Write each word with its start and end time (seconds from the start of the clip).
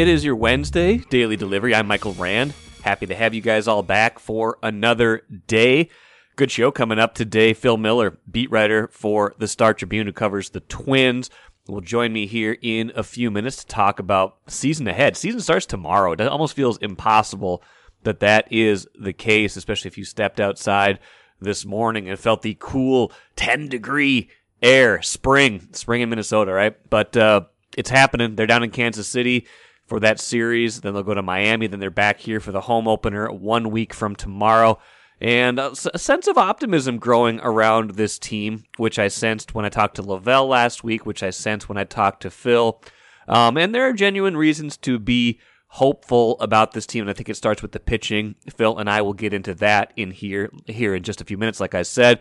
It 0.00 0.08
is 0.08 0.24
your 0.24 0.34
Wednesday 0.34 0.96
daily 0.96 1.36
delivery. 1.36 1.74
I'm 1.74 1.86
Michael 1.86 2.14
Rand. 2.14 2.54
Happy 2.82 3.04
to 3.04 3.14
have 3.14 3.34
you 3.34 3.42
guys 3.42 3.68
all 3.68 3.82
back 3.82 4.18
for 4.18 4.56
another 4.62 5.24
day. 5.46 5.90
Good 6.36 6.50
show 6.50 6.70
coming 6.70 6.98
up 6.98 7.14
today. 7.14 7.52
Phil 7.52 7.76
Miller, 7.76 8.18
beat 8.30 8.50
writer 8.50 8.88
for 8.92 9.34
the 9.36 9.46
Star 9.46 9.74
Tribune, 9.74 10.06
who 10.06 10.14
covers 10.14 10.48
the 10.48 10.60
Twins, 10.60 11.28
will 11.68 11.82
join 11.82 12.14
me 12.14 12.26
here 12.26 12.56
in 12.62 12.90
a 12.96 13.02
few 13.02 13.30
minutes 13.30 13.58
to 13.58 13.66
talk 13.66 13.98
about 13.98 14.38
season 14.46 14.88
ahead. 14.88 15.18
Season 15.18 15.38
starts 15.38 15.66
tomorrow. 15.66 16.12
It 16.12 16.22
almost 16.22 16.56
feels 16.56 16.78
impossible 16.78 17.62
that 18.04 18.20
that 18.20 18.50
is 18.50 18.88
the 18.98 19.12
case, 19.12 19.54
especially 19.54 19.88
if 19.88 19.98
you 19.98 20.06
stepped 20.06 20.40
outside 20.40 20.98
this 21.42 21.66
morning 21.66 22.08
and 22.08 22.18
felt 22.18 22.40
the 22.40 22.56
cool 22.58 23.12
10 23.36 23.68
degree 23.68 24.30
air, 24.62 25.02
spring, 25.02 25.68
spring 25.72 26.00
in 26.00 26.08
Minnesota, 26.08 26.54
right? 26.54 26.74
But 26.88 27.18
uh, 27.18 27.42
it's 27.76 27.90
happening. 27.90 28.36
They're 28.36 28.46
down 28.46 28.62
in 28.62 28.70
Kansas 28.70 29.06
City 29.06 29.46
for 29.90 30.00
that 30.00 30.20
series. 30.20 30.80
Then 30.80 30.94
they'll 30.94 31.02
go 31.02 31.14
to 31.14 31.20
Miami. 31.20 31.66
Then 31.66 31.80
they're 31.80 31.90
back 31.90 32.20
here 32.20 32.38
for 32.38 32.52
the 32.52 32.62
home 32.62 32.86
opener 32.86 33.30
one 33.30 33.70
week 33.70 33.92
from 33.92 34.14
tomorrow. 34.14 34.78
And 35.20 35.58
a 35.58 35.74
sense 35.74 36.28
of 36.28 36.38
optimism 36.38 36.96
growing 36.96 37.40
around 37.40 37.90
this 37.90 38.18
team, 38.18 38.62
which 38.78 38.98
I 38.98 39.08
sensed 39.08 39.54
when 39.54 39.66
I 39.66 39.68
talked 39.68 39.96
to 39.96 40.02
La 40.02 40.16
Velle 40.16 40.46
last 40.46 40.82
week, 40.82 41.04
which 41.04 41.22
I 41.22 41.28
sensed 41.28 41.68
when 41.68 41.76
I 41.76 41.84
talked 41.84 42.22
to 42.22 42.30
Phil. 42.30 42.80
Um, 43.28 43.58
and 43.58 43.74
there 43.74 43.86
are 43.86 43.92
genuine 43.92 44.36
reasons 44.36 44.78
to 44.78 44.98
be 44.98 45.40
hopeful 45.66 46.40
about 46.40 46.72
this 46.72 46.86
team. 46.86 47.02
And 47.02 47.10
I 47.10 47.12
think 47.12 47.28
it 47.28 47.36
starts 47.36 47.60
with 47.60 47.72
the 47.72 47.80
pitching. 47.80 48.36
Phil 48.56 48.78
and 48.78 48.88
I 48.88 49.02
will 49.02 49.12
get 49.12 49.34
into 49.34 49.54
that 49.54 49.92
in 49.96 50.12
here 50.12 50.50
here 50.66 50.94
in 50.94 51.02
just 51.02 51.20
a 51.20 51.24
few 51.24 51.36
minutes. 51.36 51.60
Like 51.60 51.74
I 51.74 51.82
said, 51.82 52.20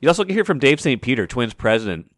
you 0.00 0.08
also 0.08 0.24
get 0.24 0.34
hear 0.34 0.44
from 0.44 0.58
Dave 0.58 0.80
St. 0.80 1.02
Peter, 1.02 1.26
Twins 1.26 1.54
president. 1.54 2.10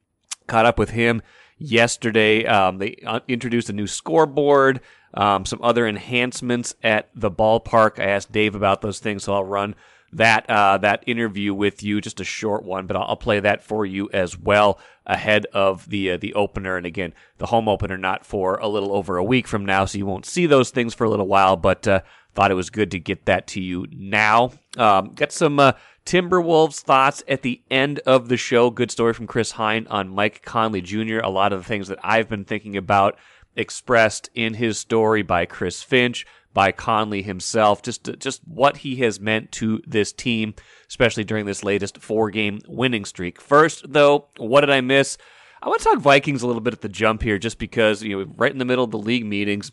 Caught 0.47 0.67
up 0.67 0.79
with 0.79 0.91
him 0.91 1.23
yesterday. 1.59 2.45
Um, 2.45 2.79
they 2.79 2.97
uh, 3.07 3.21
introduced 3.29 3.71
a 3.71 3.73
new 3.73 3.87
scoreboard, 3.87 4.81
um, 5.15 5.45
some 5.45 5.61
other 5.63 5.87
enhancements 5.87 6.75
at 6.83 7.09
the 7.15 7.31
ballpark. 7.31 7.99
I 7.99 8.05
asked 8.05 8.33
Dave 8.33 8.55
about 8.55 8.81
those 8.81 8.99
things, 8.99 9.25
so 9.25 9.35
I'll 9.35 9.45
run 9.45 9.75
that 10.13 10.49
uh, 10.49 10.79
that 10.79 11.05
interview 11.07 11.55
with 11.55 11.83
you, 11.83 12.01
just 12.01 12.21
a 12.21 12.25
short 12.25 12.65
one, 12.65 12.87
but 12.87 12.97
I'll, 12.97 13.05
I'll 13.09 13.17
play 13.17 13.41
that 13.41 13.63
for 13.63 13.87
you 13.87 14.11
as 14.13 14.39
well 14.39 14.79
ahead 15.07 15.47
of 15.47 15.89
the 15.89 16.13
uh, 16.13 16.17
the 16.19 16.35
opener. 16.35 16.77
And 16.77 16.87
again, 16.87 17.15
the 17.39 17.47
home 17.47 17.69
opener 17.69 17.97
not 17.97 18.27
for 18.27 18.57
a 18.57 18.69
little 18.69 18.93
over 18.93 19.17
a 19.17 19.25
week 19.25 19.49
from 19.49 19.65
now, 19.65 19.85
so 19.87 19.99
you 19.99 20.07
won't 20.07 20.27
see 20.27 20.47
those 20.47 20.71
things 20.71 20.95
for 20.95 21.05
a 21.05 21.11
little 21.11 21.27
while. 21.27 21.57
But 21.57 21.89
uh, 21.89 22.01
thought 22.35 22.51
it 22.51 22.55
was 22.55 22.71
good 22.71 22.91
to 22.91 22.99
get 22.99 23.25
that 23.25 23.47
to 23.49 23.61
you 23.61 23.87
now. 23.91 24.53
Um, 24.77 25.13
got 25.15 25.33
some 25.33 25.59
uh, 25.59 25.73
Timberwolves 26.05 26.81
thoughts 26.81 27.23
at 27.29 27.43
the 27.43 27.63
end 27.71 28.01
of 28.01 28.29
the 28.29 28.37
show. 28.37 28.71
Good 28.71 28.91
story 28.91 29.15
from 29.15 29.27
Chris 29.27 29.53
Hine 29.53 29.87
on 29.89 30.09
Mike 30.09 30.43
Conley 30.43 30.81
Jr. 30.81 31.19
A 31.19 31.31
lot 31.31 31.53
of 31.53 31.61
the 31.61 31.65
things 31.65 31.89
that 31.89 31.99
I've 32.03 32.29
been 32.29 32.45
thinking 32.45 32.77
about 32.77 33.17
expressed 33.55 34.29
in 34.35 34.55
his 34.55 34.79
story 34.79 35.23
by 35.23 35.47
Chris 35.47 35.83
Finch 35.83 36.27
by 36.55 36.73
Conley 36.73 37.23
himself. 37.23 37.83
Just 37.83 38.09
just 38.19 38.43
what 38.47 38.79
he 38.79 38.97
has 38.97 39.21
meant 39.21 39.53
to 39.53 39.81
this 39.87 40.13
team, 40.13 40.55
especially 40.89 41.25
during 41.25 41.47
this 41.47 41.65
latest 41.65 41.99
four 41.99 42.31
game 42.31 42.61
winning 42.67 43.05
streak. 43.05 43.41
First, 43.41 43.93
though, 43.93 44.27
what 44.37 44.63
did 44.63 44.71
I 44.71 44.81
miss? 44.81 45.19
I 45.63 45.69
want 45.69 45.81
to 45.81 45.89
talk 45.89 45.99
Vikings 45.99 46.43
a 46.43 46.47
little 46.47 46.61
bit 46.61 46.75
at 46.75 46.81
the 46.81 46.89
jump 46.89 47.23
here, 47.23 47.39
just 47.39 47.59
because 47.59 48.03
you 48.03 48.19
know 48.19 48.33
right 48.37 48.53
in 48.53 48.59
the 48.59 48.65
middle 48.65 48.85
of 48.85 48.91
the 48.91 48.99
league 48.99 49.25
meetings, 49.25 49.71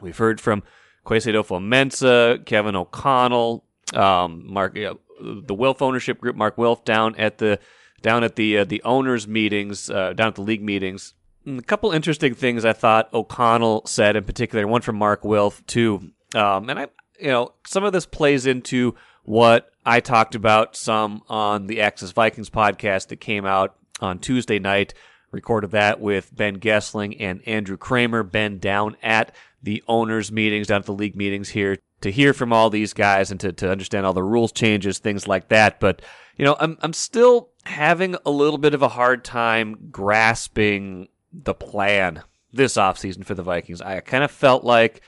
we've 0.00 0.16
heard 0.16 0.40
from 0.40 0.62
Kwesi 1.04 1.32
Adofo-Mensah, 1.32 2.44
Kevin 2.46 2.76
O'Connell, 2.76 3.64
um, 3.94 4.44
Mark, 4.46 4.76
the 5.20 5.54
Wilf 5.54 5.82
ownership 5.82 6.20
group, 6.20 6.36
Mark 6.36 6.58
Wilf 6.58 6.84
down 6.84 7.14
at 7.16 7.38
the 7.38 7.58
down 8.02 8.24
at 8.24 8.36
the 8.36 8.58
uh, 8.58 8.64
the 8.64 8.82
owners 8.82 9.26
meetings, 9.26 9.90
uh, 9.90 10.12
down 10.12 10.28
at 10.28 10.34
the 10.34 10.42
league 10.42 10.62
meetings 10.62 11.14
a 11.56 11.62
couple 11.62 11.92
interesting 11.92 12.34
things 12.34 12.64
I 12.64 12.72
thought 12.72 13.12
O'Connell 13.14 13.86
said 13.86 14.16
in 14.16 14.24
particular, 14.24 14.66
one 14.66 14.82
from 14.82 14.96
Mark 14.96 15.24
Wilf 15.24 15.64
too. 15.66 16.10
Um, 16.34 16.68
and 16.68 16.78
I, 16.78 16.88
you 17.18 17.28
know, 17.28 17.54
some 17.66 17.84
of 17.84 17.92
this 17.92 18.06
plays 18.06 18.46
into 18.46 18.94
what 19.22 19.70
I 19.86 20.00
talked 20.00 20.34
about 20.34 20.76
some 20.76 21.22
on 21.28 21.66
the 21.66 21.80
Access 21.80 22.10
Vikings 22.10 22.50
podcast 22.50 23.08
that 23.08 23.16
came 23.16 23.46
out 23.46 23.76
on 24.00 24.18
Tuesday 24.18 24.58
night. 24.58 24.92
Recorded 25.30 25.72
that 25.72 26.00
with 26.00 26.34
Ben 26.34 26.58
Goessling 26.58 27.16
and 27.20 27.46
Andrew 27.46 27.76
Krammer. 27.76 28.30
Ben 28.30 28.58
down 28.58 28.96
at 29.02 29.34
the 29.62 29.82
owners' 29.86 30.32
meetings, 30.32 30.68
down 30.68 30.80
at 30.80 30.86
the 30.86 30.94
league 30.94 31.16
meetings 31.16 31.50
here 31.50 31.76
to 32.00 32.10
hear 32.10 32.32
from 32.32 32.52
all 32.52 32.70
these 32.70 32.92
guys 32.92 33.30
and 33.30 33.40
to, 33.40 33.52
to 33.52 33.70
understand 33.70 34.06
all 34.06 34.12
the 34.12 34.22
rules 34.22 34.52
changes, 34.52 34.98
things 34.98 35.26
like 35.26 35.48
that. 35.48 35.80
But, 35.80 36.02
you 36.36 36.44
know, 36.44 36.56
I'm, 36.60 36.78
I'm 36.80 36.92
still 36.92 37.50
having 37.64 38.16
a 38.24 38.30
little 38.30 38.58
bit 38.58 38.74
of 38.74 38.82
a 38.82 38.88
hard 38.88 39.24
time 39.24 39.88
grasping 39.90 41.08
the 41.32 41.54
plan 41.54 42.22
this 42.52 42.74
offseason 42.74 43.24
for 43.24 43.34
the 43.34 43.42
Vikings. 43.42 43.82
I 43.82 44.00
kind 44.00 44.24
of 44.24 44.30
felt 44.30 44.64
like 44.64 45.02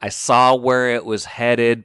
I 0.00 0.08
saw 0.08 0.54
where 0.54 0.90
it 0.94 1.04
was 1.04 1.24
headed 1.24 1.84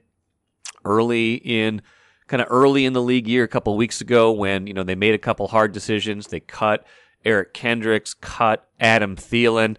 early 0.84 1.34
in 1.34 1.82
kind 2.26 2.42
of 2.42 2.48
early 2.50 2.84
in 2.84 2.92
the 2.92 3.02
league 3.02 3.28
year 3.28 3.44
a 3.44 3.48
couple 3.48 3.76
weeks 3.76 4.00
ago 4.00 4.32
when, 4.32 4.66
you 4.66 4.74
know, 4.74 4.82
they 4.82 4.94
made 4.94 5.14
a 5.14 5.18
couple 5.18 5.48
hard 5.48 5.72
decisions. 5.72 6.26
They 6.26 6.40
cut 6.40 6.86
Eric 7.24 7.54
Kendricks, 7.54 8.14
cut 8.14 8.68
Adam 8.80 9.16
Thielen, 9.16 9.76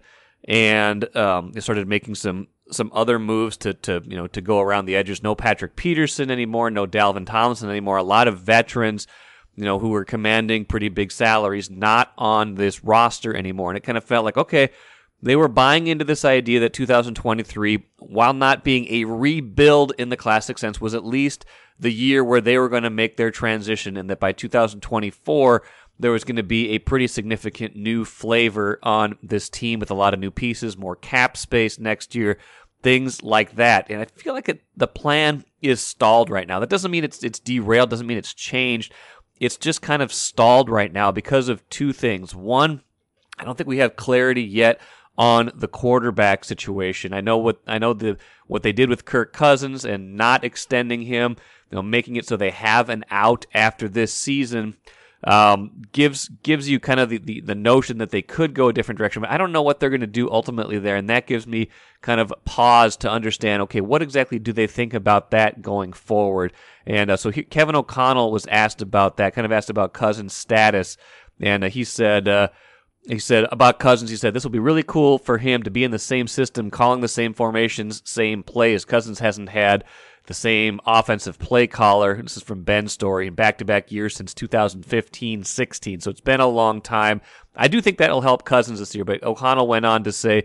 and 0.48 1.14
um, 1.16 1.52
they 1.52 1.60
started 1.60 1.86
making 1.86 2.14
some 2.14 2.48
some 2.70 2.90
other 2.94 3.18
moves 3.18 3.56
to 3.58 3.74
to 3.74 4.02
you 4.06 4.16
know 4.16 4.26
to 4.28 4.40
go 4.40 4.60
around 4.60 4.86
the 4.86 4.96
edges. 4.96 5.22
No 5.22 5.34
Patrick 5.34 5.76
Peterson 5.76 6.30
anymore, 6.30 6.70
no 6.70 6.86
Dalvin 6.86 7.26
Tomlinson 7.26 7.70
anymore. 7.70 7.96
A 7.96 8.02
lot 8.02 8.28
of 8.28 8.40
veterans 8.40 9.06
you 9.60 9.64
know, 9.64 9.78
who 9.78 9.90
were 9.90 10.06
commanding 10.06 10.64
pretty 10.64 10.88
big 10.88 11.12
salaries, 11.12 11.70
not 11.70 12.12
on 12.16 12.54
this 12.54 12.82
roster 12.82 13.36
anymore. 13.36 13.70
And 13.70 13.76
it 13.76 13.82
kind 13.82 13.98
of 13.98 14.04
felt 14.04 14.24
like, 14.24 14.38
okay, 14.38 14.70
they 15.22 15.36
were 15.36 15.48
buying 15.48 15.86
into 15.86 16.04
this 16.04 16.24
idea 16.24 16.60
that 16.60 16.72
2023, 16.72 17.84
while 17.98 18.32
not 18.32 18.64
being 18.64 18.86
a 18.88 19.04
rebuild 19.04 19.92
in 19.98 20.08
the 20.08 20.16
classic 20.16 20.56
sense, 20.56 20.80
was 20.80 20.94
at 20.94 21.04
least 21.04 21.44
the 21.78 21.92
year 21.92 22.24
where 22.24 22.40
they 22.40 22.58
were 22.58 22.68
going 22.68 22.84
to 22.84 22.90
make 22.90 23.16
their 23.16 23.30
transition, 23.30 23.96
and 23.96 24.08
that 24.08 24.20
by 24.20 24.32
2024, 24.32 25.62
there 25.98 26.10
was 26.10 26.24
going 26.24 26.36
to 26.36 26.42
be 26.42 26.70
a 26.70 26.78
pretty 26.78 27.06
significant 27.06 27.76
new 27.76 28.06
flavor 28.06 28.78
on 28.82 29.18
this 29.22 29.50
team 29.50 29.78
with 29.78 29.90
a 29.90 29.94
lot 29.94 30.14
of 30.14 30.20
new 30.20 30.30
pieces, 30.30 30.78
more 30.78 30.96
cap 30.96 31.36
space 31.36 31.78
next 31.78 32.14
year, 32.14 32.38
things 32.82 33.22
like 33.22 33.56
that. 33.56 33.90
And 33.90 34.00
I 34.00 34.06
feel 34.06 34.34
like 34.34 34.48
it, 34.48 34.62
the 34.76 34.86
plan 34.86 35.44
is 35.60 35.80
stalled 35.80 36.30
right 36.30 36.48
now. 36.48 36.60
That 36.60 36.70
doesn't 36.70 36.90
mean 36.90 37.04
it's 37.04 37.22
it's 37.22 37.38
derailed, 37.38 37.90
doesn't 37.90 38.06
mean 38.06 38.18
it's 38.18 38.34
changed 38.34 38.92
it's 39.40 39.56
just 39.56 39.80
kind 39.82 40.02
of 40.02 40.12
stalled 40.12 40.68
right 40.68 40.92
now 40.92 41.10
because 41.10 41.48
of 41.48 41.66
two 41.70 41.92
things. 41.92 42.34
One, 42.34 42.82
I 43.38 43.44
don't 43.44 43.56
think 43.56 43.68
we 43.68 43.78
have 43.78 43.96
clarity 43.96 44.42
yet 44.42 44.80
on 45.16 45.50
the 45.54 45.66
quarterback 45.66 46.44
situation. 46.44 47.14
I 47.14 47.22
know 47.22 47.38
what 47.38 47.60
I 47.66 47.78
know 47.78 47.94
the 47.94 48.18
what 48.46 48.62
they 48.62 48.72
did 48.72 48.90
with 48.90 49.06
Kirk 49.06 49.32
Cousins 49.32 49.84
and 49.84 50.14
not 50.14 50.44
extending 50.44 51.02
him, 51.02 51.36
you 51.70 51.76
know, 51.76 51.82
making 51.82 52.16
it 52.16 52.26
so 52.26 52.36
they 52.36 52.50
have 52.50 52.90
an 52.90 53.04
out 53.10 53.46
after 53.54 53.88
this 53.88 54.12
season 54.12 54.76
um, 55.24 55.82
gives 55.92 56.28
gives 56.42 56.68
you 56.68 56.80
kind 56.80 56.98
of 56.98 57.10
the, 57.10 57.18
the, 57.18 57.40
the, 57.40 57.54
notion 57.54 57.98
that 57.98 58.10
they 58.10 58.22
could 58.22 58.54
go 58.54 58.68
a 58.68 58.72
different 58.72 58.98
direction. 58.98 59.20
But 59.20 59.30
I 59.30 59.36
don't 59.36 59.52
know 59.52 59.60
what 59.60 59.78
they're 59.78 59.90
going 59.90 60.00
to 60.00 60.06
do 60.06 60.30
ultimately 60.30 60.78
there, 60.78 60.96
and 60.96 61.10
that 61.10 61.26
gives 61.26 61.46
me 61.46 61.68
kind 62.00 62.20
of 62.20 62.32
pause 62.46 62.96
to 62.98 63.10
understand. 63.10 63.62
Okay, 63.62 63.82
what 63.82 64.00
exactly 64.00 64.38
do 64.38 64.52
they 64.52 64.66
think 64.66 64.94
about 64.94 65.30
that 65.32 65.60
going 65.60 65.92
forward? 65.92 66.54
And 66.86 67.10
uh, 67.10 67.16
so 67.18 67.30
he, 67.30 67.42
Kevin 67.42 67.76
O'Connell 67.76 68.32
was 68.32 68.46
asked 68.46 68.80
about 68.80 69.18
that, 69.18 69.34
kind 69.34 69.44
of 69.44 69.52
asked 69.52 69.68
about 69.68 69.92
Cousins' 69.92 70.32
status, 70.32 70.96
and 71.40 71.64
uh, 71.64 71.68
he 71.68 71.84
said. 71.84 72.28
Uh, 72.28 72.48
he 73.08 73.18
said 73.18 73.46
about 73.50 73.78
Cousins, 73.78 74.10
he 74.10 74.16
said, 74.16 74.34
this 74.34 74.44
will 74.44 74.50
be 74.50 74.58
really 74.58 74.82
cool 74.82 75.16
for 75.16 75.38
him 75.38 75.62
to 75.62 75.70
be 75.70 75.84
in 75.84 75.90
the 75.90 75.98
same 75.98 76.26
system, 76.26 76.70
calling 76.70 77.00
the 77.00 77.08
same 77.08 77.32
formations, 77.32 78.02
same 78.04 78.42
plays. 78.42 78.84
Cousins 78.84 79.20
hasn't 79.20 79.48
had 79.48 79.84
the 80.30 80.34
same 80.34 80.78
offensive 80.86 81.40
play 81.40 81.66
caller. 81.66 82.22
This 82.22 82.36
is 82.36 82.44
from 82.44 82.62
Ben's 82.62 82.92
story 82.92 83.26
in 83.26 83.34
back 83.34 83.58
to 83.58 83.64
back 83.64 83.90
years 83.90 84.14
since 84.14 84.32
2015 84.32 85.42
16. 85.42 86.00
So 86.00 86.08
it's 86.08 86.20
been 86.20 86.38
a 86.38 86.46
long 86.46 86.80
time. 86.80 87.20
I 87.56 87.66
do 87.66 87.80
think 87.80 87.98
that'll 87.98 88.20
help 88.20 88.44
Cousins 88.44 88.78
this 88.78 88.94
year, 88.94 89.04
but 89.04 89.24
O'Connell 89.24 89.66
went 89.66 89.86
on 89.86 90.04
to 90.04 90.12
say, 90.12 90.44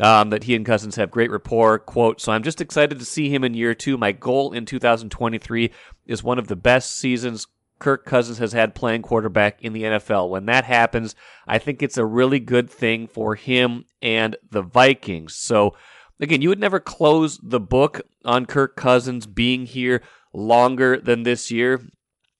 um, 0.00 0.30
that 0.30 0.44
he 0.44 0.56
and 0.56 0.66
Cousins 0.66 0.96
have 0.96 1.12
great 1.12 1.30
rapport. 1.30 1.78
Quote, 1.78 2.20
so 2.20 2.32
I'm 2.32 2.42
just 2.42 2.60
excited 2.60 2.98
to 2.98 3.04
see 3.04 3.28
him 3.28 3.44
in 3.44 3.54
year 3.54 3.72
two. 3.72 3.96
My 3.96 4.10
goal 4.10 4.52
in 4.52 4.66
2023 4.66 5.70
is 6.06 6.24
one 6.24 6.40
of 6.40 6.48
the 6.48 6.56
best 6.56 6.96
seasons 6.96 7.46
Kirk 7.78 8.04
Cousins 8.04 8.38
has 8.38 8.52
had 8.52 8.74
playing 8.74 9.02
quarterback 9.02 9.62
in 9.62 9.72
the 9.72 9.84
NFL. 9.84 10.28
When 10.28 10.46
that 10.46 10.64
happens, 10.64 11.14
I 11.46 11.58
think 11.58 11.82
it's 11.82 11.96
a 11.96 12.04
really 12.04 12.40
good 12.40 12.68
thing 12.68 13.06
for 13.06 13.36
him 13.36 13.84
and 14.02 14.36
the 14.50 14.62
Vikings. 14.62 15.36
So 15.36 15.74
again, 16.20 16.42
you 16.42 16.48
would 16.48 16.60
never 16.60 16.80
close 16.80 17.38
the 17.42 17.60
book 17.60 18.02
on 18.24 18.46
Kirk 18.46 18.76
Cousins 18.76 19.26
being 19.26 19.66
here 19.66 20.02
longer 20.32 20.98
than 20.98 21.22
this 21.22 21.50
year. 21.50 21.80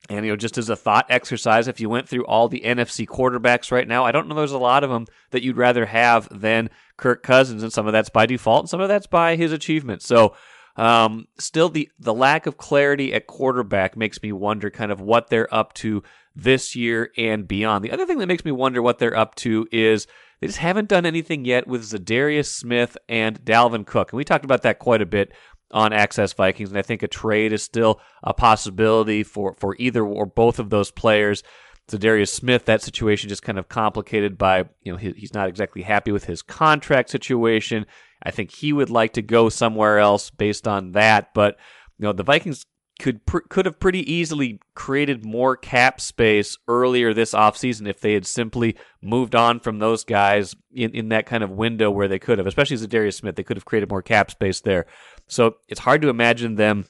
And, 0.09 0.25
you 0.25 0.33
know, 0.33 0.37
just 0.37 0.59
as 0.59 0.69
a 0.69 0.77
thought 0.77 1.07
exercise, 1.09 1.69
if 1.69 1.81
you 1.81 1.89
went 1.89 2.09
through 2.09 2.27
all 2.27 2.49
the 2.49 2.63
NFC 2.65 3.07
quarterbacks 3.07 3.71
right 3.71 3.87
now, 3.87 4.05
I 4.05 4.13
don't 4.13 4.29
know 4.29 4.35
there's 4.35 4.51
a 4.51 4.59
lot 4.59 4.83
of 4.83 4.91
them 4.91 5.07
that 5.31 5.43
you'd 5.43 5.57
rather 5.57 5.87
have 5.87 6.29
than 6.31 6.71
Kirk 6.97 7.23
Cousins. 7.23 7.63
And 7.63 7.73
some 7.73 7.87
of 7.87 7.93
that's 7.93 8.11
by 8.11 8.27
default, 8.27 8.63
and 8.63 8.69
some 8.69 8.81
of 8.81 8.89
that's 8.89 9.07
by 9.07 9.37
his 9.37 9.53
achievement. 9.53 10.03
So, 10.03 10.35
um, 10.77 11.27
still, 11.39 11.69
the, 11.69 11.91
the 11.99 12.15
lack 12.15 12.47
of 12.47 12.57
clarity 12.57 13.13
at 13.13 13.27
quarterback 13.27 13.97
makes 13.97 14.23
me 14.23 14.33
wonder 14.33 14.71
kind 14.71 14.91
of 14.91 15.01
what 15.01 15.29
they're 15.29 15.53
up 15.55 15.75
to 15.75 16.03
this 16.35 16.75
year 16.75 17.11
and 17.17 17.47
beyond. 17.47 17.85
The 17.85 17.93
other 17.93 18.07
thing 18.07 18.19
that 18.19 18.27
makes 18.27 18.45
me 18.45 18.53
wonder 18.53 18.81
what 18.81 18.99
they're 18.99 19.17
up 19.17 19.35
to 19.37 19.69
is 19.71 20.07
They 20.41 20.47
just 20.47 20.59
haven't 20.59 20.89
done 20.89 21.05
anything 21.05 21.45
yet 21.45 21.67
with 21.67 21.83
Za'Darius 21.83 22.47
Smith 22.47 22.97
and 23.09 23.45
Dalvin 23.45 23.87
Cook. 23.87 24.13
And 24.13 24.17
we 24.17 24.25
talked 24.25 24.45
about 24.45 24.63
that 24.63 24.79
quite 24.79 25.03
a 25.03 25.07
bit 25.07 25.33
on 25.71 25.93
Access 25.93 26.33
Vikings, 26.33 26.71
and 26.71 26.79
I 26.79 26.83
think 26.83 27.03
a 27.03 27.09
trade 27.09 27.53
is 27.53 27.63
still 27.63 28.01
a 28.25 28.35
possibility 28.35 29.23
for, 29.23 29.55
for 29.59 29.77
either 29.79 30.05
or 30.05 30.27
both 30.27 30.59
of 30.59 30.71
those 30.71 30.91
players. 30.91 31.43
Za'Darius 31.89 32.29
Smith, 32.29 32.65
that 32.65 32.83
situation 32.83 33.29
just 33.29 33.43
kind 33.43 33.59
of 33.59 33.69
complicated 33.69 34.39
by, 34.39 34.65
you 34.83 34.93
know, 34.93 34.97
he, 34.97 35.13
he's 35.13 35.35
not 35.35 35.49
exactly 35.49 35.83
happy 35.83 36.13
with 36.13 36.25
his 36.25 36.43
contract 36.43 37.11
situation. 37.11 37.87
I 38.23 38.31
think 38.31 38.51
he 38.53 38.73
would 38.73 38.91
like 38.91 39.13
to 39.15 39.23
go 39.23 39.49
somewhere 39.49 39.99
else 39.99 40.31
based 40.31 40.67
on 40.69 40.93
that. 40.93 41.35
But, 41.35 41.57
you 41.99 42.05
know, 42.05 42.13
the 42.13 42.23
Vikings 42.23 42.65
could 43.01 43.27
pr- 43.27 43.41
could 43.49 43.67
have 43.67 43.81
pretty 43.81 44.11
easily 44.11 44.61
created 44.75 45.25
more 45.25 45.57
cap 45.57 46.01
space 46.01 46.57
earlier 46.69 47.13
this 47.13 47.33
offseason 47.33 47.89
if 47.89 48.01
they 48.01 48.13
had 48.13 48.27
simply 48.27 48.77
moved 49.03 49.35
on 49.35 49.59
from 49.59 49.79
those 49.79 50.05
guys 50.05 50.55
in, 50.73 50.93
in 50.93 51.09
that 51.09 51.27
kind 51.27 51.43
of 51.43 51.51
window 51.51 51.91
where 51.91 52.09
they 52.09 52.19
could 52.19 52.39
have, 52.39 52.47
especially 52.47 52.77
Za'Darius 52.77 53.15
Smith. 53.15 53.37
They 53.37 53.43
could 53.43 53.57
have 53.57 53.65
created 53.65 53.91
more 53.91 54.03
cap 54.03 54.31
space 54.31 54.61
there. 54.61 54.87
So 55.27 55.57
it's 55.69 55.81
hard 55.81 56.03
to 56.03 56.09
imagine 56.09 56.55
them 56.55 56.87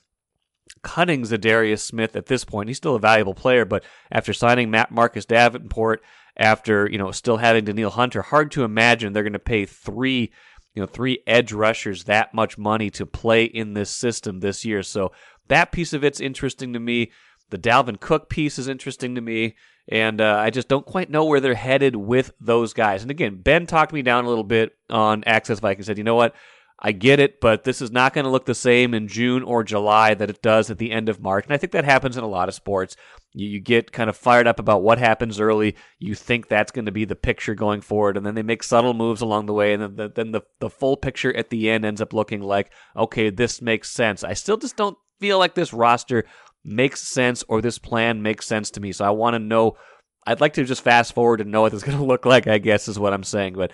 cutting 0.82 1.22
Za'Darius 1.22 1.80
Smith 1.80 2.16
at 2.16 2.26
this 2.26 2.44
point. 2.44 2.68
He's 2.68 2.76
still 2.76 2.96
a 2.96 3.00
valuable 3.00 3.34
player, 3.34 3.64
but 3.64 3.84
after 4.10 4.32
signing 4.32 4.70
Matt 4.70 4.90
Marcus 4.90 5.24
Davenport, 5.24 6.02
after 6.36 6.88
you 6.90 6.98
know 6.98 7.10
still 7.10 7.38
having 7.38 7.64
Danielle 7.64 7.90
Hunter, 7.90 8.22
hard 8.22 8.50
to 8.52 8.64
imagine 8.64 9.12
they're 9.12 9.22
going 9.22 9.32
to 9.32 9.38
pay 9.38 9.66
three 9.66 10.32
you 10.74 10.82
know 10.82 10.86
three 10.86 11.22
edge 11.26 11.52
rushers 11.52 12.04
that 12.04 12.32
much 12.32 12.56
money 12.56 12.90
to 12.90 13.06
play 13.06 13.44
in 13.44 13.74
this 13.74 13.90
system 13.90 14.40
this 14.40 14.64
year. 14.64 14.82
So 14.82 15.12
that 15.50 15.70
piece 15.70 15.92
of 15.92 16.02
it's 16.02 16.20
interesting 16.20 16.72
to 16.72 16.80
me. 16.80 17.12
The 17.50 17.58
Dalvin 17.58 18.00
Cook 18.00 18.28
piece 18.28 18.58
is 18.58 18.68
interesting 18.68 19.14
to 19.14 19.20
me. 19.20 19.56
And 19.88 20.20
uh, 20.20 20.36
I 20.38 20.50
just 20.50 20.68
don't 20.68 20.86
quite 20.86 21.10
know 21.10 21.24
where 21.24 21.40
they're 21.40 21.54
headed 21.54 21.96
with 21.96 22.32
those 22.40 22.72
guys. 22.72 23.02
And 23.02 23.10
again, 23.10 23.40
Ben 23.42 23.66
talked 23.66 23.92
me 23.92 24.02
down 24.02 24.24
a 24.24 24.28
little 24.28 24.44
bit 24.44 24.76
on 24.88 25.24
Access 25.24 25.58
Vikings. 25.58 25.86
Said, 25.86 25.98
you 25.98 26.04
know 26.04 26.14
what? 26.14 26.34
I 26.82 26.92
get 26.92 27.20
it, 27.20 27.40
but 27.40 27.64
this 27.64 27.82
is 27.82 27.90
not 27.90 28.14
going 28.14 28.24
to 28.24 28.30
look 28.30 28.46
the 28.46 28.54
same 28.54 28.94
in 28.94 29.06
June 29.06 29.42
or 29.42 29.62
July 29.62 30.14
that 30.14 30.30
it 30.30 30.40
does 30.40 30.70
at 30.70 30.78
the 30.78 30.92
end 30.92 31.10
of 31.10 31.20
March. 31.20 31.44
And 31.44 31.52
I 31.52 31.58
think 31.58 31.72
that 31.72 31.84
happens 31.84 32.16
in 32.16 32.24
a 32.24 32.28
lot 32.28 32.48
of 32.48 32.54
sports. 32.54 32.96
You, 33.34 33.48
you 33.48 33.60
get 33.60 33.92
kind 33.92 34.08
of 34.08 34.16
fired 34.16 34.46
up 34.46 34.58
about 34.58 34.82
what 34.82 34.98
happens 34.98 35.38
early. 35.38 35.76
You 35.98 36.14
think 36.14 36.48
that's 36.48 36.72
going 36.72 36.86
to 36.86 36.92
be 36.92 37.04
the 37.04 37.16
picture 37.16 37.54
going 37.54 37.82
forward, 37.82 38.16
and 38.16 38.24
then 38.24 38.34
they 38.34 38.42
make 38.42 38.62
subtle 38.62 38.94
moves 38.94 39.20
along 39.20 39.44
the 39.44 39.52
way, 39.52 39.74
and 39.74 39.82
then 39.82 39.96
the, 39.96 40.08
then 40.08 40.30
the, 40.30 40.40
the 40.60 40.70
full 40.70 40.96
picture 40.96 41.36
at 41.36 41.50
the 41.50 41.68
end 41.68 41.84
ends 41.84 42.00
up 42.00 42.14
looking 42.14 42.40
like, 42.40 42.70
okay, 42.96 43.28
this 43.28 43.60
makes 43.60 43.90
sense. 43.90 44.24
I 44.24 44.32
still 44.32 44.56
just 44.56 44.76
don't 44.76 44.96
feel 45.20 45.38
like 45.38 45.54
this 45.54 45.72
roster 45.72 46.24
makes 46.64 47.08
sense 47.08 47.44
or 47.48 47.60
this 47.60 47.78
plan 47.78 48.22
makes 48.22 48.46
sense 48.46 48.70
to 48.72 48.80
me. 48.80 48.92
So 48.92 49.04
I 49.04 49.10
want 49.10 49.34
to 49.34 49.38
know. 49.38 49.76
I'd 50.26 50.40
like 50.40 50.52
to 50.54 50.64
just 50.64 50.82
fast 50.82 51.14
forward 51.14 51.40
and 51.40 51.50
know 51.50 51.62
what 51.62 51.72
it's 51.72 51.82
going 51.82 51.96
to 51.96 52.04
look 52.04 52.26
like, 52.26 52.46
I 52.46 52.58
guess 52.58 52.88
is 52.88 52.98
what 52.98 53.14
I'm 53.14 53.24
saying. 53.24 53.54
But 53.54 53.72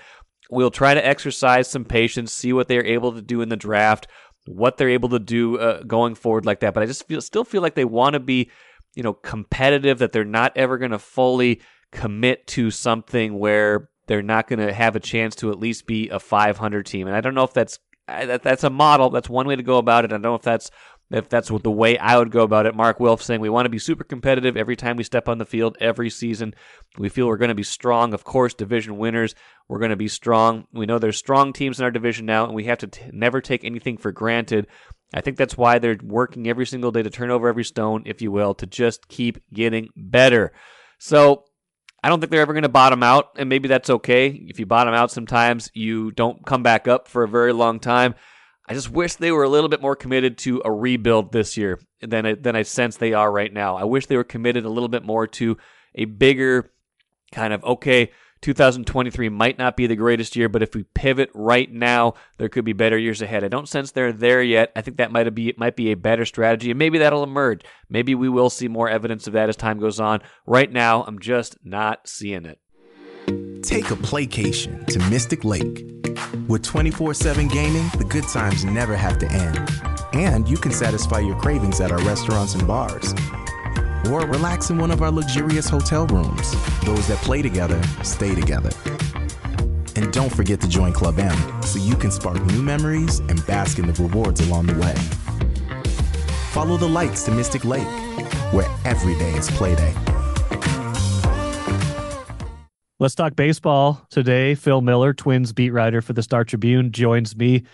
We'll 0.50 0.70
try 0.70 0.94
to 0.94 1.04
exercise 1.04 1.68
some 1.68 1.84
patience, 1.84 2.32
see 2.32 2.52
what 2.52 2.68
they're 2.68 2.84
able 2.84 3.12
to 3.12 3.22
do 3.22 3.40
in 3.40 3.48
the 3.48 3.56
draft, 3.56 4.06
what 4.46 4.76
they're 4.76 4.88
able 4.88 5.08
to 5.08 5.18
do 5.18 5.58
uh, 5.58 5.82
going 5.82 6.14
forward 6.14 6.46
like 6.46 6.60
that. 6.60 6.72
But 6.72 6.82
I 6.82 6.86
just 6.86 7.06
feel 7.06 7.20
still 7.20 7.44
feel 7.44 7.62
like 7.62 7.74
they 7.74 7.84
want 7.84 8.14
to 8.14 8.20
be, 8.20 8.50
you 8.94 9.02
know, 9.02 9.12
competitive. 9.12 9.98
That 9.98 10.12
they're 10.12 10.24
not 10.24 10.52
ever 10.56 10.78
going 10.78 10.92
to 10.92 10.98
fully 10.98 11.60
commit 11.90 12.46
to 12.48 12.70
something 12.70 13.38
where 13.38 13.88
they're 14.06 14.22
not 14.22 14.46
going 14.46 14.60
to 14.60 14.72
have 14.72 14.94
a 14.94 15.00
chance 15.00 15.34
to 15.36 15.50
at 15.50 15.58
least 15.58 15.86
be 15.86 16.08
a 16.10 16.20
500 16.20 16.86
team. 16.86 17.08
And 17.08 17.16
I 17.16 17.20
don't 17.20 17.34
know 17.34 17.44
if 17.44 17.52
that's 17.52 17.80
that, 18.06 18.44
that's 18.44 18.64
a 18.64 18.70
model. 18.70 19.10
That's 19.10 19.28
one 19.28 19.48
way 19.48 19.56
to 19.56 19.64
go 19.64 19.78
about 19.78 20.04
it. 20.04 20.12
I 20.12 20.14
don't 20.14 20.22
know 20.22 20.36
if 20.36 20.42
that's 20.42 20.70
if 21.10 21.28
that's 21.28 21.50
what 21.50 21.62
the 21.62 21.70
way 21.70 21.96
I 21.98 22.18
would 22.18 22.30
go 22.30 22.42
about 22.42 22.66
it. 22.66 22.74
Mark 22.74 22.98
Wilf 22.98 23.22
saying 23.22 23.40
we 23.40 23.48
want 23.48 23.66
to 23.66 23.70
be 23.70 23.78
super 23.78 24.04
competitive 24.04 24.56
every 24.56 24.76
time 24.76 24.96
we 24.96 25.04
step 25.04 25.28
on 25.28 25.38
the 25.38 25.44
field 25.44 25.76
every 25.80 26.10
season. 26.10 26.54
We 26.98 27.08
feel 27.08 27.26
we're 27.26 27.36
going 27.36 27.48
to 27.48 27.54
be 27.54 27.62
strong. 27.62 28.12
Of 28.12 28.24
course, 28.24 28.54
division 28.54 28.96
winners, 28.98 29.34
we're 29.68 29.78
going 29.78 29.90
to 29.90 29.96
be 29.96 30.08
strong. 30.08 30.66
We 30.72 30.86
know 30.86 30.98
there's 30.98 31.16
strong 31.16 31.52
teams 31.52 31.78
in 31.78 31.84
our 31.84 31.90
division 31.90 32.26
now, 32.26 32.44
and 32.44 32.54
we 32.54 32.64
have 32.64 32.78
to 32.78 32.88
t- 32.88 33.02
never 33.12 33.40
take 33.40 33.64
anything 33.64 33.98
for 33.98 34.10
granted. 34.10 34.66
I 35.14 35.20
think 35.20 35.36
that's 35.36 35.56
why 35.56 35.78
they're 35.78 35.98
working 36.02 36.48
every 36.48 36.66
single 36.66 36.90
day 36.90 37.02
to 37.02 37.10
turn 37.10 37.30
over 37.30 37.48
every 37.48 37.64
stone, 37.64 38.02
if 38.06 38.20
you 38.20 38.32
will, 38.32 38.54
to 38.54 38.66
just 38.66 39.06
keep 39.08 39.38
getting 39.52 39.88
better. 39.94 40.52
So 40.98 41.44
I 42.02 42.08
don't 42.08 42.20
think 42.20 42.30
they're 42.30 42.40
ever 42.40 42.52
going 42.52 42.62
to 42.64 42.68
bottom 42.68 43.02
out, 43.02 43.30
and 43.36 43.48
maybe 43.48 43.68
that's 43.68 43.90
okay. 43.90 44.28
If 44.28 44.58
you 44.58 44.66
bottom 44.66 44.94
out 44.94 45.12
sometimes, 45.12 45.70
you 45.74 46.10
don't 46.10 46.44
come 46.44 46.64
back 46.64 46.88
up 46.88 47.06
for 47.06 47.22
a 47.22 47.28
very 47.28 47.52
long 47.52 47.78
time. 47.78 48.16
I 48.68 48.74
just 48.74 48.90
wish 48.90 49.14
they 49.14 49.30
were 49.30 49.44
a 49.44 49.48
little 49.48 49.68
bit 49.68 49.80
more 49.80 49.94
committed 49.94 50.38
to 50.38 50.60
a 50.64 50.72
rebuild 50.72 51.32
this 51.32 51.56
year 51.56 51.80
than 52.00 52.26
I, 52.26 52.34
than 52.34 52.56
I 52.56 52.62
sense 52.62 52.96
they 52.96 53.12
are 53.12 53.30
right 53.30 53.52
now. 53.52 53.76
I 53.76 53.84
wish 53.84 54.06
they 54.06 54.16
were 54.16 54.24
committed 54.24 54.64
a 54.64 54.70
little 54.70 54.88
bit 54.88 55.04
more 55.04 55.26
to 55.28 55.56
a 55.94 56.04
bigger 56.04 56.72
kind 57.32 57.52
of 57.52 57.64
okay. 57.64 58.10
2023 58.42 59.28
might 59.30 59.58
not 59.58 59.76
be 59.76 59.86
the 59.86 59.96
greatest 59.96 60.36
year, 60.36 60.48
but 60.48 60.62
if 60.62 60.74
we 60.74 60.82
pivot 60.82 61.30
right 61.32 61.72
now, 61.72 62.14
there 62.36 62.48
could 62.48 62.64
be 62.64 62.74
better 62.74 62.98
years 62.98 63.22
ahead. 63.22 63.42
I 63.42 63.48
don't 63.48 63.68
sense 63.68 63.92
they're 63.92 64.12
there 64.12 64.42
yet. 64.42 64.72
I 64.76 64.82
think 64.82 64.98
that 64.98 65.10
might 65.10 65.28
be 65.34 65.54
might 65.56 65.74
be 65.74 65.90
a 65.90 65.96
better 65.96 66.24
strategy, 66.24 66.70
and 66.70 66.78
maybe 66.78 66.98
that'll 66.98 67.24
emerge. 67.24 67.62
Maybe 67.88 68.14
we 68.14 68.28
will 68.28 68.50
see 68.50 68.68
more 68.68 68.90
evidence 68.90 69.26
of 69.26 69.32
that 69.32 69.48
as 69.48 69.56
time 69.56 69.78
goes 69.78 69.98
on. 69.98 70.20
Right 70.46 70.70
now, 70.70 71.02
I'm 71.04 71.18
just 71.18 71.56
not 71.64 72.06
seeing 72.08 72.44
it. 72.44 72.60
Take 73.62 73.90
a 73.90 73.96
playcation 73.96 74.86
to 74.86 74.98
Mystic 75.10 75.42
Lake 75.42 75.95
with 76.48 76.62
24 76.62 77.14
7 77.14 77.48
gaming, 77.48 77.88
the 77.98 78.04
good 78.04 78.24
times 78.28 78.64
never 78.64 78.96
have 78.96 79.18
to 79.18 79.30
end. 79.30 79.58
And 80.12 80.48
you 80.48 80.56
can 80.56 80.72
satisfy 80.72 81.20
your 81.20 81.36
cravings 81.36 81.80
at 81.80 81.92
our 81.92 82.00
restaurants 82.00 82.54
and 82.54 82.66
bars. 82.66 83.14
Or 84.10 84.20
relax 84.26 84.70
in 84.70 84.78
one 84.78 84.90
of 84.90 85.02
our 85.02 85.10
luxurious 85.10 85.68
hotel 85.68 86.06
rooms. 86.06 86.52
Those 86.84 87.08
that 87.08 87.18
play 87.22 87.42
together 87.42 87.82
stay 88.02 88.34
together. 88.34 88.70
And 89.96 90.12
don't 90.12 90.34
forget 90.34 90.60
to 90.60 90.68
join 90.68 90.92
Club 90.92 91.18
M 91.18 91.62
so 91.62 91.78
you 91.78 91.96
can 91.96 92.10
spark 92.10 92.44
new 92.46 92.62
memories 92.62 93.20
and 93.20 93.44
bask 93.46 93.78
in 93.78 93.86
the 93.86 94.02
rewards 94.02 94.40
along 94.46 94.66
the 94.66 94.74
way. 94.74 94.94
Follow 96.52 96.76
the 96.76 96.88
lights 96.88 97.24
to 97.24 97.30
Mystic 97.30 97.64
Lake, 97.64 97.88
where 98.52 98.68
every 98.84 99.14
day 99.14 99.32
is 99.32 99.50
playday. 99.50 99.94
Let's 102.98 103.14
talk 103.14 103.36
baseball 103.36 104.06
today. 104.08 104.54
Phil 104.54 104.80
Miller, 104.80 105.12
Twins 105.12 105.52
beat 105.52 105.70
writer 105.70 106.00
for 106.00 106.14
the 106.14 106.22
Star 106.22 106.44
Tribune, 106.44 106.92
joins 106.92 107.36
me. 107.36 107.64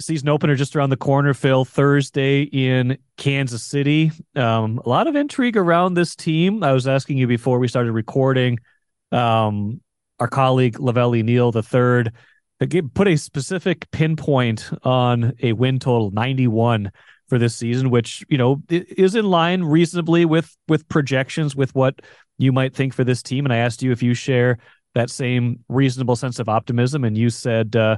Season 0.00 0.28
opener 0.28 0.54
just 0.54 0.76
around 0.76 0.90
the 0.90 0.96
corner, 0.96 1.34
Phil, 1.34 1.64
Thursday 1.64 2.42
in 2.42 2.98
Kansas 3.16 3.64
City. 3.64 4.12
Um, 4.36 4.80
a 4.84 4.88
lot 4.88 5.08
of 5.08 5.16
intrigue 5.16 5.56
around 5.56 5.94
this 5.94 6.14
team. 6.14 6.62
I 6.62 6.72
was 6.72 6.86
asking 6.86 7.18
you 7.18 7.26
before 7.26 7.58
we 7.58 7.66
started 7.66 7.90
recording. 7.90 8.60
Um, 9.10 9.80
our 10.20 10.28
colleague 10.28 10.78
La 10.78 10.92
Velle 10.92 11.22
Neal 11.22 11.50
the 11.50 11.62
third 11.62 12.12
put 12.94 13.08
a 13.08 13.16
specific 13.16 13.90
pinpoint 13.90 14.70
on 14.84 15.32
a 15.42 15.52
win 15.52 15.80
total 15.80 16.12
91 16.12 16.92
for 17.32 17.38
this 17.38 17.56
season, 17.56 17.88
which 17.88 18.22
you 18.28 18.36
know 18.36 18.62
is 18.68 19.14
in 19.14 19.24
line 19.24 19.62
reasonably 19.62 20.26
with 20.26 20.54
with 20.68 20.86
projections 20.90 21.56
with 21.56 21.74
what 21.74 22.02
you 22.36 22.52
might 22.52 22.74
think 22.74 22.92
for 22.92 23.04
this 23.04 23.22
team. 23.22 23.46
And 23.46 23.54
I 23.54 23.56
asked 23.56 23.82
you 23.82 23.90
if 23.90 24.02
you 24.02 24.12
share 24.12 24.58
that 24.94 25.08
same 25.08 25.64
reasonable 25.70 26.14
sense 26.14 26.38
of 26.38 26.50
optimism, 26.50 27.04
and 27.04 27.16
you 27.16 27.30
said 27.30 27.74
uh, 27.74 27.96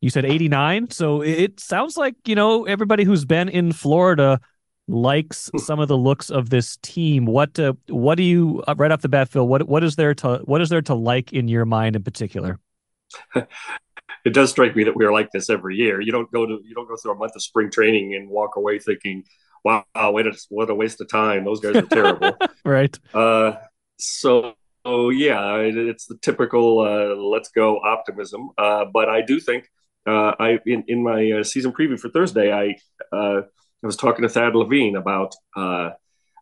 you 0.00 0.10
said 0.10 0.24
89. 0.24 0.90
So 0.90 1.22
it 1.22 1.58
sounds 1.58 1.96
like 1.96 2.14
you 2.24 2.36
know 2.36 2.66
everybody 2.66 3.02
who's 3.02 3.24
been 3.24 3.48
in 3.48 3.72
Florida 3.72 4.38
likes 4.86 5.50
some 5.56 5.80
of 5.80 5.88
the 5.88 5.98
looks 5.98 6.30
of 6.30 6.50
this 6.50 6.76
team. 6.76 7.26
What 7.26 7.58
uh, 7.58 7.72
what 7.88 8.14
do 8.14 8.22
you 8.22 8.62
uh, 8.68 8.76
right 8.78 8.92
off 8.92 9.02
the 9.02 9.08
bat, 9.08 9.28
Phil? 9.28 9.48
What 9.48 9.66
what 9.66 9.82
is 9.82 9.96
there 9.96 10.14
to 10.14 10.36
what 10.44 10.60
is 10.60 10.68
there 10.68 10.82
to 10.82 10.94
like 10.94 11.32
in 11.32 11.48
your 11.48 11.64
mind 11.64 11.96
in 11.96 12.04
particular? 12.04 12.60
it 14.28 14.34
does 14.34 14.50
strike 14.50 14.76
me 14.76 14.84
that 14.84 14.94
we 14.94 15.04
are 15.04 15.12
like 15.12 15.30
this 15.32 15.48
every 15.50 15.76
year. 15.76 16.00
You 16.00 16.12
don't 16.12 16.30
go 16.30 16.46
to 16.46 16.60
you 16.62 16.74
don't 16.74 16.86
go 16.86 16.96
through 16.96 17.12
a 17.12 17.16
month 17.16 17.32
of 17.34 17.42
spring 17.42 17.70
training 17.70 18.14
and 18.14 18.28
walk 18.28 18.56
away 18.56 18.78
thinking, 18.78 19.24
"Wow, 19.64 19.84
what 19.94 20.26
a 20.26 20.38
what 20.50 20.70
a 20.70 20.74
waste 20.74 21.00
of 21.00 21.08
time. 21.08 21.44
Those 21.44 21.60
guys 21.60 21.76
are 21.76 21.82
terrible." 21.82 22.36
right. 22.64 22.96
Uh, 23.14 23.54
so, 23.98 24.54
so 24.86 25.08
yeah, 25.08 25.56
it's 25.56 26.06
the 26.06 26.18
typical 26.18 26.80
uh, 26.80 27.16
let's 27.16 27.48
go 27.48 27.80
optimism. 27.80 28.50
Uh, 28.58 28.84
but 28.92 29.08
I 29.08 29.22
do 29.22 29.40
think 29.40 29.68
uh, 30.06 30.34
I 30.38 30.58
in, 30.66 30.84
in 30.88 31.02
my 31.02 31.40
uh, 31.40 31.42
season 31.42 31.72
preview 31.72 31.98
for 31.98 32.10
Thursday, 32.10 32.52
I 32.52 32.76
uh, 33.16 33.40
I 33.82 33.86
was 33.86 33.96
talking 33.96 34.22
to 34.22 34.28
Thad 34.28 34.54
Levine 34.54 34.96
about 34.96 35.34
uh, 35.56 35.90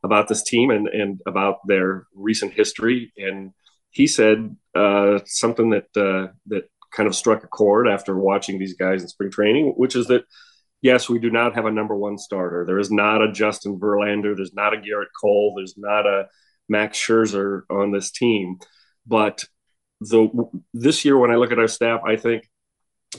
about 0.03 0.27
this 0.27 0.43
team 0.43 0.71
and 0.71 0.89
and 0.89 1.21
about 1.25 1.67
their 1.69 2.07
recent 2.15 2.53
history, 2.53 3.13
and 3.17 3.53
he 3.91 4.09
said 4.09 4.57
something 5.25 5.71
that 5.71 5.87
that 5.95 6.65
kind 6.97 7.07
of 7.07 7.15
struck 7.15 7.45
a 7.45 7.49
chord 7.49 7.87
after 7.89 8.17
watching 8.17 8.59
these 8.59 8.75
guys 8.75 9.03
in 9.03 9.09
spring 9.09 9.31
training, 9.31 9.75
which 9.77 9.95
is 9.95 10.07
that 10.07 10.25
yes, 10.83 11.09
we 11.09 11.19
do 11.19 11.31
not 11.31 11.55
have 11.55 11.67
a 11.67 11.71
number 11.71 11.97
one 11.97 12.19
starter. 12.19 12.65
There 12.67 12.79
is 12.79 12.91
not 12.91 13.23
a 13.23 13.33
Justin 13.33 13.79
Verlander. 13.79 14.35
There's 14.35 14.55
not 14.55 14.75
a 14.75 14.79
Gerrit 14.79 15.13
Cole. 15.21 15.55
There's 15.57 15.75
not 15.77 16.07
a 16.07 16.27
Max 16.69 16.99
Scherzer 16.99 17.63
on 17.71 17.93
this 17.93 18.11
team. 18.11 18.59
But 19.07 19.45
the 20.01 20.29
this 20.75 21.05
year, 21.05 21.19
when 21.19 21.31
I 21.31 21.37
look 21.37 21.53
at 21.53 21.59
our 21.59 21.69
staff, 21.69 22.01
I 22.07 22.17
think 22.17 22.49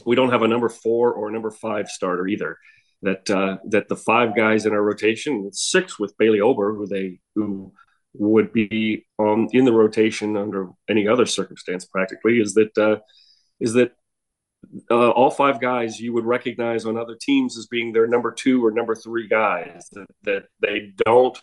we 0.06 0.16
don't 0.16 0.32
have 0.32 0.44
a 0.44 0.48
number 0.48 0.70
four 0.70 1.14
or 1.14 1.30
a 1.30 1.32
number 1.32 1.52
five 1.52 1.88
starter 1.90 2.28
either. 2.28 2.58
That 3.04 3.30
uh, 3.30 3.58
that 3.70 3.90
the 3.90 3.96
five 3.96 4.36
guys 4.36 4.66
in 4.66 4.74
our 4.74 4.82
rotation, 4.82 5.52
six 5.54 6.00
with 6.00 6.18
Bailey 6.18 6.42
Ober, 6.42 6.74
who 6.74 6.88
they 6.88 7.20
who 7.36 7.72
would 8.14 8.52
be 8.52 9.06
um, 9.20 9.48
in 9.52 9.66
the 9.66 9.74
rotation 9.74 10.36
under 10.36 10.70
any 10.90 11.08
other 11.08 11.26
circumstance. 11.26 11.86
Practically, 11.86 12.40
is 12.40 12.56
that 12.56 12.76
uh, 12.78 12.98
is 13.60 13.74
that 13.74 13.92
uh, 14.90 15.12
all 15.12 15.32
five 15.32 15.62
guys 15.62 16.00
you 16.00 16.14
would 16.14 16.26
recognize 16.26 16.86
on 16.86 16.98
other 16.98 17.16
teams 17.20 17.58
as 17.58 17.68
being 17.68 17.94
their 17.94 18.08
number 18.08 18.32
two 18.32 18.66
or 18.66 18.72
number 18.72 18.96
three 18.96 19.28
guys. 19.28 19.88
That, 19.94 20.08
that 20.24 20.44
they 20.62 20.94
don't 21.06 21.38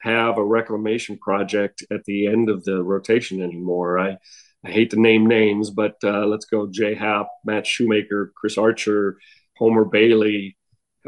have 0.00 0.38
a 0.38 0.44
reclamation 0.44 1.18
project 1.18 1.84
at 1.90 2.04
the 2.04 2.26
end 2.26 2.48
of 2.48 2.64
the 2.64 2.82
rotation 2.82 3.42
anymore. 3.42 3.98
I 3.98 4.18
I 4.64 4.70
hate 4.70 4.90
to 4.90 5.00
name 5.00 5.26
names, 5.26 5.70
but 5.70 5.96
uh, 6.04 6.26
let's 6.26 6.44
go 6.44 6.68
Jay 6.70 6.94
Happ, 6.94 7.28
Matt 7.44 7.66
Shoemaker, 7.66 8.32
Chris 8.36 8.58
Archer, 8.58 9.18
Homer 9.56 9.86
Bailey, 9.86 10.56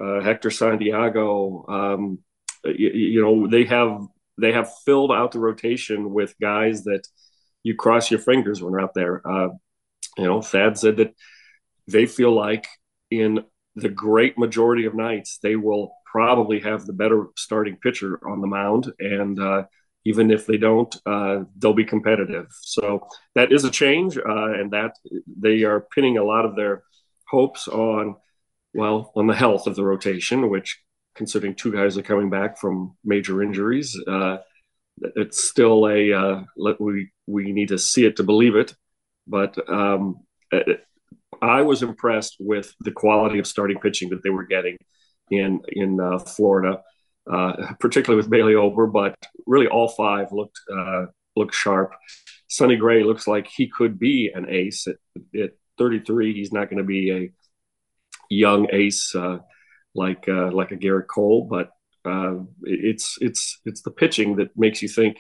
uh, 0.03 0.21
Hector 0.21 0.51
Santiago. 0.51 1.67
Um, 1.69 2.19
you, 2.65 2.91
you, 2.91 3.23
know, 3.23 3.47
they 3.47 3.65
have 3.65 4.07
they 4.41 4.53
have 4.53 4.73
filled 4.87 5.13
out 5.13 5.33
the 5.33 5.39
rotation 5.39 6.13
with 6.13 6.35
guys 6.41 6.85
that 6.85 7.07
you 7.63 7.75
cross 7.75 8.11
your 8.11 8.21
fingers 8.21 8.63
when 8.63 8.73
they're 8.73 8.81
out 8.81 8.95
there. 8.95 9.27
Uh, 9.27 9.51
you 10.19 10.25
know, 10.25 10.42
Thad 10.42 10.78
said 10.78 10.97
that 10.97 11.14
they 11.87 12.07
feel 12.07 12.35
like 12.35 12.66
in 13.11 13.45
the 13.75 13.88
great 13.88 14.38
majority 14.38 14.85
of 14.85 14.95
nights 14.95 15.38
they 15.42 15.57
will 15.57 15.95
probably 16.04 16.61
have 16.61 16.85
the 16.85 16.92
better 16.92 17.28
starting 17.37 17.76
pitcher 17.76 18.21
on 18.28 18.40
the 18.40 18.47
mound 18.47 18.92
and 18.99 19.40
uh, 19.40 19.64
even 20.04 20.31
if 20.31 20.47
they 20.47 20.57
don't, 20.57 20.95
uh, 21.07 21.45
they'll 21.57 21.75
be 21.75 21.85
competitive. 21.85 22.47
So 22.62 23.07
that 23.35 23.52
is 23.52 23.64
a 23.64 23.71
change, 23.71 24.16
uh, 24.16 24.52
and 24.52 24.73
that 24.73 24.97
they 25.26 25.62
are 25.62 25.87
pinning 25.95 26.19
a 26.19 26.25
lot 26.25 26.45
of 26.45 26.57
their 26.57 26.83
hopes 27.28 27.69
on, 27.69 28.16
well, 28.75 29.12
on 29.14 29.26
the 29.26 29.35
health 29.35 29.66
of 29.66 29.76
the 29.76 29.85
rotation, 29.85 30.50
which, 30.50 30.81
considering 31.14 31.54
two 31.54 31.73
guys 31.73 31.97
are 31.97 32.02
coming 32.02 32.31
back 32.31 32.59
from 32.59 32.97
major 33.04 33.42
injuries, 33.42 33.97
uh, 34.09 34.38
it's 35.16 35.42
still 35.45 35.88
a 35.88 36.12
uh, 36.12 36.42
we 36.78 37.11
we 37.26 37.52
need 37.52 37.69
to 37.69 37.78
see 37.78 38.04
it 38.04 38.16
to 38.16 38.23
believe 38.23 38.57
it. 38.57 38.75
But 39.26 39.57
um, 39.69 40.17
I 41.41 41.62
was 41.62 41.83
impressed 41.83 42.37
with 42.41 42.75
the 42.81 42.93
quality 42.93 43.38
of 43.38 43.47
starting 43.47 43.79
pitching 43.79 44.11
that 44.11 44.23
they 44.23 44.31
were 44.31 44.47
getting 44.47 44.79
in 45.31 45.61
in 45.69 46.00
uh, 46.00 46.19
Florida 46.19 46.83
uh, 47.31 47.75
particularly 47.79 48.17
with 48.17 48.31
Bailey 48.31 48.55
Ober, 48.55 48.87
but 48.87 49.14
really 49.47 49.67
all 49.67 49.88
five 49.88 50.33
looked 50.33 50.59
uh, 50.73 51.07
looked 51.37 51.55
sharp. 51.55 51.93
Sonny 52.49 52.76
Gray 52.76 53.05
looks 53.05 53.26
like 53.26 53.47
he 53.47 53.69
could 53.69 53.99
be 53.99 54.31
an 54.35 54.47
ace 54.49 54.87
at, 54.87 54.97
at 55.41 55.50
33. 55.79 56.35
He's 56.35 56.52
not 56.52 56.69
going 56.69 56.79
to 56.79 56.85
be 56.85 57.11
a 57.12 57.33
young 58.29 58.69
ace 58.73 59.14
uh, 59.14 59.38
like 59.95 60.29
uh, 60.29 60.50
like 60.50 60.73
a 60.73 60.76
Gerrit 60.76 61.07
Cole, 61.07 61.47
but 61.49 61.71
uh, 62.05 62.41
it's 62.62 63.19
it's 63.21 63.61
it's 63.64 63.83
the 63.83 63.91
pitching 63.91 64.37
that 64.37 64.57
makes 64.57 64.83
you 64.83 64.88
think 64.88 65.19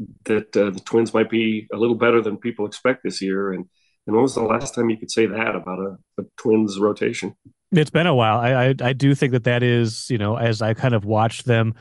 uh, 0.00 0.04
that 0.24 0.52
the 0.52 0.80
Twins 0.84 1.14
might 1.14 1.30
be 1.30 1.66
a 1.72 1.76
little 1.76 1.96
better 1.96 2.20
than 2.22 2.36
people 2.36 2.66
expect 2.66 3.02
this 3.02 3.20
year. 3.20 3.52
And 3.52 3.66
and 4.06 4.16
when 4.16 4.22
was 4.22 4.34
the 4.34 4.42
last 4.42 4.74
time 4.74 4.90
you 4.90 4.96
could 4.96 5.10
say 5.10 5.26
that 5.26 5.54
about 5.54 5.78
a, 5.78 5.96
a 6.20 6.24
Twins 6.38 6.78
rotation? 6.78 7.34
It's 7.72 7.90
been 7.90 8.06
a 8.06 8.14
while. 8.14 8.38
I, 8.38 8.68
I, 8.68 8.74
I 8.82 8.92
do 8.92 9.14
think 9.14 9.32
that 9.32 9.44
that 9.44 9.62
is 9.62 10.08
you 10.10 10.18
know 10.18 10.36
as 10.36 10.62
I 10.62 10.74
kind 10.74 10.94
of 10.94 11.04
watched 11.04 11.44
them 11.44 11.74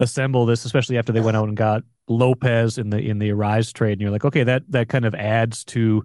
assemble 0.00 0.46
this, 0.46 0.64
especially 0.64 0.98
after 0.98 1.12
they 1.12 1.20
went 1.20 1.36
out 1.36 1.48
and 1.48 1.56
got 1.56 1.82
Lopez 2.08 2.78
in 2.78 2.90
the 2.90 2.98
in 2.98 3.18
the 3.18 3.30
Arraez 3.30 3.72
trade, 3.72 3.92
and 3.92 4.00
you're 4.00 4.10
like, 4.10 4.24
okay, 4.24 4.44
that 4.44 4.62
that 4.70 4.88
kind 4.88 5.04
of 5.04 5.14
adds 5.14 5.64
to 5.66 6.04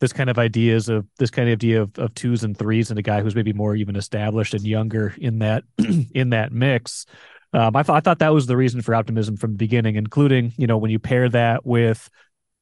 this 0.00 0.12
kind 0.12 0.28
of 0.28 0.38
ideas 0.38 0.88
of 0.88 1.06
this 1.18 1.30
kind 1.30 1.48
of 1.48 1.52
idea 1.54 1.80
of, 1.82 1.98
of 1.98 2.14
twos 2.14 2.44
and 2.44 2.56
threes 2.56 2.90
and 2.90 2.98
a 2.98 3.02
guy 3.02 3.22
who's 3.22 3.34
maybe 3.34 3.52
more 3.52 3.74
even 3.74 3.96
established 3.96 4.52
and 4.52 4.66
younger 4.66 5.14
in 5.18 5.38
that 5.38 5.64
in 6.14 6.30
that 6.30 6.52
mix. 6.52 7.06
Um, 7.52 7.76
I 7.76 7.82
thought 7.82 7.96
I 7.96 8.00
thought 8.00 8.18
that 8.18 8.34
was 8.34 8.46
the 8.46 8.56
reason 8.56 8.82
for 8.82 8.94
optimism 8.94 9.36
from 9.36 9.52
the 9.52 9.56
beginning, 9.56 9.96
including 9.96 10.52
you 10.56 10.66
know 10.66 10.78
when 10.78 10.90
you 10.90 10.98
pair 10.98 11.28
that 11.28 11.64
with 11.64 12.10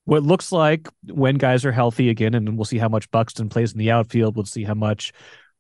what 0.05 0.23
looks 0.23 0.53
like 0.53 0.89
when 1.07 1.37
guys 1.37 1.65
are 1.65 1.73
healthy 1.73 2.11
again, 2.11 2.35
and 2.35 2.57
we'll 2.57 2.65
see 2.65 2.79
how 2.79 2.89
much 2.89 3.11
Buxton 3.11 3.49
plays 3.49 3.73
in 3.73 3.79
the 3.79 3.91
outfield. 3.91 4.37
We'll 4.37 4.45
see 4.45 4.65
how 4.65 4.75
much 4.75 5.13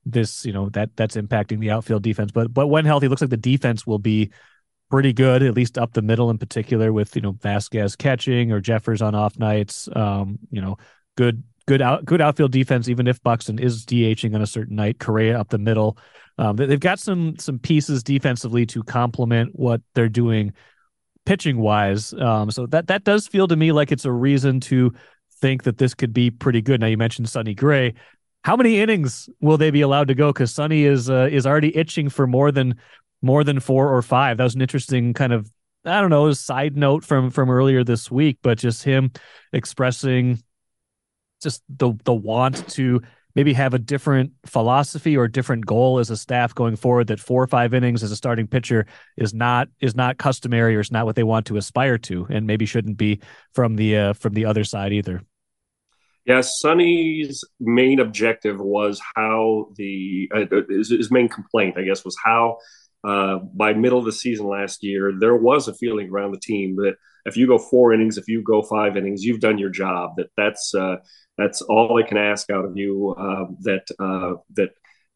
this 0.06 0.44
you 0.44 0.52
know 0.52 0.68
that 0.70 0.90
that's 0.96 1.16
impacting 1.16 1.60
the 1.60 1.70
outfield 1.70 2.02
defense. 2.02 2.32
But 2.32 2.52
but 2.52 2.68
when 2.68 2.84
healthy, 2.84 3.08
looks 3.08 3.22
like 3.22 3.30
the 3.30 3.36
defense 3.36 3.86
will 3.86 3.98
be 3.98 4.30
pretty 4.90 5.12
good, 5.12 5.42
at 5.42 5.54
least 5.54 5.78
up 5.78 5.92
the 5.92 6.02
middle 6.02 6.30
in 6.30 6.38
particular, 6.38 6.92
with 6.92 7.16
you 7.16 7.22
know 7.22 7.32
Vasquez 7.32 7.96
catching 7.96 8.52
or 8.52 8.60
Jeffers 8.60 9.02
on 9.02 9.14
off 9.14 9.38
nights. 9.38 9.88
Um, 9.94 10.38
you 10.50 10.60
know, 10.60 10.76
good 11.16 11.42
good 11.66 11.82
out 11.82 12.04
good 12.04 12.20
outfield 12.20 12.52
defense, 12.52 12.88
even 12.88 13.06
if 13.06 13.22
Buxton 13.22 13.58
is 13.58 13.84
DHing 13.84 14.34
on 14.34 14.42
a 14.42 14.46
certain 14.46 14.76
night. 14.76 14.98
Correa 14.98 15.38
up 15.38 15.48
the 15.48 15.58
middle. 15.58 15.98
Um, 16.38 16.56
they've 16.56 16.80
got 16.80 16.98
some 16.98 17.36
some 17.38 17.58
pieces 17.58 18.02
defensively 18.02 18.66
to 18.66 18.82
complement 18.82 19.50
what 19.54 19.80
they're 19.94 20.08
doing 20.08 20.52
pitching 21.26 21.58
wise. 21.58 22.12
Um, 22.14 22.50
so 22.50 22.66
that 22.66 22.88
that 22.88 23.04
does 23.04 23.26
feel 23.26 23.48
to 23.48 23.56
me 23.56 23.72
like 23.72 23.92
it's 23.92 24.04
a 24.04 24.12
reason 24.12 24.60
to 24.60 24.92
think 25.40 25.64
that 25.64 25.78
this 25.78 25.94
could 25.94 26.12
be 26.12 26.30
pretty 26.30 26.62
good. 26.62 26.80
Now 26.80 26.86
you 26.86 26.98
mentioned 26.98 27.28
Sonny 27.28 27.54
Gray. 27.54 27.94
How 28.44 28.56
many 28.56 28.78
innings 28.78 29.28
will 29.40 29.56
they 29.56 29.70
be 29.70 29.80
allowed 29.80 30.08
to 30.08 30.14
go? 30.14 30.32
Because 30.32 30.52
Sonny 30.52 30.84
is 30.84 31.08
uh, 31.08 31.28
is 31.30 31.46
already 31.46 31.76
itching 31.76 32.08
for 32.08 32.26
more 32.26 32.52
than 32.52 32.76
more 33.22 33.42
than 33.42 33.60
four 33.60 33.94
or 33.94 34.02
five. 34.02 34.36
That 34.36 34.44
was 34.44 34.54
an 34.54 34.60
interesting 34.60 35.14
kind 35.14 35.32
of 35.32 35.50
I 35.84 36.00
don't 36.00 36.10
know 36.10 36.32
side 36.32 36.76
note 36.76 37.04
from 37.04 37.30
from 37.30 37.50
earlier 37.50 37.84
this 37.84 38.10
week, 38.10 38.38
but 38.42 38.58
just 38.58 38.82
him 38.82 39.12
expressing 39.52 40.42
just 41.44 41.62
the 41.68 41.92
the 42.04 42.12
want 42.12 42.68
to 42.70 43.00
maybe 43.34 43.52
have 43.52 43.74
a 43.74 43.78
different 43.78 44.32
philosophy 44.46 45.16
or 45.16 45.28
different 45.28 45.66
goal 45.66 45.98
as 45.98 46.10
a 46.10 46.16
staff 46.16 46.54
going 46.54 46.76
forward 46.76 47.08
that 47.08 47.20
four 47.20 47.42
or 47.42 47.46
five 47.46 47.74
innings 47.74 48.02
as 48.02 48.10
a 48.10 48.16
starting 48.16 48.46
pitcher 48.46 48.86
is 49.16 49.34
not 49.34 49.68
is 49.80 49.94
not 49.94 50.18
customary 50.18 50.76
or 50.76 50.80
is 50.80 50.90
not 50.90 51.04
what 51.04 51.16
they 51.16 51.22
want 51.22 51.46
to 51.46 51.56
aspire 51.56 51.98
to 51.98 52.26
and 52.30 52.46
maybe 52.46 52.66
shouldn't 52.66 52.96
be 52.96 53.20
from 53.52 53.76
the 53.76 53.96
uh, 53.96 54.12
from 54.14 54.34
the 54.34 54.44
other 54.44 54.64
side 54.64 54.92
either. 54.92 55.22
Yeah, 56.26 56.40
Sonny's 56.40 57.44
main 57.60 58.00
objective 58.00 58.58
was 58.58 59.00
how 59.14 59.68
the 59.76 60.30
uh, 60.34 60.46
his, 60.70 60.88
his, 60.88 61.10
main 61.10 61.28
complaint, 61.28 61.76
I 61.76 61.82
guess, 61.82 62.02
was 62.02 62.16
how 62.24 62.56
uh, 63.06 63.40
by 63.52 63.74
middle 63.74 63.98
of 63.98 64.06
the 64.06 64.12
season 64.12 64.46
last 64.46 64.82
year 64.82 65.12
there 65.18 65.36
was 65.36 65.68
a 65.68 65.74
feeling 65.74 66.08
around 66.08 66.32
the 66.32 66.40
team 66.40 66.76
that 66.76 66.96
if 67.24 67.36
you 67.36 67.46
go 67.46 67.58
four 67.58 67.92
innings, 67.92 68.18
if 68.18 68.28
you 68.28 68.42
go 68.42 68.62
five 68.62 68.96
innings, 68.96 69.24
you've 69.24 69.40
done 69.40 69.58
your 69.58 69.70
job. 69.70 70.16
That 70.16 70.28
that's 70.36 70.74
uh, 70.74 70.96
that's 71.38 71.62
all 71.62 71.98
I 71.98 72.06
can 72.06 72.18
ask 72.18 72.50
out 72.50 72.64
of 72.64 72.76
you. 72.76 73.14
Um, 73.18 73.56
that 73.60 73.86
uh, 73.98 74.40
that 74.54 74.70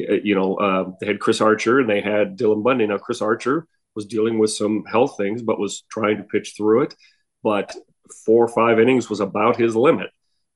uh, 0.09 0.15
you 0.23 0.35
know 0.35 0.57
uh, 0.57 0.91
they 1.01 1.07
had 1.07 1.21
Chris 1.21 1.41
Archer 1.41 1.81
and 1.81 1.89
they 1.89 2.01
had 2.01 2.39
Dylan 2.39 2.63
Bundy. 2.63 2.87
Now 2.87 2.99
Chris 2.99 3.23
Archer 3.23 3.67
was 3.95 4.07
dealing 4.07 4.39
with 4.39 4.51
some 4.51 4.85
health 4.85 5.17
things, 5.17 5.43
but 5.43 5.59
was 5.59 5.83
trying 5.91 6.19
to 6.19 6.23
pitch 6.23 6.55
through 6.57 6.83
it. 6.83 6.95
But 7.43 7.75
four 8.25 8.45
or 8.45 8.49
five 8.49 8.81
innings 8.81 9.11
was 9.11 9.21
about 9.21 9.57
his 9.57 9.77
limit. 9.77 10.11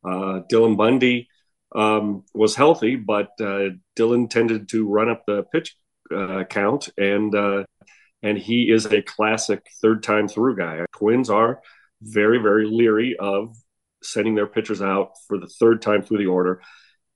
Uh, 0.04 0.40
Dylan 0.50 0.76
Bundy 0.76 1.28
um, 1.74 2.24
was 2.34 2.56
healthy, 2.56 2.96
but 2.96 3.28
uh, 3.40 3.70
Dylan 3.96 4.28
tended 4.30 4.68
to 4.70 4.88
run 4.88 5.08
up 5.08 5.24
the 5.26 5.44
pitch 5.44 5.76
uh, 6.14 6.44
count, 6.44 6.88
and 6.96 7.34
and 8.22 8.38
he 8.38 8.70
is 8.70 8.86
a 8.86 9.02
classic 9.02 9.66
third 9.80 10.02
time 10.02 10.28
through 10.28 10.56
guy. 10.56 10.84
Twins 10.96 11.30
are 11.30 11.60
very 12.02 12.38
very 12.38 12.66
leery 12.66 13.16
of 13.18 13.56
sending 14.02 14.34
their 14.34 14.46
pitchers 14.46 14.82
out 14.82 15.12
for 15.28 15.38
the 15.38 15.46
third 15.46 15.80
time 15.80 16.02
through 16.02 16.18
the 16.18 16.26
order, 16.26 16.60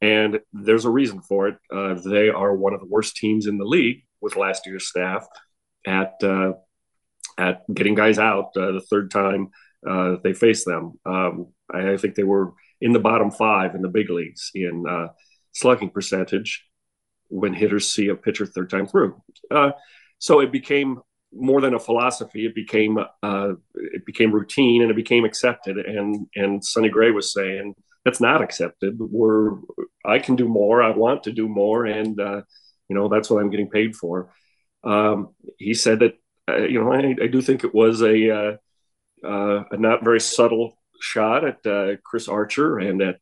and 0.00 0.40
there's 0.52 0.84
a 0.84 0.90
reason 0.90 1.20
for 1.22 1.48
it. 1.48 1.56
Uh, 1.72 1.94
they 1.94 2.28
are 2.28 2.54
one 2.54 2.74
of 2.74 2.80
the 2.80 2.86
worst 2.86 3.16
teams 3.16 3.46
in 3.46 3.58
the 3.58 3.64
league 3.64 4.02
with 4.20 4.36
last 4.36 4.66
year's 4.66 4.86
staff 4.86 5.26
at 5.86 6.14
uh, 6.22 6.52
at 7.38 7.62
getting 7.72 7.94
guys 7.94 8.18
out 8.18 8.54
the 8.54 8.84
third 8.88 9.10
time 9.10 9.48
they 10.22 10.32
face 10.34 10.64
them. 10.64 10.94
Um, 11.04 11.52
I, 11.72 11.92
I 11.92 11.96
think 11.96 12.14
they 12.14 12.24
were 12.24 12.52
in 12.80 12.92
the 12.92 12.98
bottom 12.98 13.30
five 13.30 13.74
in 13.74 13.82
the 13.82 13.88
big 13.88 14.10
leagues 14.10 14.50
in 14.54 14.84
uh, 14.88 15.08
slugging 15.52 15.90
percentage 15.90 16.64
when 17.28 17.54
hitters 17.54 17.88
see 17.88 18.08
a 18.08 18.14
pitcher 18.14 18.46
third 18.46 18.70
time 18.70 18.86
through. 18.86 19.20
So 20.18 20.40
it 20.40 20.52
became 20.52 21.00
more 21.32 21.60
than 21.60 21.74
a 21.74 21.78
philosophy. 21.78 22.46
It 22.46 22.54
became 22.54 22.98
uh, 22.98 23.52
it 23.74 24.06
became 24.06 24.32
routine 24.32 24.82
and 24.82 24.90
it 24.90 24.96
became 24.96 25.24
accepted. 25.24 25.78
And 25.78 26.26
and 26.34 26.64
Sonny 26.64 26.88
Gray 26.88 27.10
was 27.10 27.32
saying 27.32 27.74
that's 28.04 28.20
not 28.20 28.42
accepted. 28.42 28.96
We're 28.98 29.58
I 30.04 30.18
can 30.20 30.36
do 30.36 30.48
more. 30.48 30.82
I 30.82 30.90
want 30.90 31.24
to 31.24 31.32
do 31.32 31.48
more, 31.48 31.84
and 31.84 32.18
uh, 32.20 32.42
you 32.88 32.96
know 32.96 33.08
that's 33.08 33.28
what 33.28 33.42
I'm 33.42 33.50
getting 33.50 33.68
paid 33.68 33.96
for. 33.96 34.32
Um, 34.84 35.34
he 35.58 35.74
said 35.74 35.98
that 36.00 36.14
uh, 36.48 36.64
you 36.64 36.80
know 36.80 36.92
I, 36.92 37.16
I, 37.20 37.26
do 37.26 37.42
think 37.42 37.64
it 37.64 37.74
was 37.74 38.02
a, 38.02 38.30
uh, 38.30 38.56
uh, 39.26 39.64
a 39.72 39.76
not 39.76 40.04
very 40.04 40.20
subtle 40.20 40.78
shot 41.00 41.44
at 41.44 41.66
uh, 41.66 41.96
Chris 42.04 42.28
Archer 42.28 42.78
and 42.78 43.02
at 43.02 43.20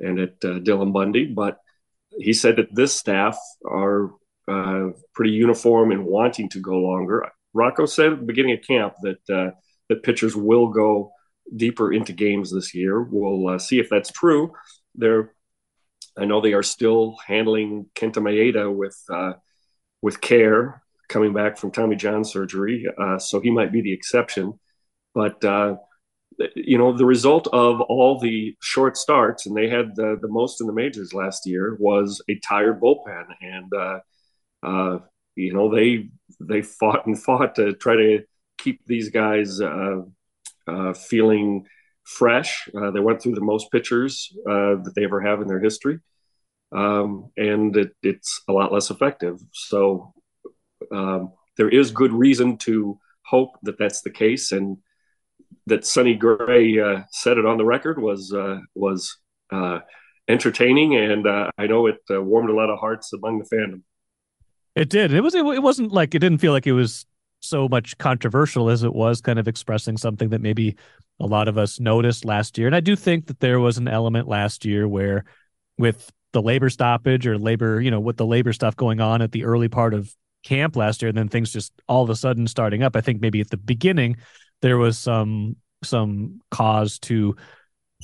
and 0.00 0.18
at 0.18 0.40
Dylan 0.40 0.92
Bundy, 0.92 1.26
but 1.26 1.58
he 2.18 2.32
said 2.32 2.56
that 2.56 2.74
this 2.74 2.94
staff 2.94 3.38
are 3.64 4.10
uh, 4.48 4.90
pretty 5.14 5.32
uniform 5.32 5.92
in 5.92 6.04
wanting 6.04 6.48
to 6.50 6.60
go 6.60 6.76
longer. 6.76 7.26
Rocco 7.54 7.86
said 7.86 8.12
at 8.12 8.20
the 8.20 8.26
beginning 8.26 8.56
of 8.56 8.62
camp 8.66 8.94
that 9.02 9.30
uh, 9.30 9.50
that 9.88 10.02
pitchers 10.02 10.36
will 10.36 10.68
go 10.68 11.12
deeper 11.56 11.92
into 11.92 12.12
games 12.12 12.52
this 12.52 12.74
year. 12.74 13.02
We'll 13.02 13.54
uh, 13.54 13.58
see 13.58 13.78
if 13.78 13.88
that's 13.88 14.12
true. 14.12 14.52
They're 14.94 15.32
I 16.16 16.24
know 16.24 16.40
they 16.40 16.52
are 16.54 16.62
still 16.62 17.16
handling 17.26 17.86
Kenta 17.94 18.16
Maeda 18.16 18.74
with 18.74 18.98
with 20.02 20.20
care 20.20 20.82
coming 21.08 21.32
back 21.32 21.56
from 21.56 21.70
Tommy 21.70 21.96
John 21.96 22.24
surgery, 22.24 22.86
uh, 22.98 23.18
so 23.18 23.40
he 23.40 23.50
might 23.50 23.72
be 23.72 23.80
the 23.80 23.92
exception. 23.92 24.58
But 25.14 25.42
uh, 25.44 25.76
you 26.54 26.78
know, 26.78 26.96
the 26.96 27.06
result 27.06 27.48
of 27.52 27.80
all 27.80 28.18
the 28.18 28.56
short 28.60 28.96
starts, 28.96 29.46
and 29.46 29.56
they 29.56 29.68
had 29.68 29.96
the, 29.96 30.18
the 30.20 30.28
most 30.28 30.60
in 30.60 30.66
the 30.66 30.72
majors 30.72 31.12
last 31.12 31.46
year, 31.46 31.76
was 31.80 32.22
a 32.28 32.38
tired 32.38 32.80
bullpen, 32.80 33.24
and 33.40 33.72
uh, 33.74 33.98
uh, 34.62 34.98
you 35.36 35.52
know 35.52 35.74
they 35.74 36.08
they 36.40 36.62
fought 36.62 37.06
and 37.06 37.20
fought 37.20 37.54
to 37.56 37.72
try 37.74 37.96
to 37.96 38.24
keep 38.58 38.84
these 38.86 39.10
guys 39.10 39.60
uh, 39.60 40.02
uh 40.66 40.92
feeling 40.92 41.66
fresh. 42.04 42.68
Uh, 42.76 42.90
they 42.90 43.00
went 43.00 43.22
through 43.22 43.34
the 43.34 43.40
most 43.40 43.70
pitchers 43.70 44.32
uh, 44.48 44.76
that 44.82 44.92
they 44.96 45.04
ever 45.04 45.20
have 45.20 45.40
in 45.40 45.48
their 45.48 45.60
history, 45.60 46.00
um, 46.72 47.30
and 47.36 47.76
it, 47.76 47.92
it's 48.02 48.42
a 48.48 48.52
lot 48.52 48.72
less 48.72 48.90
effective. 48.90 49.38
So 49.52 50.12
um, 50.92 51.32
there 51.56 51.68
is 51.68 51.90
good 51.90 52.12
reason 52.12 52.56
to 52.58 52.98
hope 53.22 53.56
that 53.62 53.78
that's 53.78 54.02
the 54.02 54.10
case, 54.10 54.52
and 54.52 54.78
that 55.66 55.86
Sonny 55.86 56.14
Gray 56.14 56.80
uh, 56.80 57.02
said 57.10 57.38
it 57.38 57.46
on 57.46 57.58
the 57.58 57.64
record 57.64 58.00
was 58.00 58.34
was 58.74 59.16
entertaining, 60.28 60.96
and 60.96 61.26
I 61.28 61.66
know 61.66 61.86
it 61.86 61.98
warmed 62.08 62.50
a 62.50 62.54
lot 62.54 62.70
of 62.70 62.80
hearts 62.80 63.12
among 63.12 63.38
the 63.38 63.56
fandom. 63.56 63.82
It 64.78 64.90
did. 64.90 65.12
It 65.12 65.22
was. 65.22 65.34
It, 65.34 65.44
it 65.44 65.62
wasn't 65.62 65.90
like 65.92 66.14
it 66.14 66.20
didn't 66.20 66.38
feel 66.38 66.52
like 66.52 66.66
it 66.66 66.72
was 66.72 67.04
so 67.40 67.68
much 67.68 67.98
controversial 67.98 68.70
as 68.70 68.84
it 68.84 68.94
was 68.94 69.20
kind 69.20 69.38
of 69.38 69.48
expressing 69.48 69.96
something 69.96 70.28
that 70.28 70.40
maybe 70.40 70.76
a 71.20 71.26
lot 71.26 71.48
of 71.48 71.58
us 71.58 71.80
noticed 71.80 72.24
last 72.24 72.56
year. 72.56 72.68
And 72.68 72.76
I 72.76 72.80
do 72.80 72.94
think 72.94 73.26
that 73.26 73.40
there 73.40 73.58
was 73.58 73.76
an 73.78 73.88
element 73.88 74.28
last 74.28 74.64
year 74.64 74.86
where, 74.86 75.24
with 75.78 76.12
the 76.32 76.40
labor 76.40 76.70
stoppage 76.70 77.26
or 77.26 77.38
labor, 77.38 77.80
you 77.80 77.90
know, 77.90 77.98
with 77.98 78.18
the 78.18 78.26
labor 78.26 78.52
stuff 78.52 78.76
going 78.76 79.00
on 79.00 79.20
at 79.20 79.32
the 79.32 79.44
early 79.44 79.68
part 79.68 79.94
of 79.94 80.14
camp 80.44 80.76
last 80.76 81.02
year, 81.02 81.08
and 81.08 81.18
then 81.18 81.28
things 81.28 81.52
just 81.52 81.72
all 81.88 82.04
of 82.04 82.10
a 82.10 82.16
sudden 82.16 82.46
starting 82.46 82.84
up. 82.84 82.94
I 82.94 83.00
think 83.00 83.20
maybe 83.20 83.40
at 83.40 83.50
the 83.50 83.56
beginning 83.56 84.16
there 84.62 84.78
was 84.78 84.96
some 84.96 85.56
some 85.82 86.40
cause 86.52 87.00
to 87.00 87.34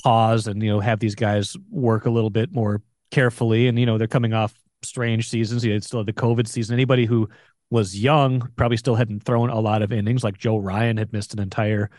pause 0.03 0.47
and 0.47 0.61
you 0.61 0.69
know 0.69 0.81
have 0.81 0.99
these 0.99 1.15
guys 1.15 1.55
work 1.69 2.05
a 2.05 2.09
little 2.09 2.29
bit 2.29 2.51
more 2.51 2.81
carefully 3.11 3.67
and 3.67 3.79
you 3.79 3.85
know 3.85 3.97
they're 3.97 4.07
coming 4.07 4.33
off 4.33 4.53
strange 4.85 5.29
seasons 5.29 5.63
you 5.63 5.71
know, 5.71 5.77
it's 5.77 5.87
still 5.87 6.03
the 6.03 6.13
covid 6.13 6.47
season 6.47 6.73
anybody 6.73 7.05
who 7.05 7.27
was 7.69 7.99
young 7.99 8.49
probably 8.55 8.77
still 8.77 8.95
hadn't 8.95 9.23
thrown 9.23 9.49
a 9.49 9.59
lot 9.59 9.81
of 9.81 9.91
innings 9.91 10.23
like 10.23 10.37
joe 10.37 10.57
ryan 10.57 10.97
had 10.97 11.11
missed 11.13 11.33
an 11.33 11.39
entire 11.39 11.89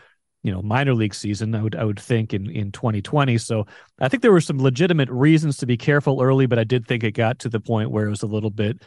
you 0.43 0.51
know 0.51 0.61
minor 0.61 0.93
league 0.93 1.13
season 1.13 1.53
i 1.55 1.61
would 1.61 1.75
i 1.75 1.83
would 1.83 1.99
think 1.99 2.33
in 2.33 2.49
in 2.49 2.71
2020 2.71 3.37
so 3.37 3.65
i 3.99 4.07
think 4.07 4.21
there 4.21 4.31
were 4.31 4.41
some 4.41 4.61
legitimate 4.61 5.09
reasons 5.09 5.57
to 5.57 5.65
be 5.65 5.77
careful 5.77 6.21
early 6.21 6.45
but 6.45 6.59
i 6.59 6.63
did 6.63 6.87
think 6.87 7.03
it 7.03 7.11
got 7.11 7.39
to 7.39 7.49
the 7.49 7.59
point 7.59 7.91
where 7.91 8.05
it 8.05 8.09
was 8.09 8.23
a 8.23 8.27
little 8.27 8.51
bit 8.51 8.81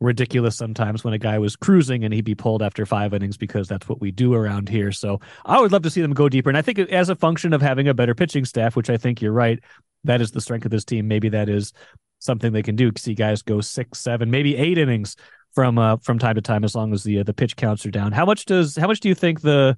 ridiculous 0.00 0.56
sometimes 0.56 1.04
when 1.04 1.14
a 1.14 1.18
guy 1.18 1.38
was 1.38 1.56
cruising 1.56 2.04
and 2.04 2.14
he'd 2.14 2.24
be 2.24 2.34
pulled 2.34 2.62
after 2.62 2.86
five 2.86 3.12
innings 3.12 3.36
because 3.36 3.68
that's 3.68 3.88
what 3.88 4.00
we 4.00 4.10
do 4.10 4.34
around 4.34 4.68
here. 4.68 4.92
So 4.92 5.20
I 5.44 5.60
would 5.60 5.72
love 5.72 5.82
to 5.82 5.90
see 5.90 6.00
them 6.00 6.14
go 6.14 6.28
deeper. 6.28 6.48
And 6.48 6.56
I 6.56 6.62
think 6.62 6.78
as 6.78 7.10
a 7.10 7.16
function 7.16 7.52
of 7.52 7.60
having 7.60 7.86
a 7.86 7.94
better 7.94 8.14
pitching 8.14 8.46
staff, 8.46 8.76
which 8.76 8.90
I 8.90 8.96
think 8.96 9.20
you're 9.20 9.32
right, 9.32 9.60
that 10.04 10.20
is 10.22 10.30
the 10.30 10.40
strength 10.40 10.64
of 10.64 10.70
this 10.70 10.84
team. 10.84 11.06
Maybe 11.06 11.28
that 11.28 11.48
is 11.48 11.72
something 12.20 12.52
they 12.52 12.62
can 12.62 12.76
do. 12.76 12.92
See 12.96 13.14
guys 13.14 13.42
go 13.42 13.60
six, 13.60 13.98
seven, 13.98 14.30
maybe 14.30 14.56
eight 14.56 14.78
innings 14.78 15.16
from 15.52 15.78
uh, 15.78 15.96
from 15.96 16.18
time 16.18 16.36
to 16.36 16.40
time 16.40 16.64
as 16.64 16.74
long 16.74 16.92
as 16.92 17.02
the 17.02 17.18
uh, 17.18 17.22
the 17.24 17.34
pitch 17.34 17.56
counts 17.56 17.84
are 17.84 17.90
down. 17.90 18.12
How 18.12 18.24
much 18.24 18.44
does 18.44 18.76
how 18.76 18.86
much 18.86 19.00
do 19.00 19.08
you 19.08 19.14
think 19.14 19.40
the 19.40 19.76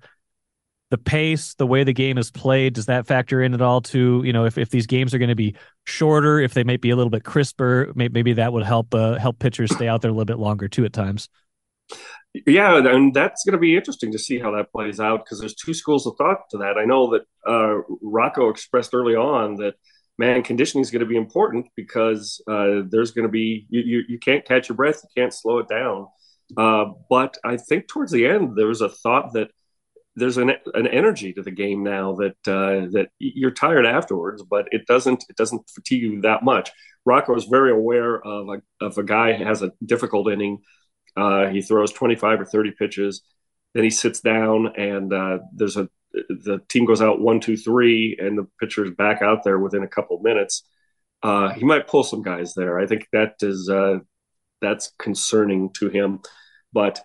the 0.92 0.98
pace, 0.98 1.54
the 1.54 1.66
way 1.66 1.84
the 1.84 1.94
game 1.94 2.18
is 2.18 2.30
played, 2.30 2.74
does 2.74 2.84
that 2.84 3.06
factor 3.06 3.40
in 3.40 3.54
at 3.54 3.62
all 3.62 3.80
to, 3.80 4.20
you 4.26 4.32
know, 4.34 4.44
if, 4.44 4.58
if 4.58 4.68
these 4.68 4.86
games 4.86 5.14
are 5.14 5.18
going 5.18 5.30
to 5.30 5.34
be 5.34 5.56
shorter, 5.84 6.38
if 6.38 6.52
they 6.52 6.64
might 6.64 6.82
be 6.82 6.90
a 6.90 6.96
little 6.96 7.08
bit 7.08 7.24
crisper, 7.24 7.90
maybe, 7.94 8.12
maybe 8.12 8.32
that 8.34 8.52
would 8.52 8.62
help 8.62 8.94
uh, 8.94 9.18
help 9.18 9.38
pitchers 9.38 9.74
stay 9.74 9.88
out 9.88 10.02
there 10.02 10.10
a 10.10 10.12
little 10.12 10.26
bit 10.26 10.38
longer 10.38 10.68
too 10.68 10.84
at 10.84 10.92
times. 10.92 11.30
Yeah, 12.46 12.76
and 12.76 13.14
that's 13.14 13.42
going 13.44 13.54
to 13.54 13.58
be 13.58 13.74
interesting 13.74 14.12
to 14.12 14.18
see 14.18 14.38
how 14.38 14.50
that 14.52 14.70
plays 14.70 15.00
out 15.00 15.24
because 15.24 15.40
there's 15.40 15.54
two 15.54 15.72
schools 15.72 16.06
of 16.06 16.16
thought 16.18 16.50
to 16.50 16.58
that. 16.58 16.76
I 16.76 16.84
know 16.84 17.12
that 17.12 17.22
uh, 17.46 17.80
Rocco 18.02 18.50
expressed 18.50 18.92
early 18.92 19.14
on 19.14 19.56
that 19.56 19.74
man 20.18 20.42
conditioning 20.42 20.82
is 20.82 20.90
going 20.90 21.00
to 21.00 21.06
be 21.06 21.16
important 21.16 21.66
because 21.76 22.40
uh, 22.48 22.82
there's 22.88 23.12
going 23.12 23.26
to 23.26 23.32
be 23.32 23.66
you, 23.68 23.80
you, 23.80 24.02
you 24.08 24.18
can't 24.18 24.44
catch 24.44 24.68
your 24.68 24.76
breath, 24.76 25.02
you 25.02 25.22
can't 25.22 25.34
slow 25.34 25.58
it 25.58 25.68
down. 25.68 26.06
Uh, 26.56 26.86
but 27.08 27.38
I 27.44 27.56
think 27.56 27.88
towards 27.88 28.12
the 28.12 28.26
end 28.26 28.56
there 28.56 28.66
was 28.66 28.82
a 28.82 28.88
thought 28.88 29.32
that 29.32 29.48
there's 30.14 30.36
an 30.36 30.52
an 30.74 30.86
energy 30.86 31.32
to 31.32 31.42
the 31.42 31.50
game 31.50 31.82
now 31.82 32.14
that 32.16 32.36
uh, 32.46 32.90
that 32.92 33.08
you're 33.18 33.50
tired 33.50 33.86
afterwards, 33.86 34.42
but 34.42 34.68
it 34.70 34.86
doesn't 34.86 35.24
it 35.28 35.36
doesn't 35.36 35.70
fatigue 35.70 36.02
you 36.02 36.20
that 36.22 36.44
much. 36.44 36.70
Rocco 37.04 37.34
is 37.34 37.44
very 37.44 37.72
aware 37.72 38.20
of 38.20 38.48
a 38.48 38.84
of 38.84 38.98
a 38.98 39.02
guy 39.02 39.32
has 39.32 39.62
a 39.62 39.72
difficult 39.84 40.30
inning. 40.30 40.58
Uh, 41.16 41.48
he 41.48 41.60
throws 41.62 41.92
25 41.92 42.40
or 42.40 42.44
30 42.44 42.72
pitches, 42.72 43.22
then 43.74 43.84
he 43.84 43.90
sits 43.90 44.20
down, 44.20 44.74
and 44.76 45.12
uh, 45.12 45.38
there's 45.54 45.76
a 45.76 45.88
the 46.12 46.60
team 46.68 46.84
goes 46.84 47.02
out 47.02 47.20
one 47.20 47.40
two 47.40 47.56
three, 47.56 48.16
and 48.20 48.38
the 48.38 48.46
pitcher's 48.60 48.90
back 48.90 49.22
out 49.22 49.44
there 49.44 49.58
within 49.58 49.82
a 49.82 49.88
couple 49.88 50.18
minutes. 50.20 50.64
Uh, 51.22 51.52
he 51.52 51.64
might 51.64 51.86
pull 51.86 52.02
some 52.02 52.22
guys 52.22 52.54
there. 52.54 52.78
I 52.78 52.86
think 52.86 53.06
that 53.12 53.34
is 53.40 53.68
uh, 53.68 53.98
that's 54.60 54.92
concerning 54.98 55.72
to 55.74 55.88
him, 55.88 56.20
but 56.72 57.00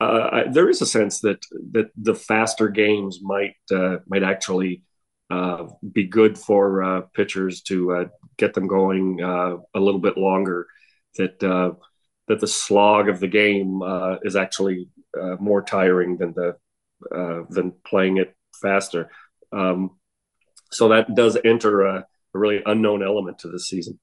uh, 0.00 0.44
there 0.50 0.68
is 0.68 0.80
a 0.80 0.86
sense 0.86 1.20
that 1.20 1.44
that 1.72 1.90
the 1.96 2.14
faster 2.14 2.68
games 2.68 3.20
might 3.22 3.56
uh, 3.72 3.98
might 4.06 4.22
actually 4.22 4.82
uh, 5.30 5.66
be 5.92 6.04
good 6.04 6.36
for 6.36 6.82
uh, 6.82 7.00
pitchers 7.14 7.62
to 7.62 8.08
get 8.38 8.54
them 8.54 8.66
going 8.66 9.20
a 9.20 9.58
little 9.74 10.00
bit 10.00 10.16
longer. 10.16 10.66
That 11.16 11.38
that 12.28 12.40
the 12.40 12.46
slog 12.46 13.08
of 13.08 13.20
the 13.20 13.28
game 13.28 13.82
is 14.22 14.36
actually 14.36 14.88
more 15.38 15.62
tiring 15.62 16.16
than 16.16 16.34
the 16.34 16.56
than 17.50 17.72
playing 17.86 18.16
it 18.16 18.34
faster. 18.60 19.10
Um, 19.52 19.92
so 20.70 20.88
that 20.88 21.14
does 21.14 21.36
enter 21.44 21.82
a, 21.82 22.06
a 22.34 22.38
really 22.38 22.62
unknown 22.64 23.02
element 23.02 23.38
to 23.40 23.48
this 23.48 23.68
season. 23.68 23.98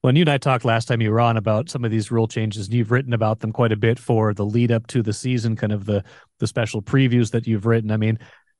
When 0.00 0.14
you 0.14 0.22
and 0.22 0.30
I 0.30 0.38
talked 0.38 0.64
last 0.64 0.86
time 0.86 1.02
you 1.02 1.10
were 1.10 1.20
on 1.20 1.36
about 1.36 1.68
some 1.68 1.84
of 1.84 1.90
these 1.90 2.10
rule 2.10 2.28
changes, 2.28 2.66
and 2.66 2.74
you've 2.74 2.92
written 2.92 3.12
about 3.12 3.40
them 3.40 3.52
quite 3.52 3.72
a 3.72 3.76
bit 3.76 3.98
for 3.98 4.32
the 4.32 4.46
lead 4.46 4.70
up 4.70 4.86
to 4.88 5.02
the 5.02 5.12
season, 5.12 5.56
kind 5.56 5.72
of 5.72 5.86
the 5.86 6.04
the 6.38 6.46
special 6.46 6.80
previews 6.80 7.32
that 7.32 7.46
you've 7.48 7.66
written. 7.66 7.90
I 7.90 7.96
mean, 7.96 8.18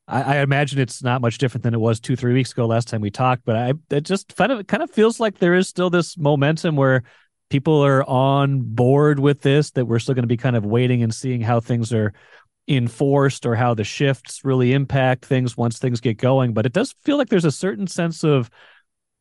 I, 0.09 0.23
I 0.23 0.37
imagine 0.39 0.81
it's 0.81 1.03
not 1.03 1.21
much 1.21 1.39
different 1.39 1.63
than 1.63 1.75
it 1.75 1.81
was 1.81 2.01
two, 2.01 2.17
three 2.17 2.33
weeks 2.33 2.51
ago 2.51 2.67
last 2.67 2.89
time 2.89 3.01
we 3.01 3.11
talked, 3.11 3.43
but 3.45 3.55
I 3.55 3.75
it 3.91 4.01
just 4.01 4.35
kind 4.35 4.51
of 4.51 4.67
kind 4.67 4.83
of 4.83 4.91
feels 4.91 5.21
like 5.21 5.39
there 5.39 5.55
is 5.55 5.69
still 5.69 5.91
this 5.91 6.19
momentum 6.19 6.75
where 6.75 7.05
people 7.51 7.85
are 7.85 8.03
on 8.09 8.61
board 8.61 9.21
with 9.21 9.41
this, 9.41 9.71
that 9.71 9.87
we're 9.87 10.01
still 10.01 10.15
going 10.15 10.25
to 10.25 10.27
be 10.27 10.37
kind 10.37 10.57
of 10.57 10.67
waiting 10.67 11.03
and 11.03 11.15
seeing 11.15 11.41
how 11.41 11.61
things 11.61 11.93
are 11.93 12.13
enforced 12.69 13.47
or 13.47 13.55
how 13.55 13.75
the 13.75 13.85
shifts 13.85 14.45
really 14.45 14.73
impact 14.73 15.25
things 15.25 15.57
once 15.57 15.79
things 15.79 16.01
get 16.01 16.19
going. 16.19 16.53
But 16.53 16.67
it 16.67 16.73
does 16.73 16.95
feel 17.05 17.17
like 17.17 17.29
there's 17.29 17.45
a 17.45 17.51
certain 17.51 17.87
sense 17.87 18.25
of 18.25 18.51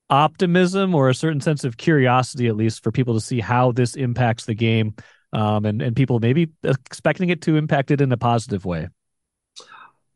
optimism 0.10 0.94
or 0.94 1.10
a 1.10 1.16
certain 1.16 1.42
sense 1.42 1.64
of 1.64 1.78
curiosity, 1.78 2.48
at 2.48 2.56
least, 2.56 2.84
for 2.84 2.92
people 2.92 3.14
to 3.14 3.22
see 3.22 3.40
how 3.40 3.72
this 3.72 3.96
impacts 3.96 4.46
the 4.46 4.56
game, 4.56 4.96
um, 5.34 5.66
and 5.66 5.82
and 5.82 5.96
people 5.96 6.20
maybe 6.20 6.50
expecting 6.64 7.30
it 7.30 7.42
to 7.44 7.56
impact 7.56 7.92
it 7.92 8.02
in 8.02 8.12
a 8.12 8.18
positive 8.18 8.66
way. 8.66 8.88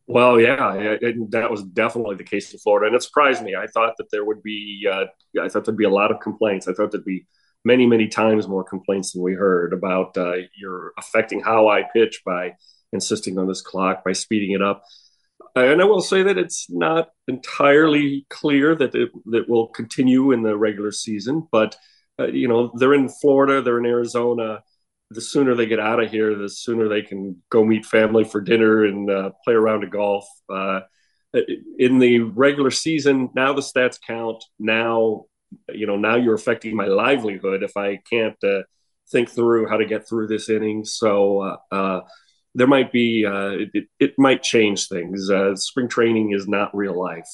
Well, 0.08 0.42
yeah, 0.42 0.74
it, 0.74 1.32
that 1.32 1.50
was 1.50 1.64
definitely 1.64 2.18
the 2.18 2.26
case 2.26 2.52
in 2.52 2.60
Florida, 2.60 2.88
and 2.88 2.96
it 2.96 3.04
surprised 3.04 3.44
me. 3.44 3.56
I 3.56 3.68
thought 3.68 3.94
that 3.98 4.12
there 4.12 4.26
would 4.26 4.44
be, 4.44 4.86
uh, 4.92 5.06
I 5.42 5.48
thought 5.48 5.64
there'd 5.64 5.78
be 5.78 5.86
a 5.86 5.90
lot 5.90 6.12
of 6.12 6.20
complaints. 6.20 6.68
I 6.68 6.74
thought 6.74 6.92
there'd 6.92 7.06
be 7.06 7.28
many, 7.64 7.86
many 7.86 8.08
times 8.08 8.48
more 8.48 8.64
complaints 8.64 9.14
than 9.14 9.22
we 9.22 9.36
heard 9.36 9.72
about 9.72 10.18
uh, 10.18 10.34
you're 10.58 10.92
affecting 10.98 11.40
how 11.40 11.70
I 11.70 11.84
pitch 11.94 12.24
by 12.26 12.56
insisting 12.94 13.38
on 13.38 13.48
this 13.48 13.62
clock, 13.62 14.04
by 14.04 14.14
speeding 14.14 14.52
it 14.52 14.62
up 14.62 14.84
and 15.56 15.82
I 15.82 15.86
will 15.86 16.02
say 16.02 16.24
that 16.24 16.38
it's 16.38 16.70
not 16.70 17.10
entirely 17.28 18.26
clear 18.30 18.76
that 18.76 18.96
it 18.96 19.10
that 19.26 19.50
will 19.50 19.68
continue 19.68 20.32
in 20.32 20.44
the 20.44 20.56
regular 20.58 20.92
season. 20.92 21.48
But 21.52 21.76
uh, 22.20 22.28
you 22.28 22.48
know, 22.48 22.72
they're 22.76 22.94
in 22.94 23.10
Florida, 23.10 23.62
they're 23.62 23.80
in 23.80 23.86
Arizona. 23.86 24.64
The 25.10 25.22
sooner 25.22 25.56
they 25.56 25.66
get 25.66 25.80
out 25.80 26.02
of 26.02 26.10
here, 26.10 26.36
the 26.36 26.48
sooner 26.48 26.88
they 26.88 27.02
can 27.02 27.42
go 27.50 27.66
meet 27.66 27.86
family 27.86 28.24
for 28.24 28.40
dinner 28.40 28.86
and 28.86 29.10
uh, 29.10 29.32
play 29.44 29.54
around 29.54 29.84
a 29.84 29.88
golf. 29.88 30.26
Uh, 30.50 30.82
in 31.78 32.00
the 32.00 32.20
regular 32.20 32.72
season, 32.72 33.30
now 33.36 33.54
the 33.54 33.62
stats 33.62 33.98
count. 34.06 34.44
Now, 34.58 35.26
you 35.70 35.86
know, 35.86 35.98
now 35.98 36.16
you're 36.16 36.36
affecting 36.36 36.76
my 36.76 36.86
livelihood 36.86 37.64
if 37.64 37.76
I 37.76 38.00
can't 38.10 38.42
uh, 38.42 38.62
think 39.12 39.30
through 39.30 39.68
how 39.68 39.78
to 39.78 39.86
get 39.86 40.08
through 40.08 40.28
this 40.28 40.50
inning. 40.50 40.86
So 40.86 41.42
uh, 41.42 41.58
uh, 41.72 42.02
there 42.56 42.68
might 42.68 42.92
be 42.92 43.26
uh, 43.26 43.66
it, 43.74 43.86
it, 44.00 44.14
might 44.18 44.44
change 44.44 44.88
things. 44.88 45.30
Uh, 45.30 45.56
spring 45.56 45.88
training 45.88 46.34
is 46.34 46.48
not 46.48 46.76
real 46.76 47.00
life. 47.00 47.28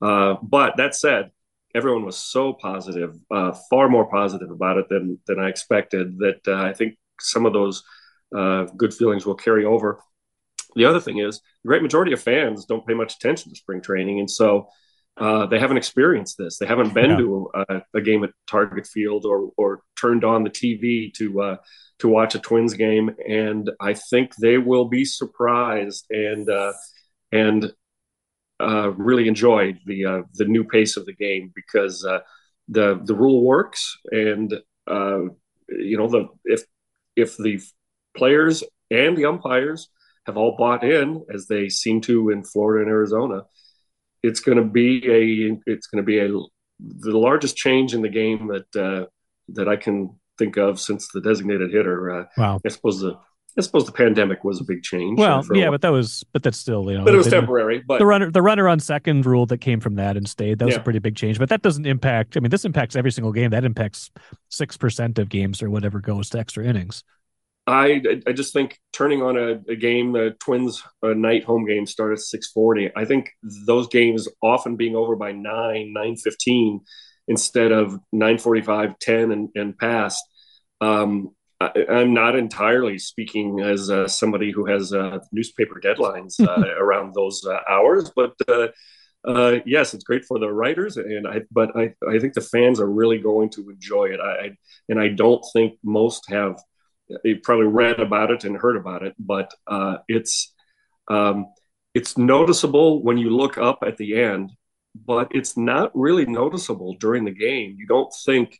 Uh, 0.00 0.36
but 0.42 0.76
that 0.76 0.94
said, 0.94 1.30
everyone 1.74 2.04
was 2.04 2.16
so 2.16 2.52
positive, 2.52 3.16
uh, 3.30 3.52
far 3.70 3.88
more 3.88 4.08
positive 4.08 4.50
about 4.50 4.78
it 4.78 4.88
than 4.88 5.18
than 5.26 5.40
I 5.40 5.48
expected. 5.48 6.18
That 6.18 6.40
uh, 6.46 6.62
I 6.62 6.72
think 6.72 6.96
some 7.20 7.46
of 7.46 7.52
those 7.52 7.82
uh, 8.36 8.64
good 8.76 8.94
feelings 8.94 9.26
will 9.26 9.34
carry 9.34 9.64
over. 9.64 10.00
The 10.74 10.86
other 10.86 11.00
thing 11.00 11.18
is, 11.18 11.40
the 11.62 11.68
great 11.68 11.82
majority 11.82 12.12
of 12.12 12.22
fans 12.22 12.64
don't 12.64 12.86
pay 12.86 12.94
much 12.94 13.14
attention 13.14 13.50
to 13.50 13.58
spring 13.58 13.80
training, 13.80 14.20
and 14.20 14.30
so 14.30 14.68
uh, 15.18 15.46
they 15.46 15.58
haven't 15.58 15.76
experienced 15.76 16.38
this. 16.38 16.58
They 16.58 16.66
haven't 16.66 16.94
been 16.94 17.10
yeah. 17.10 17.16
to 17.18 17.50
a, 17.54 17.82
a, 17.94 18.00
game 18.00 18.24
at 18.24 18.30
Target 18.46 18.86
Field 18.86 19.26
or 19.26 19.50
or 19.58 19.82
turned 20.00 20.24
on 20.24 20.42
the 20.42 20.50
TV 20.50 21.12
to 21.14 21.42
uh, 21.42 21.56
to 21.98 22.08
watch 22.08 22.34
a 22.34 22.38
Twins 22.38 22.74
game, 22.74 23.14
and 23.28 23.70
I 23.78 23.92
think 23.94 24.34
they 24.36 24.56
will 24.56 24.86
be 24.86 25.04
surprised 25.04 26.06
and 26.08 26.48
uh, 26.48 26.72
and 27.30 27.72
uh, 28.58 28.92
really 28.92 29.28
enjoy 29.28 29.78
the 29.84 30.06
uh, 30.06 30.22
the 30.34 30.46
new 30.46 30.64
pace 30.64 30.96
of 30.96 31.04
the 31.04 31.14
game 31.14 31.52
because 31.54 32.04
uh, 32.06 32.20
the 32.68 32.98
the 33.04 33.14
rule 33.14 33.44
works, 33.44 33.98
and 34.10 34.50
you 34.88 35.96
know 35.98 36.08
the 36.08 36.28
if 36.44 36.62
if 37.16 37.36
the 37.36 37.60
players 38.16 38.64
and 38.90 39.14
the 39.16 39.26
umpires 39.26 39.90
have 40.24 40.38
all 40.38 40.56
bought 40.56 40.84
in 40.84 41.22
as 41.32 41.48
they 41.48 41.68
seem 41.68 42.00
to 42.00 42.30
in 42.30 42.44
Florida 42.44 42.82
and 42.82 42.90
Arizona 42.90 43.42
it's 44.22 44.40
going 44.40 44.58
to 44.58 44.64
be 44.64 44.98
a 45.08 45.58
it's 45.66 45.86
going 45.86 46.02
to 46.02 46.06
be 46.06 46.18
a 46.18 46.28
the 46.80 47.16
largest 47.16 47.56
change 47.56 47.94
in 47.94 48.02
the 48.02 48.08
game 48.08 48.48
that 48.48 48.80
uh, 48.80 49.06
that 49.48 49.68
I 49.68 49.76
can 49.76 50.18
think 50.38 50.56
of 50.56 50.80
since 50.80 51.08
the 51.12 51.20
designated 51.20 51.72
hitter. 51.72 52.10
Uh, 52.10 52.24
wow. 52.36 52.60
I 52.64 52.68
suppose 52.68 53.00
the 53.00 53.18
I 53.56 53.60
suppose 53.60 53.84
the 53.84 53.92
pandemic 53.92 54.44
was 54.44 54.60
a 54.60 54.64
big 54.64 54.82
change. 54.82 55.18
Well, 55.18 55.44
yeah, 55.52 55.68
but 55.68 55.82
that 55.82 55.92
was 55.92 56.24
but 56.32 56.42
that's 56.42 56.56
still 56.56 56.90
you 56.90 56.96
know. 56.96 57.04
But 57.04 57.14
it 57.14 57.18
was 57.18 57.28
temporary. 57.28 57.82
But 57.86 57.98
the 57.98 58.06
runner 58.06 58.30
the 58.30 58.40
runner 58.40 58.66
on 58.66 58.80
second 58.80 59.26
rule 59.26 59.44
that 59.46 59.58
came 59.58 59.78
from 59.78 59.96
that 59.96 60.16
and 60.16 60.26
stayed 60.26 60.58
that 60.58 60.64
was 60.64 60.74
yeah. 60.74 60.80
a 60.80 60.84
pretty 60.84 61.00
big 61.00 61.16
change. 61.16 61.38
But 61.38 61.50
that 61.50 61.60
doesn't 61.60 61.86
impact. 61.86 62.36
I 62.36 62.40
mean, 62.40 62.50
this 62.50 62.64
impacts 62.64 62.96
every 62.96 63.12
single 63.12 63.32
game. 63.32 63.50
That 63.50 63.64
impacts 63.64 64.10
six 64.48 64.76
percent 64.76 65.18
of 65.18 65.28
games 65.28 65.62
or 65.62 65.68
whatever 65.68 66.00
goes 66.00 66.30
to 66.30 66.38
extra 66.38 66.64
innings. 66.64 67.04
I 67.66 68.02
I 68.26 68.32
just 68.32 68.52
think 68.52 68.78
turning 68.92 69.22
on 69.22 69.36
a, 69.36 69.60
a 69.70 69.76
game, 69.76 70.12
the 70.12 70.36
Twins 70.40 70.82
a 71.02 71.14
night 71.14 71.44
home 71.44 71.66
game 71.66 71.86
start 71.86 72.12
at 72.12 72.18
six 72.18 72.50
forty. 72.50 72.90
I 72.96 73.04
think 73.04 73.30
those 73.66 73.88
games 73.88 74.28
often 74.42 74.76
being 74.76 74.96
over 74.96 75.16
by 75.16 75.32
nine 75.32 75.92
nine 75.92 76.16
fifteen 76.16 76.80
instead 77.28 77.72
of 77.72 77.98
945 78.12 78.98
10 78.98 79.32
and, 79.32 79.48
and 79.54 79.78
past 79.78 80.22
um, 80.80 81.30
I, 81.60 81.70
am 81.88 82.12
not 82.12 82.34
entirely 82.36 82.98
speaking 82.98 83.60
as 83.60 83.90
uh, 83.90 84.08
somebody 84.08 84.50
who 84.50 84.66
has 84.66 84.92
uh, 84.92 85.20
newspaper 85.30 85.80
deadlines 85.82 86.40
uh, 86.40 86.74
around 86.78 87.14
those 87.14 87.44
uh, 87.46 87.60
hours 87.68 88.10
but 88.14 88.34
uh, 88.48 88.68
uh, 89.24 89.58
yes 89.64 89.94
it's 89.94 90.04
great 90.04 90.24
for 90.24 90.38
the 90.38 90.52
writers 90.52 90.96
and 90.96 91.28
I 91.28 91.42
but 91.50 91.76
I, 91.76 91.94
I 92.08 92.18
think 92.18 92.34
the 92.34 92.40
fans 92.40 92.80
are 92.80 92.90
really 92.90 93.18
going 93.18 93.50
to 93.50 93.70
enjoy 93.70 94.06
it 94.06 94.20
I, 94.20 94.30
I 94.30 94.56
and 94.88 95.00
I 95.00 95.08
don't 95.08 95.44
think 95.52 95.78
most 95.84 96.28
have 96.28 96.56
you 97.24 97.38
probably 97.42 97.66
read 97.66 98.00
about 98.00 98.30
it 98.30 98.44
and 98.44 98.56
heard 98.56 98.76
about 98.76 99.02
it, 99.02 99.14
but 99.18 99.52
uh, 99.66 99.98
it's 100.08 100.52
um, 101.08 101.46
it's 101.94 102.16
noticeable 102.16 103.02
when 103.02 103.18
you 103.18 103.30
look 103.30 103.58
up 103.58 103.80
at 103.86 103.96
the 103.96 104.20
end, 104.20 104.52
but 104.94 105.28
it's 105.32 105.56
not 105.56 105.90
really 105.94 106.26
noticeable 106.26 106.94
during 106.98 107.24
the 107.24 107.30
game. 107.30 107.76
You 107.78 107.86
don't 107.86 108.12
think, 108.24 108.58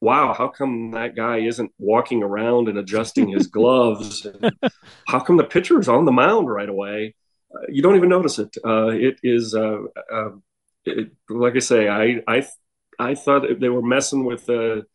"Wow, 0.00 0.34
how 0.34 0.48
come 0.48 0.92
that 0.92 1.14
guy 1.14 1.38
isn't 1.38 1.72
walking 1.78 2.22
around 2.22 2.68
and 2.68 2.78
adjusting 2.78 3.28
his 3.28 3.46
gloves? 3.58 4.26
how 5.06 5.20
come 5.20 5.36
the 5.36 5.44
pitcher 5.44 5.78
is 5.78 5.88
on 5.88 6.04
the 6.04 6.12
mound 6.12 6.50
right 6.50 6.68
away?" 6.68 7.14
Uh, 7.54 7.66
you 7.68 7.82
don't 7.82 7.96
even 7.96 8.08
notice 8.08 8.38
it. 8.38 8.56
Uh, 8.64 8.88
it 8.88 9.18
is 9.22 9.54
uh, 9.54 9.78
um, 10.12 10.42
it, 10.84 11.12
like 11.28 11.56
I 11.56 11.60
say, 11.60 11.88
I 11.88 12.22
I 12.26 12.46
I 12.98 13.14
thought 13.14 13.46
they 13.60 13.68
were 13.68 13.82
messing 13.82 14.24
with 14.24 14.46
the 14.46 14.86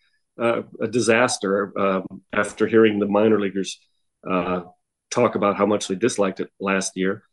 uh, 0.41 0.63
a 0.82 0.88
disaster 0.88 1.71
um, 1.80 2.06
after 2.34 2.67
hearing 2.67 2.99
the 2.99 3.08
minor 3.08 3.39
leaguers 3.39 3.80
uh, 4.30 4.62
talk 5.12 5.36
about 5.36 5.56
how 5.56 5.65
much 5.65 5.88
they 5.88 5.95
disliked 5.95 6.39
it 6.39 6.49
last 6.60 6.93
year. 6.95 7.23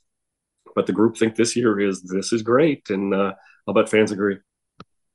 But 0.75 0.87
the 0.87 0.92
group 0.92 1.16
think 1.16 1.35
this 1.35 1.57
year 1.57 1.81
is 1.81 2.03
this 2.03 2.33
is 2.33 2.42
great, 2.42 2.90
and 2.90 3.14
uh, 3.14 3.33
I'll 3.66 3.75
bet 3.75 3.88
fans 3.88 4.12
agree. 4.12 4.37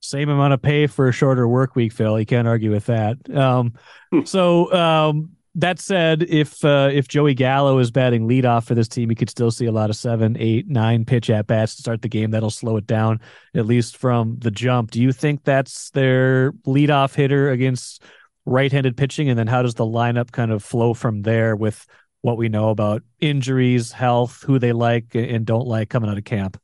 Same 0.01 0.29
amount 0.29 0.53
of 0.53 0.61
pay 0.61 0.87
for 0.87 1.07
a 1.07 1.13
shorter 1.13 1.47
work 1.47 1.75
week, 1.75 1.93
Phil. 1.93 2.19
You 2.19 2.25
can't 2.25 2.47
argue 2.47 2.71
with 2.71 2.87
that. 2.87 3.17
Um, 3.33 3.73
hmm. 4.11 4.23
so 4.23 4.73
um, 4.73 5.31
that 5.55 5.79
said, 5.79 6.23
if 6.23 6.65
uh, 6.65 6.89
if 6.91 7.07
Joey 7.07 7.35
Gallo 7.35 7.77
is 7.77 7.91
batting 7.91 8.27
leadoff 8.27 8.65
for 8.65 8.73
this 8.73 8.87
team, 8.87 9.09
you 9.09 9.15
could 9.15 9.29
still 9.29 9.51
see 9.51 9.65
a 9.65 9.71
lot 9.71 9.89
of 9.89 9.95
seven, 9.95 10.35
eight, 10.39 10.67
nine 10.67 11.05
pitch 11.05 11.29
at 11.29 11.45
bats 11.45 11.75
to 11.75 11.81
start 11.81 12.01
the 12.01 12.09
game. 12.09 12.31
That'll 12.31 12.49
slow 12.49 12.77
it 12.77 12.87
down 12.87 13.19
at 13.53 13.67
least 13.67 13.97
from 13.97 14.37
the 14.39 14.49
jump. 14.49 14.91
Do 14.91 15.01
you 15.01 15.11
think 15.11 15.43
that's 15.43 15.91
their 15.91 16.53
leadoff 16.65 17.13
hitter 17.13 17.51
against 17.51 18.01
right-handed 18.45 18.97
pitching? 18.97 19.29
And 19.29 19.37
then 19.37 19.47
how 19.47 19.61
does 19.61 19.75
the 19.75 19.85
lineup 19.85 20.31
kind 20.31 20.51
of 20.51 20.63
flow 20.63 20.95
from 20.95 21.21
there 21.21 21.55
with 21.55 21.85
what 22.21 22.37
we 22.37 22.49
know 22.49 22.69
about 22.69 23.03
injuries, 23.19 23.91
health, 23.91 24.43
who 24.43 24.57
they 24.57 24.71
like 24.71 25.13
and 25.13 25.45
don't 25.45 25.67
like 25.67 25.89
coming 25.89 26.09
out 26.09 26.17
of 26.17 26.23
camp? 26.23 26.59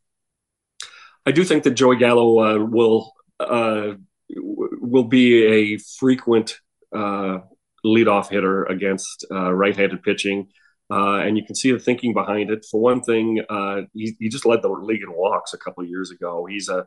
I 1.27 1.31
do 1.31 1.43
think 1.43 1.63
that 1.63 1.71
Joey 1.71 1.97
Gallo 1.97 2.39
uh, 2.39 2.65
will 2.65 3.13
uh, 3.39 3.93
will 4.29 5.03
be 5.03 5.45
a 5.45 5.77
frequent 5.77 6.59
uh, 6.95 7.39
leadoff 7.85 8.29
hitter 8.29 8.63
against 8.65 9.25
uh, 9.31 9.53
right-handed 9.53 10.03
pitching. 10.03 10.47
Uh, 10.91 11.17
and 11.17 11.37
you 11.37 11.45
can 11.45 11.55
see 11.55 11.71
the 11.71 11.79
thinking 11.79 12.13
behind 12.13 12.49
it. 12.49 12.65
For 12.69 12.81
one 12.81 13.01
thing, 13.01 13.43
uh, 13.47 13.81
he, 13.93 14.15
he, 14.19 14.27
just 14.27 14.45
led 14.45 14.63
the 14.63 14.69
league 14.69 15.03
in 15.03 15.11
walks 15.11 15.53
a 15.53 15.57
couple 15.57 15.83
of 15.83 15.89
years 15.89 16.09
ago. 16.09 16.47
He's 16.49 16.67
a, 16.67 16.79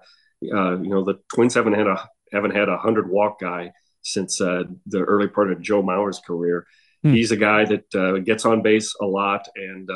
uh, 0.52 0.78
you 0.78 0.90
know, 0.90 1.04
the 1.04 1.20
Twins 1.32 1.54
haven't 1.54 1.74
had 1.74 1.86
a 1.86 2.08
haven't 2.32 2.56
had 2.56 2.68
a 2.68 2.76
hundred 2.76 3.08
walk 3.08 3.38
guy 3.40 3.72
since 4.02 4.40
uh, 4.40 4.64
the 4.86 5.02
early 5.02 5.28
part 5.28 5.52
of 5.52 5.62
Joe 5.62 5.82
Mauer's 5.82 6.20
career. 6.26 6.66
Hmm. 7.02 7.12
He's 7.12 7.30
a 7.30 7.36
guy 7.36 7.64
that 7.64 7.94
uh, 7.94 8.18
gets 8.18 8.44
on 8.44 8.62
base 8.62 8.92
a 9.00 9.06
lot, 9.06 9.46
and 9.54 9.88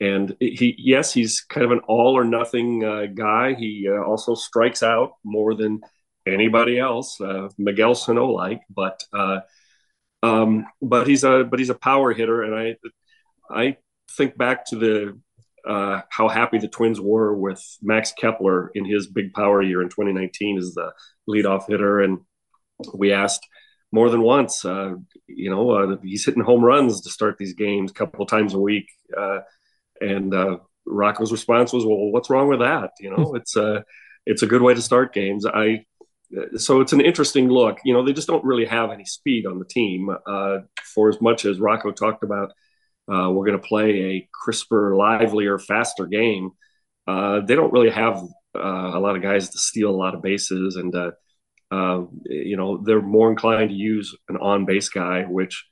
and 0.00 0.36
he 0.38 0.76
yes, 0.78 1.12
he's 1.12 1.40
kind 1.40 1.64
of 1.64 1.72
an 1.72 1.80
all 1.88 2.16
or 2.16 2.24
nothing 2.24 3.14
guy. 3.16 3.54
He 3.54 3.88
also 3.90 4.36
strikes 4.36 4.84
out 4.84 5.14
more 5.24 5.56
than 5.56 5.80
anybody 6.24 6.78
else, 6.78 7.18
Miguel 7.58 7.96
Sano 7.96 8.26
like, 8.26 8.60
but 8.70 9.02
um, 10.24 10.66
but 10.80 11.06
he's 11.06 11.24
a 11.24 11.44
but 11.44 11.58
he's 11.58 11.70
a 11.70 11.74
power 11.74 12.12
hitter, 12.12 12.42
and 12.42 12.54
I 12.54 12.76
I 13.50 13.76
think 14.16 14.38
back 14.38 14.66
to 14.66 14.76
the 14.76 15.20
uh, 15.68 16.02
how 16.10 16.28
happy 16.28 16.58
the 16.58 16.68
Twins 16.68 17.00
were 17.00 17.34
with 17.34 17.62
Max 17.82 18.12
Kepler 18.12 18.70
in 18.74 18.84
his 18.84 19.06
big 19.06 19.32
power 19.32 19.62
year 19.62 19.82
in 19.82 19.88
2019 19.88 20.58
as 20.58 20.74
the 20.74 20.92
leadoff 21.28 21.68
hitter, 21.68 22.00
and 22.00 22.20
we 22.94 23.12
asked 23.12 23.46
more 23.92 24.08
than 24.08 24.22
once. 24.22 24.64
Uh, 24.64 24.94
you 25.26 25.50
know, 25.50 25.70
uh, 25.70 25.96
he's 26.02 26.24
hitting 26.24 26.42
home 26.42 26.64
runs 26.64 27.02
to 27.02 27.10
start 27.10 27.36
these 27.38 27.54
games 27.54 27.90
a 27.90 27.94
couple 27.94 28.24
times 28.24 28.54
a 28.54 28.58
week, 28.58 28.86
uh, 29.16 29.40
and 30.00 30.34
uh, 30.34 30.58
Rocco's 30.86 31.32
response 31.32 31.72
was, 31.72 31.84
"Well, 31.84 32.10
what's 32.12 32.30
wrong 32.30 32.48
with 32.48 32.60
that? 32.60 32.92
You 32.98 33.10
know, 33.10 33.34
it's 33.36 33.56
a 33.56 33.84
it's 34.24 34.42
a 34.42 34.46
good 34.46 34.62
way 34.62 34.72
to 34.72 34.82
start 34.82 35.12
games." 35.12 35.44
I 35.44 35.84
so 36.56 36.80
it's 36.80 36.92
an 36.92 37.00
interesting 37.00 37.48
look. 37.48 37.78
You 37.84 37.94
know, 37.94 38.04
they 38.04 38.12
just 38.12 38.28
don't 38.28 38.44
really 38.44 38.66
have 38.66 38.90
any 38.90 39.04
speed 39.04 39.46
on 39.46 39.58
the 39.58 39.64
team. 39.64 40.10
Uh, 40.26 40.58
for 40.94 41.08
as 41.08 41.20
much 41.20 41.44
as 41.44 41.60
Rocco 41.60 41.92
talked 41.92 42.22
about, 42.22 42.50
uh, 43.08 43.30
we're 43.30 43.46
going 43.46 43.60
to 43.60 43.66
play 43.66 43.90
a 44.02 44.28
crisper, 44.32 44.96
livelier, 44.96 45.58
faster 45.58 46.06
game. 46.06 46.50
Uh, 47.06 47.40
they 47.40 47.54
don't 47.54 47.72
really 47.72 47.90
have 47.90 48.22
uh, 48.56 48.92
a 48.94 49.00
lot 49.00 49.16
of 49.16 49.22
guys 49.22 49.50
to 49.50 49.58
steal 49.58 49.90
a 49.90 49.96
lot 49.96 50.14
of 50.14 50.22
bases, 50.22 50.76
and 50.76 50.94
uh, 50.94 51.10
uh, 51.70 52.04
you 52.24 52.56
know 52.56 52.78
they're 52.78 53.02
more 53.02 53.30
inclined 53.30 53.70
to 53.70 53.76
use 53.76 54.16
an 54.28 54.36
on-base 54.36 54.88
guy, 54.88 55.22
which, 55.22 55.66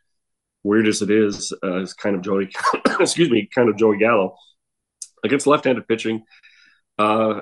weird 0.62 0.86
as 0.86 1.00
it 1.00 1.10
is, 1.10 1.54
is 1.62 1.94
kind 1.94 2.16
of 2.16 2.22
Joey. 2.22 2.50
excuse 3.00 3.30
me, 3.30 3.48
kind 3.54 3.68
of 3.68 3.76
Joey 3.76 3.98
Gallo 3.98 4.36
against 5.24 5.46
left-handed 5.46 5.88
pitching. 5.88 6.24
Uh, 7.02 7.40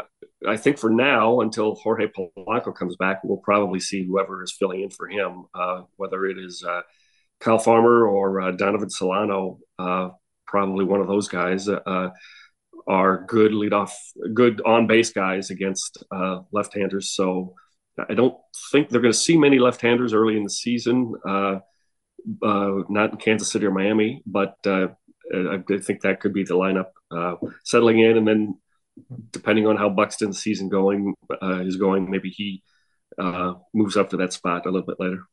I 0.48 0.56
think 0.56 0.78
for 0.78 0.88
now, 0.88 1.42
until 1.42 1.74
Jorge 1.74 2.06
Polanco 2.06 2.74
comes 2.74 2.96
back, 2.96 3.22
we'll 3.22 3.36
probably 3.36 3.78
see 3.78 4.06
whoever 4.06 4.42
is 4.42 4.56
filling 4.58 4.80
in 4.80 4.90
for 4.90 5.06
him, 5.06 5.44
uh, 5.54 5.82
whether 5.96 6.24
it 6.24 6.38
is 6.38 6.64
uh, 6.66 6.80
Kyle 7.40 7.58
Farmer 7.58 8.06
or 8.06 8.40
uh, 8.40 8.50
Donovan 8.52 8.88
Solano. 8.88 9.58
Uh, 9.78 10.10
probably 10.46 10.86
one 10.86 11.02
of 11.02 11.08
those 11.08 11.28
guys 11.28 11.68
are 11.68 13.24
good 13.26 13.52
leadoff, 13.52 13.92
good 14.32 14.62
on 14.64 14.86
base 14.86 15.12
guys 15.12 15.50
against 15.50 16.02
left-handers. 16.52 17.10
So 17.10 17.54
I 18.08 18.14
don't 18.14 18.34
think 18.72 18.88
they're 18.88 19.02
going 19.02 19.12
to 19.12 19.18
see 19.18 19.36
many 19.36 19.58
left-handers 19.58 20.14
early 20.14 20.38
in 20.38 20.44
the 20.44 20.50
season. 20.50 21.14
not 21.26 23.12
in 23.12 23.16
Kansas 23.18 23.52
City 23.52 23.66
or 23.66 23.72
Miami, 23.72 24.22
but 24.24 24.56
I 24.64 24.88
think 25.82 26.00
that 26.00 26.20
could 26.20 26.32
be 26.32 26.44
the 26.44 26.54
lineup 26.54 26.92
settling 27.64 27.98
in, 27.98 28.16
and 28.16 28.26
then 28.26 28.58
depending 29.30 29.66
on 29.66 29.76
how 29.76 29.88
Buxton's 29.88 30.40
season 30.40 30.68
going 30.68 31.14
uh, 31.42 31.60
is 31.60 31.76
going, 31.76 32.10
maybe 32.10 32.30
he 32.30 32.62
uh, 33.18 33.54
moves 33.74 33.96
up 33.96 34.10
to 34.10 34.16
that 34.18 34.32
spot 34.32 34.66
a 34.66 34.70
little 34.70 34.86
bit 34.86 35.00
later. 35.00 35.24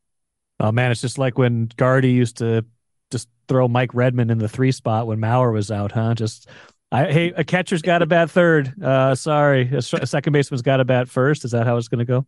Oh 0.60 0.72
man, 0.72 0.90
it's 0.90 1.00
just 1.00 1.18
like 1.18 1.38
when 1.38 1.70
Gardy 1.76 2.10
used 2.10 2.38
to 2.38 2.64
just 3.10 3.28
throw 3.46 3.68
Mike 3.68 3.94
Redmond 3.94 4.30
in 4.30 4.38
the 4.38 4.48
three 4.48 4.72
spot 4.72 5.06
when 5.06 5.18
Mauer 5.20 5.52
was 5.52 5.70
out, 5.70 5.92
huh? 5.92 6.14
Just 6.14 6.48
I 6.90 7.12
hey, 7.12 7.32
a 7.36 7.44
catcher's 7.44 7.82
got 7.82 8.02
a 8.02 8.06
bad 8.06 8.30
third. 8.30 8.82
Uh, 8.82 9.14
sorry, 9.14 9.70
a, 9.72 9.78
a 9.78 10.06
second 10.06 10.32
baseman's 10.32 10.62
got 10.62 10.80
a 10.80 10.84
bat 10.84 11.08
first. 11.08 11.44
Is 11.44 11.52
that 11.52 11.66
how 11.66 11.76
it's 11.76 11.88
going 11.88 12.00
to 12.00 12.04
go? 12.04 12.26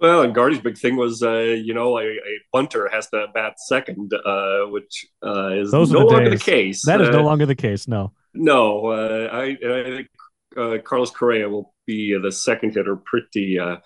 Well, 0.00 0.22
and 0.22 0.34
Gardy's 0.34 0.60
big 0.60 0.78
thing 0.78 0.96
was, 0.96 1.22
uh, 1.22 1.40
you 1.40 1.74
know, 1.74 1.98
a, 1.98 2.04
a, 2.04 2.38
bunter 2.54 2.88
has 2.90 3.10
to 3.10 3.26
bat 3.34 3.60
second, 3.60 4.10
uh, 4.24 4.60
which 4.62 5.06
uh, 5.22 5.48
is 5.48 5.70
Those 5.70 5.90
no 5.90 6.00
the 6.00 6.04
longer 6.06 6.30
days. 6.30 6.38
the 6.38 6.50
case. 6.50 6.86
That 6.86 7.02
is 7.02 7.10
no 7.10 7.20
uh, 7.20 7.22
longer 7.22 7.44
the 7.44 7.54
case. 7.54 7.86
No. 7.86 8.12
No, 8.32 8.86
uh, 8.86 9.28
I, 9.30 9.42
I, 9.42 9.96
think 9.96 10.08
uh, 10.56 10.78
Carlos 10.84 11.10
Correa 11.10 11.48
will 11.48 11.74
be 11.86 12.16
the 12.20 12.32
second 12.32 12.74
hitter 12.74 12.96
pretty 12.96 13.58
uh, 13.58 13.76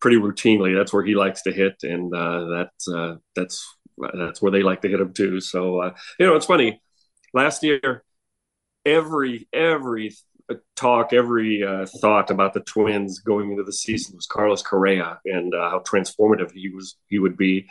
pretty 0.00 0.16
routinely. 0.16 0.76
That's 0.76 0.92
where 0.92 1.04
he 1.04 1.14
likes 1.14 1.42
to 1.42 1.52
hit, 1.52 1.76
and 1.82 2.14
uh, 2.14 2.46
that's 2.46 2.88
uh, 2.88 3.16
that's 3.34 3.76
that's 4.14 4.42
where 4.42 4.52
they 4.52 4.62
like 4.62 4.82
to 4.82 4.88
hit 4.88 5.00
him 5.00 5.12
too. 5.12 5.40
So 5.40 5.80
uh, 5.80 5.94
you 6.18 6.26
know, 6.26 6.36
it's 6.36 6.46
funny. 6.46 6.80
Last 7.34 7.62
year, 7.62 8.04
every 8.84 9.48
every 9.52 10.14
talk, 10.76 11.12
every 11.12 11.62
uh, 11.62 11.86
thought 12.00 12.30
about 12.30 12.52
the 12.52 12.60
Twins 12.60 13.20
going 13.20 13.50
into 13.50 13.62
the 13.62 13.72
season 13.72 14.16
was 14.16 14.26
Carlos 14.26 14.62
Correa 14.62 15.18
and 15.24 15.54
uh, 15.54 15.70
how 15.70 15.80
transformative 15.80 16.52
he 16.52 16.68
was 16.68 16.96
he 17.08 17.18
would 17.18 17.36
be, 17.36 17.68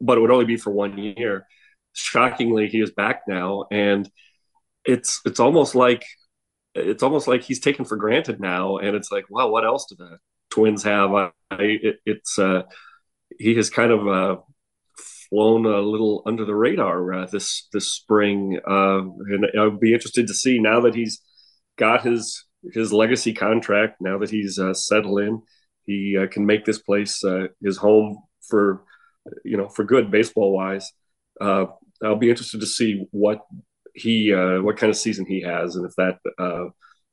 but 0.00 0.18
it 0.18 0.20
would 0.20 0.30
only 0.30 0.44
be 0.44 0.56
for 0.56 0.70
one 0.70 0.96
year. 0.98 1.46
Shockingly, 1.92 2.68
he 2.68 2.80
is 2.80 2.90
back 2.90 3.22
now, 3.28 3.66
and 3.70 4.10
it's 4.84 5.20
it's 5.24 5.40
almost 5.40 5.74
like 5.74 6.04
it's 6.74 7.02
almost 7.02 7.28
like 7.28 7.42
he's 7.42 7.60
taken 7.60 7.84
for 7.84 7.96
granted 7.96 8.40
now, 8.40 8.78
and 8.78 8.96
it's 8.96 9.12
like, 9.12 9.26
well, 9.30 9.50
what 9.50 9.64
else 9.64 9.86
do 9.86 9.96
the 9.96 10.18
Twins 10.50 10.82
have? 10.82 11.12
I, 11.14 11.32
it, 11.50 11.96
it's 12.04 12.38
uh, 12.38 12.62
he 13.38 13.54
has 13.54 13.70
kind 13.70 13.92
of 13.92 14.08
uh, 14.08 14.36
flown 15.28 15.66
a 15.66 15.80
little 15.80 16.22
under 16.26 16.44
the 16.44 16.54
radar 16.54 17.12
uh, 17.12 17.26
this 17.26 17.68
this 17.72 17.92
spring, 17.92 18.58
uh, 18.68 18.98
and 19.00 19.46
I'd 19.58 19.80
be 19.80 19.94
interested 19.94 20.26
to 20.26 20.34
see 20.34 20.58
now 20.58 20.80
that 20.80 20.94
he's 20.94 21.20
got 21.76 22.04
his 22.04 22.44
his 22.72 22.92
legacy 22.92 23.32
contract. 23.32 24.00
Now 24.00 24.18
that 24.18 24.30
he's 24.30 24.58
uh, 24.58 24.74
settled 24.74 25.20
in, 25.20 25.42
he 25.86 26.16
uh, 26.18 26.26
can 26.26 26.46
make 26.46 26.64
this 26.64 26.78
place 26.78 27.22
uh, 27.24 27.48
his 27.62 27.76
home 27.76 28.18
for 28.48 28.84
you 29.44 29.56
know 29.56 29.68
for 29.68 29.84
good 29.84 30.10
baseball 30.10 30.52
wise. 30.52 30.90
I'll 31.40 32.16
be 32.18 32.30
interested 32.30 32.60
to 32.60 32.66
see 32.66 33.06
what 33.12 33.40
he 33.94 34.32
uh, 34.32 34.60
what 34.60 34.76
kind 34.76 34.90
of 34.90 34.96
season 34.96 35.24
he 35.26 35.40
has, 35.42 35.76
and 35.76 35.86
if 35.86 35.94
that 35.96 36.18
uh, 36.38 36.66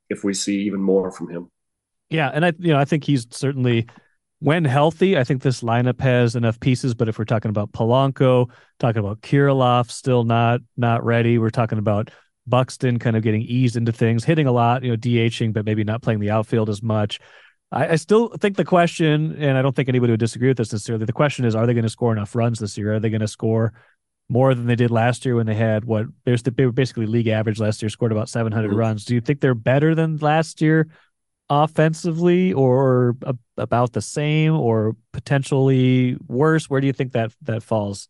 if 0.08 0.24
we 0.24 0.34
see 0.34 0.62
even 0.62 0.80
more 0.80 1.10
from 1.10 1.28
him. 1.28 1.50
Yeah, 2.10 2.30
and 2.32 2.44
I 2.44 2.52
you 2.58 2.72
know 2.72 2.78
I 2.78 2.84
think 2.84 3.04
he's 3.04 3.26
certainly 3.30 3.86
when 4.40 4.64
healthy. 4.64 5.16
I 5.16 5.24
think 5.24 5.42
this 5.42 5.62
lineup 5.62 6.00
has 6.00 6.34
enough 6.34 6.58
pieces. 6.58 6.94
But 6.94 7.08
if 7.08 7.18
we're 7.18 7.24
talking 7.24 7.50
about 7.50 7.72
Polanco, 7.72 8.50
talking 8.80 9.00
about 9.00 9.20
Kirilloff, 9.20 9.90
still 9.90 10.24
not 10.24 10.60
not 10.76 11.04
ready. 11.04 11.38
We're 11.38 11.50
talking 11.50 11.78
about 11.78 12.10
Buxton 12.46 12.98
kind 12.98 13.16
of 13.16 13.22
getting 13.22 13.42
eased 13.42 13.76
into 13.76 13.92
things, 13.92 14.24
hitting 14.24 14.46
a 14.46 14.52
lot, 14.52 14.82
you 14.82 14.90
know, 14.90 14.96
DHing, 14.96 15.52
but 15.52 15.64
maybe 15.64 15.84
not 15.84 16.02
playing 16.02 16.20
the 16.20 16.30
outfield 16.30 16.68
as 16.68 16.82
much. 16.82 17.20
I, 17.70 17.90
I 17.90 17.96
still 17.96 18.28
think 18.40 18.56
the 18.56 18.64
question, 18.64 19.36
and 19.38 19.56
I 19.56 19.62
don't 19.62 19.74
think 19.74 19.88
anybody 19.88 20.12
would 20.12 20.20
disagree 20.20 20.48
with 20.48 20.58
this 20.58 20.72
necessarily. 20.72 21.04
The 21.04 21.12
question 21.12 21.44
is, 21.44 21.54
are 21.54 21.66
they 21.66 21.74
going 21.74 21.84
to 21.84 21.88
score 21.88 22.12
enough 22.12 22.34
runs 22.34 22.58
this 22.58 22.76
year? 22.76 22.94
Are 22.94 23.00
they 23.00 23.10
going 23.10 23.20
to 23.20 23.28
score 23.28 23.72
more 24.32 24.54
than 24.54 24.66
they 24.66 24.76
did 24.76 24.90
last 24.90 25.26
year 25.26 25.36
when 25.36 25.46
they 25.46 25.54
had 25.54 25.84
what 25.84 26.06
they 26.24 26.64
were 26.64 26.72
basically 26.72 27.04
league 27.04 27.28
average 27.28 27.60
last 27.60 27.82
year, 27.82 27.90
scored 27.90 28.12
about 28.12 28.30
700 28.30 28.68
mm-hmm. 28.68 28.78
runs. 28.78 29.04
Do 29.04 29.14
you 29.14 29.20
think 29.20 29.40
they're 29.40 29.54
better 29.54 29.94
than 29.94 30.16
last 30.16 30.62
year 30.62 30.88
offensively, 31.50 32.54
or 32.54 33.14
a, 33.22 33.34
about 33.58 33.92
the 33.92 34.00
same, 34.00 34.54
or 34.54 34.96
potentially 35.12 36.16
worse? 36.26 36.70
Where 36.70 36.80
do 36.80 36.86
you 36.86 36.94
think 36.94 37.12
that 37.12 37.32
that 37.42 37.62
falls? 37.62 38.08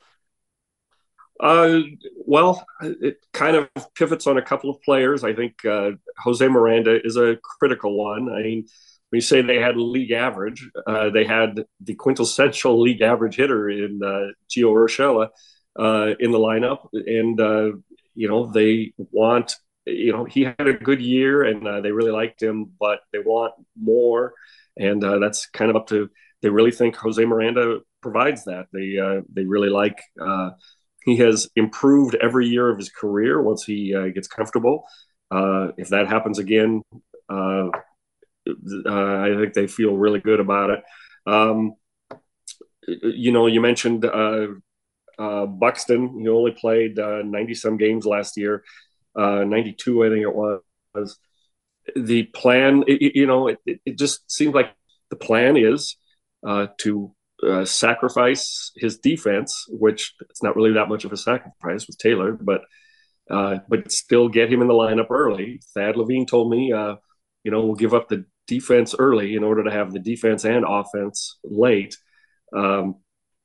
Uh, 1.40 1.80
well, 2.24 2.64
it 2.80 3.16
kind 3.32 3.56
of 3.56 3.68
pivots 3.96 4.28
on 4.28 4.38
a 4.38 4.42
couple 4.42 4.70
of 4.70 4.80
players. 4.82 5.24
I 5.24 5.34
think 5.34 5.64
uh, 5.64 5.90
Jose 6.18 6.46
Miranda 6.46 7.04
is 7.04 7.16
a 7.16 7.36
critical 7.42 7.98
one. 7.98 8.32
I 8.32 8.42
mean, 8.42 8.66
when 9.10 9.16
you 9.16 9.20
say 9.22 9.42
they 9.42 9.60
had 9.60 9.76
league 9.76 10.12
average, 10.12 10.70
uh, 10.86 11.10
they 11.10 11.24
had 11.24 11.64
the 11.80 11.96
quintessential 11.96 12.80
league 12.80 13.02
average 13.02 13.34
hitter 13.34 13.68
in 13.68 14.00
uh, 14.04 14.30
Gio 14.48 14.72
Urshela 14.72 15.30
uh, 15.78 16.14
in 16.20 16.30
the 16.30 16.38
lineup, 16.38 16.88
and 16.92 17.40
uh, 17.40 17.72
you 18.14 18.28
know 18.28 18.46
they 18.46 18.92
want 18.96 19.56
you 19.86 20.12
know 20.12 20.24
he 20.24 20.44
had 20.44 20.66
a 20.66 20.74
good 20.74 21.00
year 21.00 21.42
and 21.44 21.66
uh, 21.66 21.80
they 21.80 21.92
really 21.92 22.10
liked 22.10 22.42
him, 22.42 22.70
but 22.78 23.00
they 23.12 23.18
want 23.18 23.54
more, 23.80 24.34
and 24.76 25.02
uh, 25.04 25.18
that's 25.18 25.46
kind 25.46 25.70
of 25.70 25.76
up 25.76 25.86
to 25.88 26.10
they 26.42 26.48
really 26.48 26.72
think 26.72 26.96
Jose 26.96 27.24
Miranda 27.24 27.80
provides 28.00 28.44
that. 28.44 28.66
They 28.72 28.98
uh, 28.98 29.22
they 29.32 29.44
really 29.44 29.70
like 29.70 30.00
uh, 30.20 30.50
he 31.04 31.16
has 31.16 31.48
improved 31.56 32.16
every 32.16 32.48
year 32.48 32.68
of 32.68 32.78
his 32.78 32.90
career 32.90 33.40
once 33.40 33.64
he 33.64 33.94
gets 34.14 34.28
comfortable. 34.28 34.84
Uh, 35.30 35.68
if 35.78 35.88
that 35.88 36.08
happens 36.08 36.38
again, 36.38 36.82
I 37.30 37.70
think 38.46 39.54
they 39.54 39.66
feel 39.66 39.96
really 39.96 40.20
good 40.20 40.40
about 40.40 40.70
it. 40.70 40.82
Um, 41.26 41.74
you 42.86 43.32
know, 43.32 43.46
you 43.46 43.60
mentioned 43.60 44.04
uh, 44.04 44.48
uh, 45.18 45.46
Buxton. 45.46 46.20
He 46.20 46.28
only 46.28 46.52
played 46.52 46.96
90 46.96 47.54
some 47.54 47.76
games 47.76 48.06
last 48.06 48.36
year, 48.36 48.64
92, 49.16 50.04
I 50.04 50.08
think 50.08 50.22
it 50.22 50.34
was. 50.34 51.18
The 51.96 52.24
plan, 52.24 52.84
it, 52.86 53.16
you 53.16 53.26
know, 53.26 53.48
it, 53.48 53.58
it 53.66 53.98
just 53.98 54.30
seems 54.30 54.54
like 54.54 54.72
the 55.10 55.16
plan 55.16 55.56
is 55.56 55.96
to 56.44 57.14
uh, 57.42 57.64
sacrifice 57.64 58.70
his 58.76 58.98
defense, 58.98 59.66
which 59.68 60.14
it's 60.30 60.42
not 60.42 60.54
really 60.56 60.72
that 60.74 60.88
much 60.88 61.04
of 61.04 61.12
a 61.12 61.16
sacrifice 61.16 61.86
with 61.86 61.98
Taylor, 61.98 62.32
but 62.32 62.62
uh, 63.30 63.58
but 63.68 63.90
still 63.90 64.28
get 64.28 64.52
him 64.52 64.62
in 64.62 64.68
the 64.68 64.74
lineup 64.74 65.10
early. 65.10 65.60
Thad 65.74 65.96
Levine 65.96 66.26
told 66.26 66.50
me, 66.50 66.72
uh, 66.72 66.96
you 67.44 67.50
know, 67.50 67.64
we'll 67.64 67.74
give 67.74 67.94
up 67.94 68.08
the 68.08 68.24
defense 68.46 68.94
early 68.98 69.34
in 69.34 69.44
order 69.44 69.64
to 69.64 69.70
have 69.70 69.92
the 69.92 69.98
defense 69.98 70.44
and 70.44 70.64
offense 70.68 71.38
late. 71.44 71.96
Um, 72.54 72.96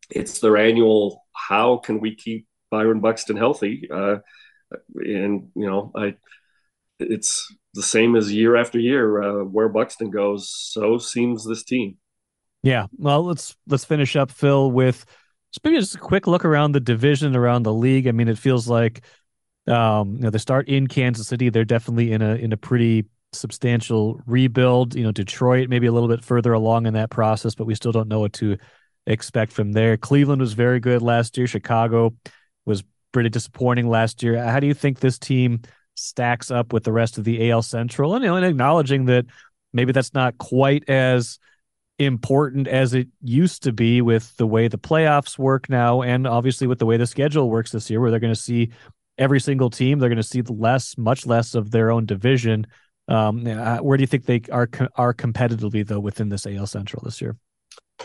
it's 0.09 0.39
their 0.39 0.57
annual. 0.57 1.25
How 1.33 1.77
can 1.77 1.99
we 1.99 2.15
keep 2.15 2.47
Byron 2.71 2.99
Buxton 2.99 3.37
healthy? 3.37 3.89
Uh, 3.91 4.17
and 4.95 5.49
you 5.55 5.67
know, 5.67 5.91
I 5.95 6.15
it's 6.99 7.53
the 7.73 7.83
same 7.83 8.15
as 8.15 8.33
year 8.33 8.55
after 8.55 8.79
year. 8.79 9.21
Uh, 9.21 9.43
where 9.43 9.69
Buxton 9.69 10.09
goes, 10.09 10.49
so 10.49 10.97
seems 10.97 11.45
this 11.45 11.63
team. 11.63 11.97
Yeah. 12.63 12.87
Well, 12.97 13.23
let's 13.23 13.55
let's 13.67 13.85
finish 13.85 14.15
up, 14.15 14.31
Phil, 14.31 14.71
with 14.71 15.05
just 15.51 15.63
maybe 15.63 15.77
just 15.77 15.95
a 15.95 15.99
quick 15.99 16.27
look 16.27 16.43
around 16.43 16.73
the 16.73 16.79
division, 16.79 17.35
around 17.35 17.63
the 17.63 17.73
league. 17.73 18.07
I 18.07 18.11
mean, 18.11 18.27
it 18.27 18.37
feels 18.37 18.67
like 18.67 19.03
um, 19.67 20.15
you 20.15 20.21
know, 20.21 20.29
they 20.29 20.37
start 20.37 20.69
in 20.69 20.87
Kansas 20.87 21.27
City. 21.27 21.49
They're 21.49 21.65
definitely 21.65 22.13
in 22.13 22.21
a 22.21 22.35
in 22.35 22.53
a 22.53 22.57
pretty 22.57 23.05
substantial 23.33 24.19
rebuild. 24.25 24.95
You 24.95 25.03
know, 25.03 25.11
Detroit 25.11 25.69
maybe 25.69 25.87
a 25.87 25.91
little 25.91 26.09
bit 26.09 26.23
further 26.23 26.53
along 26.53 26.85
in 26.85 26.93
that 26.93 27.09
process, 27.09 27.53
but 27.55 27.67
we 27.67 27.75
still 27.75 27.91
don't 27.91 28.07
know 28.07 28.21
what 28.21 28.33
to 28.33 28.57
expect 29.07 29.51
from 29.51 29.71
there. 29.71 29.97
Cleveland 29.97 30.41
was 30.41 30.53
very 30.53 30.79
good 30.79 31.01
last 31.01 31.37
year. 31.37 31.47
Chicago 31.47 32.13
was 32.65 32.83
pretty 33.11 33.29
disappointing 33.29 33.89
last 33.89 34.21
year. 34.21 34.43
How 34.43 34.59
do 34.59 34.67
you 34.67 34.73
think 34.73 34.99
this 34.99 35.17
team 35.17 35.61
stacks 35.95 36.51
up 36.51 36.73
with 36.73 36.83
the 36.83 36.91
rest 36.91 37.17
of 37.17 37.23
the 37.23 37.49
AL 37.49 37.63
Central? 37.63 38.13
And, 38.13 38.23
and 38.23 38.45
acknowledging 38.45 39.05
that 39.05 39.25
maybe 39.73 39.91
that's 39.91 40.13
not 40.13 40.37
quite 40.37 40.87
as 40.89 41.39
important 41.99 42.67
as 42.67 42.93
it 42.93 43.07
used 43.23 43.63
to 43.63 43.71
be 43.71 44.01
with 44.01 44.35
the 44.37 44.45
way 44.45 44.67
the 44.67 44.77
playoffs 44.77 45.39
work 45.39 45.67
now 45.67 46.03
and 46.03 46.27
obviously 46.27 46.67
with 46.67 46.77
the 46.77 46.85
way 46.85 46.95
the 46.95 47.07
schedule 47.07 47.49
works 47.49 47.71
this 47.71 47.89
year 47.89 47.99
where 47.99 48.11
they're 48.11 48.19
going 48.19 48.33
to 48.33 48.39
see 48.39 48.69
every 49.17 49.39
single 49.39 49.71
team 49.71 49.97
they're 49.97 50.09
going 50.09 50.15
to 50.17 50.21
see 50.21 50.43
less 50.43 50.95
much 50.95 51.25
less 51.25 51.55
of 51.55 51.71
their 51.71 51.89
own 51.89 52.05
division 52.05 52.67
um, 53.07 53.45
where 53.81 53.97
do 53.97 54.03
you 54.03 54.07
think 54.07 54.25
they 54.25 54.41
are 54.51 54.69
are 54.95 55.13
competitively 55.13 55.83
though 55.83 55.99
within 55.99 56.29
this 56.29 56.45
AL 56.45 56.67
Central 56.67 57.01
this 57.03 57.19
year 57.19 57.35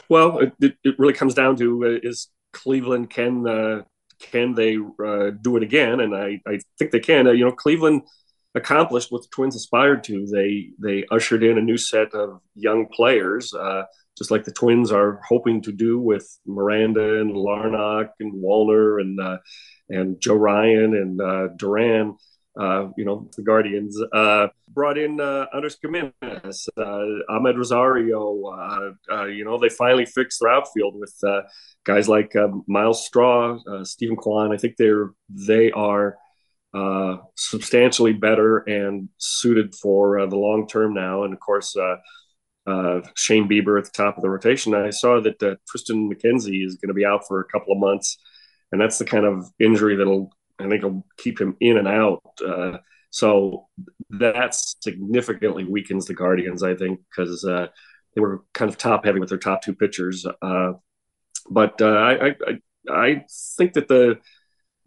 well 0.09 0.39
it, 0.39 0.53
it 0.85 0.99
really 0.99 1.13
comes 1.13 1.35
down 1.35 1.57
to 1.57 1.85
uh, 1.85 2.09
is 2.09 2.29
Cleveland 2.53 3.11
can 3.11 3.47
uh, 3.47 3.83
can 4.21 4.55
they 4.55 4.77
uh, 4.77 5.31
do 5.41 5.57
it 5.57 5.63
again 5.63 6.01
and 6.01 6.15
I, 6.15 6.41
I 6.47 6.61
think 6.79 6.91
they 6.91 7.01
can 7.01 7.27
uh, 7.27 7.33
you 7.33 7.45
know 7.45 7.53
Cleveland 7.53 8.03
accomplished 8.55 9.11
what 9.11 9.23
the 9.23 9.29
Twins 9.33 9.57
aspired 9.57 10.05
to. 10.05 10.27
They 10.27 10.71
they 10.79 11.05
ushered 11.11 11.43
in 11.43 11.59
a 11.59 11.63
new 11.63 11.79
set 11.79 12.15
of 12.15 12.41
young 12.55 12.87
players, 12.93 13.55
uh, 13.55 13.85
just 14.19 14.31
like 14.31 14.45
the 14.45 14.53
Twins 14.53 14.93
are 14.93 15.21
hoping 15.27 15.63
to 15.63 15.73
do 15.73 15.99
with 15.99 16.29
Miranda 16.47 17.21
and 17.21 17.35
Larnach 17.35 18.11
and 18.21 18.35
Wallner 18.43 19.01
and 19.01 19.19
uh, 19.19 19.39
and 19.89 20.21
Joe 20.21 20.35
Ryan 20.37 20.95
and 20.95 21.59
Duran. 21.59 22.17
Uh, 22.59 22.89
you 22.99 23.05
know, 23.05 23.31
the 23.37 23.43
Guardians 23.43 23.99
uh, 24.13 24.49
brought 24.69 24.99
in 24.99 25.21
uh, 25.21 25.47
Andres 25.55 25.79
Gimenez, 25.81 26.69
uh, 26.77 27.05
Amed 27.31 27.57
Rosario. 27.57 28.95
you 29.29 29.45
know, 29.45 29.59
they 29.59 29.71
finally 29.71 30.05
fixed 30.05 30.41
their 30.41 30.53
outfield 30.53 30.95
with 30.95 31.15
guys 31.85 32.09
like 32.09 32.33
Myles 32.67 33.07
Straw, 33.07 33.59
Steven 33.85 34.17
Kwan. 34.17 34.53
I 34.53 34.59
think 34.59 34.77
they're 34.77 35.13
they 35.31 35.71
are 35.73 36.19
uh, 36.75 37.19
substantially 37.37 38.13
better 38.13 38.59
and 38.59 39.09
suited 39.19 39.75
for 39.75 40.19
uh, 40.19 40.27
the 40.27 40.37
long 40.37 40.67
term 40.67 40.95
now. 40.95 41.25
And 41.25 41.35
of 41.35 41.41
course, 41.41 41.77
uh, 41.77 41.97
uh, 42.67 43.01
Shane 43.15 43.49
Bieber 43.49 43.79
at 43.79 43.85
the 43.85 43.91
top 43.91 44.17
of 44.17 44.23
the 44.23 44.31
rotation. 44.31 44.75
I 44.75 44.91
saw 44.91 45.21
that 45.21 45.43
uh, 45.43 45.57
Triston 45.69 46.11
McKenzie 46.11 46.65
is 46.65 46.77
going 46.77 46.89
to 46.89 46.95
be 46.95 47.05
out 47.05 47.27
for 47.27 47.41
a 47.41 47.45
couple 47.45 47.73
of 47.73 47.81
months, 47.81 48.17
and 48.71 48.81
that's 48.81 48.99
the 48.99 49.05
kind 49.05 49.27
of 49.27 49.51
injury 49.59 49.97
that'll 49.97 50.33
I 50.65 50.69
think 50.69 50.83
will 50.83 51.07
keep 51.17 51.41
him 51.41 51.57
in 51.61 51.79
and 51.79 51.89
out. 51.89 52.23
Uh, 52.47 52.79
so 53.11 53.69
that 54.11 54.55
significantly 54.55 55.65
weakens 55.65 56.07
the 56.07 56.15
Guardians, 56.15 56.63
I 56.63 56.75
think, 56.75 57.01
because 57.11 57.45
uh, 57.45 57.67
they 58.15 58.21
were 58.21 58.43
kind 58.55 58.71
of 58.71 58.79
top 58.79 59.05
heavy 59.05 59.21
with 59.21 59.29
their 59.29 59.39
top 59.39 59.63
two 59.63 59.75
pitchers. 59.75 60.27
Uh, 60.41 60.73
but 61.51 61.81
uh, 61.81 61.87
I, 61.87 62.29
I, 62.29 62.35
I 62.91 63.25
think 63.57 63.75
that 63.75 63.89
the 63.89 64.19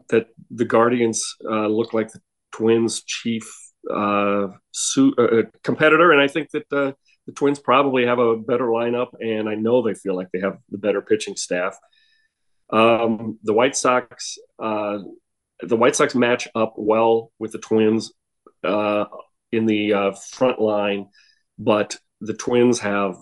that 0.09 0.27
the 0.51 0.65
Guardians 0.65 1.35
uh, 1.49 1.67
look 1.67 1.93
like 1.93 2.11
the 2.11 2.21
Twins' 2.51 3.03
chief 3.03 3.51
uh, 3.91 4.47
su- 4.71 5.15
uh, 5.17 5.43
competitor, 5.63 6.11
and 6.11 6.21
I 6.21 6.27
think 6.27 6.51
that 6.51 6.69
the 6.69 6.95
Twins 7.35 7.59
probably 7.59 8.05
have 8.05 8.19
a 8.19 8.37
better 8.37 8.65
lineup, 8.65 9.09
and 9.19 9.49
I 9.49 9.55
know 9.55 9.81
they 9.81 9.95
feel 9.95 10.15
like 10.15 10.29
they 10.31 10.41
have 10.41 10.57
the 10.69 10.77
better 10.77 11.01
pitching 11.01 11.35
staff. 11.35 11.77
Um, 12.69 13.39
the 13.43 13.53
White 13.53 13.75
Sox, 13.75 14.37
uh, 14.61 14.99
the 15.61 15.77
White 15.77 15.95
Sox 15.95 16.15
match 16.15 16.47
up 16.55 16.73
well 16.77 17.31
with 17.39 17.51
the 17.51 17.59
Twins 17.59 18.11
uh, 18.63 19.05
in 19.51 19.65
the 19.65 19.93
uh, 19.93 20.11
front 20.11 20.59
line, 20.59 21.07
but 21.57 21.97
the 22.21 22.33
Twins 22.33 22.79
have 22.79 23.15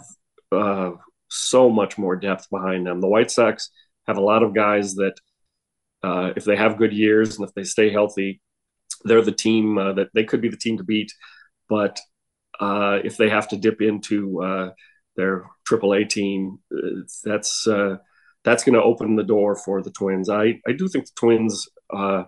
uh, 0.52 0.92
so 1.30 1.70
much 1.70 1.98
more 1.98 2.16
depth 2.16 2.50
behind 2.50 2.88
them. 2.88 3.02
The 3.02 3.08
White 3.08 3.32
Sox 3.32 3.70
have 4.08 4.18
a 4.18 4.22
lot 4.22 4.44
of 4.44 4.54
guys 4.56 4.96
that, 4.96 5.16
uh, 6.04 6.34
if 6.36 6.44
they 6.44 6.56
have 6.56 6.78
good 6.78 6.94
years 6.94 7.38
and 7.38 7.48
if 7.48 7.54
they 7.54 7.64
stay 7.64 7.92
healthy, 7.92 8.42
they're 9.06 9.22
the 9.22 9.32
team 9.32 9.78
uh, 9.78 9.94
that 9.94 10.10
they 10.14 10.24
could 10.24 10.42
be 10.42 10.50
the 10.50 10.58
team 10.58 10.78
to 10.78 10.84
beat. 10.84 11.12
But 11.70 12.00
uh, 12.60 13.00
if 13.04 13.18
they 13.18 13.30
have 13.30 13.48
to 13.50 13.58
dip 13.58 13.82
into 13.82 14.72
their 15.16 15.46
AAA 15.70 16.10
team, 16.10 16.60
that's 17.24 17.68
that's 18.44 18.64
going 18.64 18.76
to 18.76 18.84
open 18.84 19.16
the 19.16 19.24
door 19.24 19.56
for 19.56 19.82
the 19.82 19.92
Twins. 19.92 20.30
I, 20.30 20.60
I 20.68 20.74
do 20.74 20.88
think 20.88 21.06
the 21.06 21.12
Twins 21.16 21.68
uh, 21.94 22.24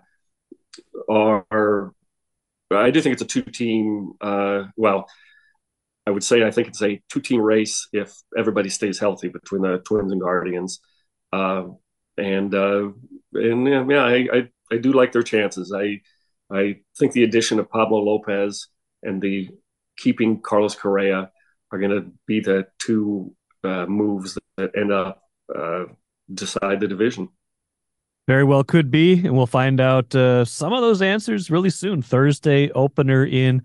are. 1.09 1.93
I 2.71 2.89
do 2.89 3.01
think 3.01 3.13
it's 3.13 3.21
a 3.21 3.25
two 3.25 3.43
team. 3.43 4.13
well, 4.21 5.07
I 6.07 6.11
would 6.11 6.23
say 6.23 6.43
I 6.43 6.51
think 6.51 6.67
it's 6.67 6.81
a 6.81 7.01
two 7.09 7.21
team 7.21 7.41
race 7.41 7.87
if 7.93 8.13
everybody 8.37 8.69
stays 8.69 8.99
healthy 8.99 9.29
between 9.29 9.61
the 9.61 9.79
Twins 9.79 10.11
and 10.11 10.21
Guardians. 10.21 10.79
and 12.17 12.53
and 13.33 13.91
yeah, 13.91 14.03
I, 14.03 14.27
I 14.33 14.49
I 14.71 14.77
do 14.77 14.93
like 14.93 15.11
their 15.11 15.23
chances. 15.23 15.73
I 15.73 16.01
I 16.51 16.77
think 16.97 17.13
the 17.13 17.23
addition 17.23 17.59
of 17.59 17.69
Pablo 17.69 17.99
Lopez 17.99 18.67
and 19.03 19.21
the 19.21 19.49
keeping 19.97 20.41
Carlos 20.41 20.75
Correa 20.75 21.31
are 21.71 21.79
going 21.79 21.91
to 21.91 22.11
be 22.27 22.39
the 22.39 22.67
two 22.79 23.33
uh, 23.63 23.85
moves 23.85 24.37
that 24.57 24.71
end 24.77 24.91
up 24.91 25.21
uh, 25.53 25.85
decide 26.33 26.79
the 26.79 26.87
division. 26.87 27.29
Very 28.27 28.43
well 28.43 28.63
could 28.63 28.89
be, 28.89 29.13
and 29.13 29.35
we'll 29.35 29.45
find 29.45 29.79
out 29.79 30.15
uh, 30.15 30.45
some 30.45 30.73
of 30.73 30.81
those 30.81 31.01
answers 31.01 31.51
really 31.51 31.69
soon. 31.69 32.01
Thursday 32.01 32.71
opener 32.71 33.23
in 33.23 33.61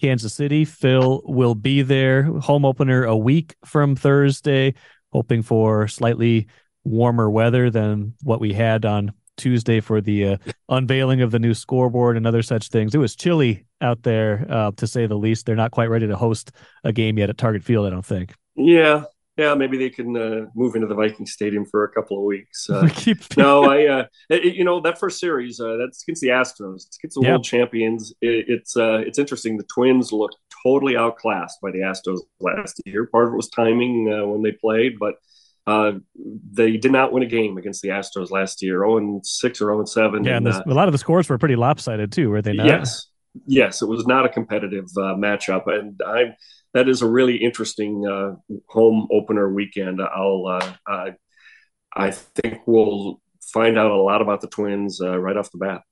Kansas 0.00 0.34
City. 0.34 0.64
Phil 0.64 1.22
will 1.24 1.54
be 1.54 1.82
there. 1.82 2.22
Home 2.22 2.64
opener 2.64 3.04
a 3.04 3.16
week 3.16 3.56
from 3.64 3.96
Thursday. 3.96 4.74
Hoping 5.12 5.42
for 5.42 5.88
slightly 5.88 6.46
warmer 6.84 7.30
weather 7.30 7.70
than 7.70 8.14
what 8.22 8.40
we 8.40 8.52
had 8.52 8.84
on 8.84 9.12
Tuesday 9.36 9.80
for 9.80 10.00
the 10.00 10.26
uh, 10.26 10.36
unveiling 10.68 11.20
of 11.20 11.30
the 11.30 11.38
new 11.38 11.54
scoreboard 11.54 12.16
and 12.16 12.26
other 12.26 12.42
such 12.42 12.68
things. 12.68 12.94
It 12.94 12.98
was 12.98 13.16
chilly 13.16 13.66
out 13.80 14.02
there, 14.02 14.46
uh, 14.48 14.70
to 14.76 14.86
say 14.86 15.06
the 15.06 15.16
least. 15.16 15.46
They're 15.46 15.56
not 15.56 15.72
quite 15.72 15.90
ready 15.90 16.06
to 16.06 16.16
host 16.16 16.52
a 16.84 16.92
game 16.92 17.18
yet 17.18 17.30
at 17.30 17.38
Target 17.38 17.64
Field, 17.64 17.86
I 17.86 17.90
don't 17.90 18.06
think. 18.06 18.34
Yeah, 18.54 19.04
yeah, 19.36 19.54
maybe 19.54 19.76
they 19.76 19.90
can 19.90 20.16
uh, 20.16 20.46
move 20.54 20.76
into 20.76 20.86
the 20.86 20.94
Viking 20.94 21.26
Stadium 21.26 21.64
for 21.64 21.82
a 21.84 21.90
couple 21.90 22.16
of 22.16 22.24
weeks. 22.24 22.70
Uh, 22.70 22.88
no, 23.36 23.64
I, 23.64 23.86
uh, 23.86 24.04
it, 24.30 24.54
you 24.54 24.64
know, 24.64 24.80
that 24.80 24.98
first 24.98 25.18
series 25.18 25.58
uh, 25.58 25.76
that's 25.76 26.02
against 26.04 26.22
the 26.22 26.28
Astros. 26.28 26.86
It's 26.86 26.98
against 26.98 27.16
the 27.16 27.22
yeah. 27.22 27.30
world 27.30 27.44
champions. 27.44 28.12
It, 28.20 28.44
it's 28.48 28.76
uh, 28.76 28.98
it's 28.98 29.18
interesting. 29.18 29.56
The 29.56 29.64
Twins 29.64 30.12
looked 30.12 30.36
totally 30.64 30.96
outclassed 30.96 31.60
by 31.60 31.72
the 31.72 31.78
Astros 31.78 32.20
last 32.40 32.80
year. 32.86 33.06
Part 33.06 33.26
of 33.26 33.34
it 33.34 33.36
was 33.36 33.48
timing 33.48 34.12
uh, 34.12 34.26
when 34.26 34.42
they 34.42 34.52
played, 34.52 34.98
but 35.00 35.16
uh, 35.66 35.92
they 36.52 36.76
did 36.76 36.92
not 36.92 37.12
win 37.12 37.22
a 37.22 37.26
game 37.26 37.56
against 37.56 37.82
the 37.82 37.88
Astros 37.88 38.30
last 38.30 38.62
year, 38.62 38.80
0 38.80 39.20
6 39.24 39.60
or 39.60 39.64
0 39.64 39.84
7. 39.84 40.24
Yeah, 40.24 40.36
and, 40.36 40.46
uh, 40.46 40.62
a 40.66 40.74
lot 40.74 40.88
of 40.88 40.92
the 40.92 40.98
scores 40.98 41.28
were 41.28 41.38
pretty 41.38 41.56
lopsided 41.56 42.12
too, 42.12 42.30
were 42.30 42.42
they 42.42 42.52
not? 42.52 42.66
Yes, 42.66 43.08
yes, 43.46 43.82
it 43.82 43.88
was 43.88 44.06
not 44.06 44.26
a 44.26 44.28
competitive 44.28 44.86
uh, 44.96 45.14
matchup, 45.16 45.66
and 45.66 46.00
I 46.06 46.36
that 46.74 46.88
is 46.88 47.02
a 47.02 47.06
really 47.06 47.36
interesting 47.36 48.06
uh, 48.06 48.34
home 48.68 49.08
opener 49.10 49.52
weekend. 49.52 50.00
I'll 50.02 50.46
uh, 50.46 50.72
I, 50.86 51.14
I 51.96 52.10
think 52.10 52.60
we'll 52.66 53.20
find 53.40 53.78
out 53.78 53.90
a 53.90 53.96
lot 53.96 54.20
about 54.20 54.40
the 54.40 54.48
Twins 54.48 55.00
uh, 55.00 55.18
right 55.18 55.36
off 55.36 55.50
the 55.50 55.58
bat. 55.58 55.82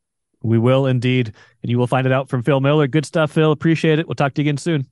We 0.43 0.59
will 0.59 0.87
indeed, 0.87 1.33
and 1.63 1.71
you 1.71 1.79
will 1.79 1.87
find 1.87 2.07
it 2.07 2.13
out 2.13 2.29
from 2.29 2.43
Phil 2.43 2.61
Miller. 2.61 2.89
Good 2.89 3.07
stuff, 3.07 3.31
Phil. 3.31 3.53
Appreciate 3.53 4.01
it. 4.01 4.09
We'll 4.09 4.17
talk 4.17 4.35
to 4.35 4.43
you 4.43 4.49
again 4.49 4.59
soon. 4.59 4.87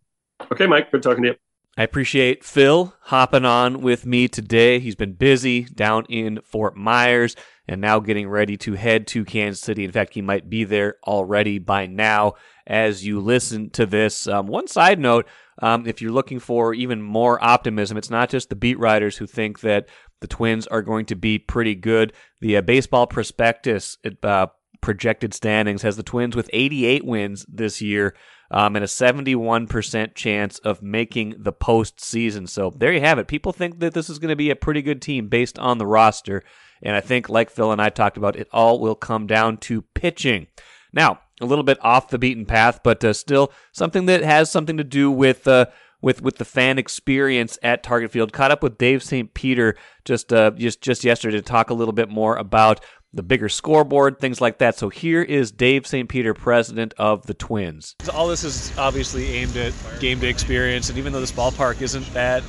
Okay, 0.53 0.67
Mike. 0.67 0.93
Good 0.93 1.03
talking 1.03 1.25
to 1.25 1.31
you. 1.31 1.35
I 1.77 1.83
appreciate 1.83 2.45
Phil 2.45 2.95
hopping 3.01 3.45
on 3.45 3.81
with 3.81 4.05
me 4.05 4.29
today. 4.29 4.81
He's 4.81 4.97
been 4.97 5.15
busy 5.15 5.65
down 5.65 6.05
in 6.09 6.41
Fort 6.43 6.77
Myers 6.77 7.37
and 7.67 7.81
now 7.81 8.01
getting 8.01 8.29
ready 8.29 8.57
to 8.59 8.75
head 8.75 9.07
to 9.09 9.25
Kansas 9.25 9.63
City. 9.63 9.85
In 9.85 9.93
fact, 9.93 10.15
he 10.15 10.23
might 10.23 10.51
be 10.51 10.65
there 10.65 10.97
already 11.07 11.59
by 11.59 11.87
now 11.87 12.35
as 12.67 13.07
you 13.07 13.21
listen 13.21 13.71
to 13.71 13.87
this. 13.87 14.27
Um, 14.27 14.47
one 14.47 14.67
side 14.67 14.99
note 14.99 15.27
um, 15.61 15.87
if 15.87 16.01
you're 16.01 16.13
looking 16.13 16.39
for 16.39 16.75
even 16.75 17.03
more 17.03 17.43
optimism, 17.43 17.97
it's 17.97 18.11
not 18.11 18.31
just 18.31 18.49
the 18.49 18.57
beat 18.57 18.79
writers 18.79 19.17
who 19.17 19.27
think 19.27 19.61
that 19.61 19.89
the 20.21 20.27
Twins 20.27 20.67
are 20.67 20.83
going 20.83 21.07
to 21.07 21.15
be 21.15 21.39
pretty 21.39 21.75
good. 21.75 22.13
The 22.41 22.57
uh, 22.57 22.63
baseball 22.63 23.07
prospectus 23.07 23.99
uh, 24.23 24.47
projected 24.81 25.35
standings 25.35 25.83
has 25.83 25.97
the 25.97 26.03
Twins 26.03 26.37
with 26.37 26.51
88 26.53 27.05
wins 27.05 27.47
this 27.49 27.81
year 27.81 28.15
um, 28.51 28.77
and 28.77 28.85
a 28.85 28.89
71% 28.89 30.15
chance 30.15 30.59
of 30.61 30.83
making 30.83 31.35
the 31.39 31.53
postseason. 31.53 32.49
So 32.49 32.73
there 32.77 32.93
you 32.93 33.01
have 33.01 33.19
it. 33.19 33.29
People 33.29 33.53
think 33.53 33.81
that 33.81 33.95
this 33.95 34.11
is 34.11 34.19
going 34.19 34.31
to 34.31 34.37
be 34.37 34.51
a 34.51 34.57
pretty 34.57 34.83
good 34.83 35.01
team 35.01 35.29
based 35.29 35.59
on 35.59 35.79
the 35.79 35.87
roster. 35.87 36.43
And 36.83 36.97
I 36.97 37.01
think, 37.01 37.29
like 37.29 37.51
Phil 37.51 37.73
and 37.73 37.81
I 37.81 37.91
talked 37.91 38.17
about, 38.17 38.37
it 38.37 38.49
all 38.53 38.81
will 38.81 38.95
come 38.95 39.27
down 39.27 39.59
to 39.59 39.83
pitching. 39.83 40.47
Now, 40.93 41.21
a 41.41 41.47
little 41.47 41.65
bit 41.65 41.79
off 41.83 42.09
the 42.09 42.19
beaten 42.19 42.47
path, 42.47 42.81
but 42.83 43.05
uh, 43.05 43.13
still 43.13 43.53
something 43.73 44.07
that 44.07 44.23
has 44.23 44.51
something 44.51 44.77
to 44.77 44.85
do 44.85 45.11
with. 45.11 45.47
Uh, 45.49 45.67
with 46.03 46.23
with 46.23 46.39
the 46.39 46.45
fan 46.47 46.79
experience 46.79 47.59
at 47.63 47.83
Target 47.83 48.11
Field. 48.11 48.33
Caught 48.33 48.51
up 48.51 48.63
with 48.63 48.79
Dave 48.79 49.03
St. 49.03 49.35
Peter 49.35 49.77
just 50.05 50.33
uh, 50.33 50.51
just 50.53 50.81
just 50.81 51.05
yesterday 51.05 51.37
to 51.37 51.43
talk 51.43 51.71
a 51.71 51.75
little 51.75 51.93
bit 51.93 52.09
more 52.09 52.37
about 52.37 52.83
the 53.13 53.23
bigger 53.23 53.49
scoreboard, 53.49 54.21
things 54.21 54.41
like 54.41 54.59
that. 54.59 54.79
So 54.79 54.89
here 54.89 55.23
is 55.23 55.51
Dave 55.51 55.87
St. 55.87 56.09
Peter, 56.09 56.33
president 56.33 56.95
of 56.97 57.27
the 57.27 57.35
Twins. 57.35 57.97
All 58.13 58.29
this 58.29 58.45
is 58.45 58.77
obviously 58.79 59.27
aimed 59.27 59.57
at 59.57 59.73
game 59.99 60.21
day 60.21 60.29
experience, 60.29 60.89
and 60.89 60.99
even 60.99 61.13
though 61.13 61.21
this 61.21 61.33
ballpark 61.33 61.83
isn't 61.83 62.13
that 62.15 62.43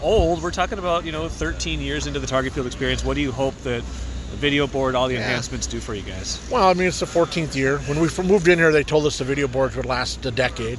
old, 0.00 0.42
we're 0.42 0.50
talking 0.50 0.78
about 0.78 1.04
you 1.04 1.12
know 1.12 1.28
13 1.28 1.80
years 1.80 2.06
into 2.06 2.20
the 2.20 2.26
Target 2.26 2.52
Field 2.52 2.66
experience. 2.66 3.04
What 3.04 3.14
do 3.14 3.20
you 3.20 3.32
hope 3.32 3.56
that 3.58 3.82
the 4.30 4.36
video 4.36 4.66
board, 4.66 4.94
all 4.94 5.08
the 5.08 5.14
yeah. 5.14 5.20
enhancements 5.20 5.66
do 5.66 5.80
for 5.80 5.94
you 5.94 6.02
guys? 6.02 6.46
Well, 6.50 6.68
I 6.68 6.74
mean, 6.74 6.88
it's 6.88 7.00
the 7.00 7.06
14th 7.06 7.54
year. 7.54 7.78
When 7.80 8.00
we 8.00 8.08
moved 8.24 8.48
in 8.48 8.58
here, 8.58 8.72
they 8.72 8.84
told 8.84 9.06
us 9.06 9.18
the 9.18 9.24
video 9.24 9.48
boards 9.48 9.76
would 9.76 9.86
last 9.86 10.24
a 10.26 10.30
decade. 10.30 10.78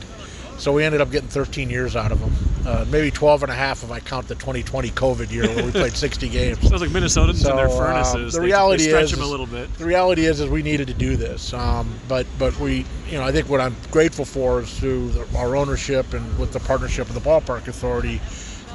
So 0.58 0.72
we 0.72 0.84
ended 0.84 1.02
up 1.02 1.12
getting 1.12 1.28
13 1.28 1.70
years 1.70 1.96
out 1.96 2.12
of 2.12 2.20
them. 2.20 2.34
Uh, 2.66 2.86
maybe 2.90 3.12
12 3.12 3.44
and 3.44 3.52
a 3.52 3.56
half 3.56 3.84
if 3.84 3.92
I 3.92 4.00
count 4.00 4.28
the 4.28 4.36
2020 4.36 4.90
COVID 4.92 5.32
year 5.32 5.48
where 5.48 5.66
we 5.66 5.72
played 5.72 5.96
60 5.96 6.30
games. 6.30 6.62
Sounds 6.62 6.82
like 6.82 6.92
Minnesotans 6.92 7.36
so, 7.36 7.52
in 7.52 7.58
their 7.58 7.70
furnaces. 7.70 8.36
Uh, 8.36 8.40
the 8.40 8.46
reality 8.46 8.86
they, 8.86 8.94
they 8.94 9.02
is, 9.02 9.12
them 9.12 9.22
a 9.22 9.26
little 9.26 9.46
bit. 9.46 9.72
The 9.78 9.86
reality 9.86 10.26
is, 10.26 10.40
is 10.40 10.50
we 10.50 10.64
needed 10.64 10.88
to 10.88 10.94
do 10.94 11.18
this. 11.18 11.54
Um, 11.54 11.94
but 12.08 12.26
but 12.40 12.58
we, 12.60 12.86
you 13.10 13.18
know, 13.18 13.24
I 13.24 13.32
think 13.32 13.50
what 13.50 13.60
I'm 13.60 13.76
grateful 13.92 14.26
for 14.26 14.62
is 14.62 14.80
through 14.80 15.10
the, 15.10 15.38
our 15.38 15.56
ownership 15.56 16.14
and 16.14 16.40
with 16.40 16.54
the 16.54 16.60
partnership 16.62 17.10
of 17.10 17.14
the 17.14 17.22
Ballpark 17.22 17.68
Authority. 17.68 18.22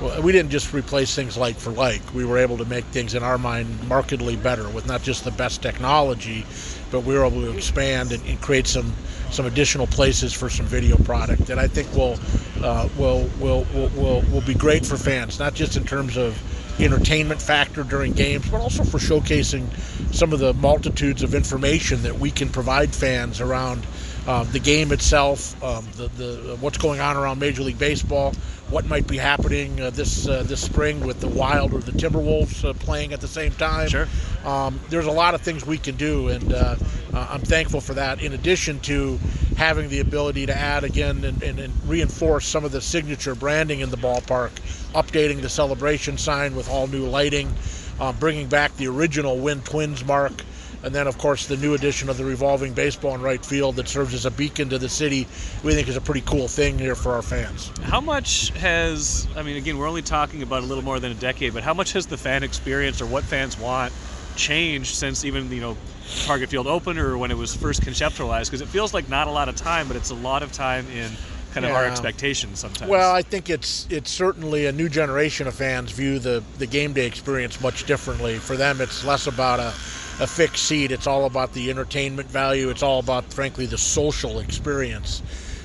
We 0.00 0.32
didn't 0.32 0.50
just 0.50 0.72
replace 0.72 1.14
things 1.14 1.36
like 1.36 1.56
for 1.56 1.70
like. 1.70 2.14
We 2.14 2.24
were 2.24 2.38
able 2.38 2.56
to 2.58 2.64
make 2.64 2.84
things 2.84 3.14
in 3.14 3.22
our 3.22 3.36
mind 3.36 3.86
markedly 3.86 4.34
better 4.36 4.66
with 4.70 4.86
not 4.86 5.02
just 5.02 5.24
the 5.24 5.30
best 5.30 5.60
technology, 5.60 6.46
but 6.90 7.00
we 7.00 7.14
were 7.14 7.26
able 7.26 7.42
to 7.42 7.54
expand 7.54 8.12
and, 8.12 8.24
and 8.26 8.40
create 8.40 8.66
some 8.66 8.94
some 9.30 9.44
additional 9.44 9.86
places 9.86 10.32
for 10.32 10.48
some 10.48 10.64
video 10.66 10.96
product 10.98 11.46
that 11.46 11.58
I 11.58 11.68
think 11.68 11.94
will 11.94 12.18
uh, 12.62 12.88
will, 12.96 13.28
will 13.38 13.66
will 13.74 13.88
will 13.90 14.22
will 14.32 14.40
be 14.40 14.54
great 14.54 14.86
for 14.86 14.96
fans, 14.96 15.38
not 15.38 15.54
just 15.54 15.76
in 15.76 15.84
terms 15.84 16.16
of 16.16 16.42
entertainment 16.80 17.42
factor 17.42 17.84
during 17.84 18.14
games, 18.14 18.48
but 18.50 18.60
also 18.60 18.84
for 18.84 18.98
showcasing 18.98 19.70
some 20.12 20.32
of 20.32 20.38
the 20.38 20.54
multitudes 20.54 21.22
of 21.22 21.34
information 21.34 22.02
that 22.02 22.18
we 22.18 22.30
can 22.30 22.48
provide 22.48 22.94
fans 22.94 23.40
around 23.40 23.84
um, 24.30 24.48
the 24.52 24.60
game 24.60 24.92
itself, 24.92 25.60
um, 25.64 25.84
the, 25.96 26.06
the 26.06 26.56
what's 26.60 26.78
going 26.78 27.00
on 27.00 27.16
around 27.16 27.40
Major 27.40 27.64
League 27.64 27.80
Baseball, 27.80 28.32
what 28.68 28.86
might 28.86 29.08
be 29.08 29.16
happening 29.16 29.80
uh, 29.80 29.90
this 29.90 30.28
uh, 30.28 30.44
this 30.44 30.62
spring 30.62 31.00
with 31.00 31.20
the 31.20 31.26
Wild 31.26 31.74
or 31.74 31.80
the 31.80 31.90
Timberwolves 31.90 32.64
uh, 32.64 32.72
playing 32.74 33.12
at 33.12 33.20
the 33.20 33.26
same 33.26 33.50
time. 33.50 33.88
Sure. 33.88 34.06
Um, 34.44 34.78
there's 34.88 35.06
a 35.06 35.10
lot 35.10 35.34
of 35.34 35.40
things 35.40 35.66
we 35.66 35.78
can 35.78 35.96
do, 35.96 36.28
and 36.28 36.52
uh, 36.52 36.76
uh, 37.12 37.26
I'm 37.28 37.40
thankful 37.40 37.80
for 37.80 37.94
that. 37.94 38.22
In 38.22 38.32
addition 38.32 38.78
to 38.80 39.18
having 39.56 39.88
the 39.88 39.98
ability 39.98 40.46
to 40.46 40.56
add 40.56 40.84
again 40.84 41.24
and, 41.24 41.42
and, 41.42 41.58
and, 41.58 41.74
reinforce 41.88 42.46
some 42.46 42.64
of 42.64 42.70
the 42.70 42.80
signature 42.80 43.34
branding 43.34 43.80
in 43.80 43.90
the 43.90 43.96
ballpark, 43.96 44.52
updating 44.94 45.42
the 45.42 45.48
celebration 45.48 46.16
sign 46.16 46.54
with 46.54 46.70
all 46.70 46.86
new 46.86 47.04
lighting, 47.04 47.52
uh, 47.98 48.12
bringing 48.12 48.46
back 48.46 48.74
the 48.76 48.86
original 48.86 49.38
Win 49.38 49.60
Twins 49.62 50.04
mark 50.04 50.44
and 50.82 50.94
then, 50.94 51.06
of 51.06 51.18
course, 51.18 51.46
the 51.46 51.56
new 51.56 51.74
addition 51.74 52.08
of 52.08 52.16
the 52.16 52.24
revolving 52.24 52.72
baseball 52.72 53.14
in 53.14 53.20
right 53.20 53.44
field 53.44 53.76
that 53.76 53.88
serves 53.88 54.14
as 54.14 54.26
a 54.26 54.30
beacon 54.30 54.68
to 54.70 54.78
the 54.78 54.88
city, 54.88 55.26
we 55.62 55.74
think 55.74 55.88
is 55.88 55.96
a 55.96 56.00
pretty 56.00 56.22
cool 56.22 56.48
thing 56.48 56.78
here 56.78 56.94
for 56.94 57.12
our 57.12 57.22
fans. 57.22 57.70
How 57.82 58.00
much 58.00 58.50
has, 58.50 59.28
I 59.36 59.42
mean, 59.42 59.56
again, 59.56 59.76
we're 59.78 59.88
only 59.88 60.02
talking 60.02 60.42
about 60.42 60.62
a 60.62 60.66
little 60.66 60.84
more 60.84 60.98
than 60.98 61.12
a 61.12 61.16
decade, 61.16 61.52
but 61.52 61.62
how 61.62 61.74
much 61.74 61.92
has 61.92 62.06
the 62.06 62.16
fan 62.16 62.42
experience 62.42 63.00
or 63.00 63.06
what 63.06 63.24
fans 63.24 63.58
want 63.58 63.92
changed 64.36 64.94
since 64.94 65.24
even 65.24 65.50
you 65.50 65.60
know 65.60 65.76
Target 66.24 66.48
Field 66.48 66.66
opened 66.66 66.98
or 66.98 67.18
when 67.18 67.30
it 67.30 67.36
was 67.36 67.54
first 67.54 67.82
conceptualized? 67.82 68.46
Because 68.46 68.62
it 68.62 68.68
feels 68.68 68.94
like 68.94 69.08
not 69.08 69.28
a 69.28 69.30
lot 69.30 69.48
of 69.48 69.56
time, 69.56 69.86
but 69.86 69.96
it's 69.96 70.10
a 70.10 70.14
lot 70.14 70.42
of 70.42 70.52
time 70.52 70.86
in 70.90 71.10
kind 71.52 71.66
of 71.66 71.72
our 71.72 71.84
expectations 71.84 72.60
sometimes. 72.60 72.88
Well, 72.90 73.12
I 73.14 73.22
think 73.22 73.50
it's 73.50 73.86
it's 73.90 74.10
certainly 74.10 74.66
a 74.66 74.72
new 74.72 74.88
generation 74.88 75.46
of 75.46 75.54
fans 75.54 75.92
view 75.92 76.18
the 76.18 76.42
the 76.58 76.66
game 76.66 76.92
day 76.92 77.06
experience 77.06 77.60
much 77.60 77.84
differently. 77.84 78.38
For 78.38 78.56
them, 78.56 78.80
it's 78.80 79.04
less 79.04 79.26
about 79.26 79.60
a 79.60 79.74
a 80.20 80.26
fixed 80.26 80.64
seat. 80.66 80.92
It's 80.92 81.06
all 81.06 81.24
about 81.24 81.54
the 81.54 81.70
entertainment 81.70 82.30
value. 82.30 82.68
It's 82.68 82.82
all 82.82 83.00
about, 83.00 83.24
frankly, 83.32 83.64
the 83.66 83.78
social 83.78 84.38
experience. 84.38 85.22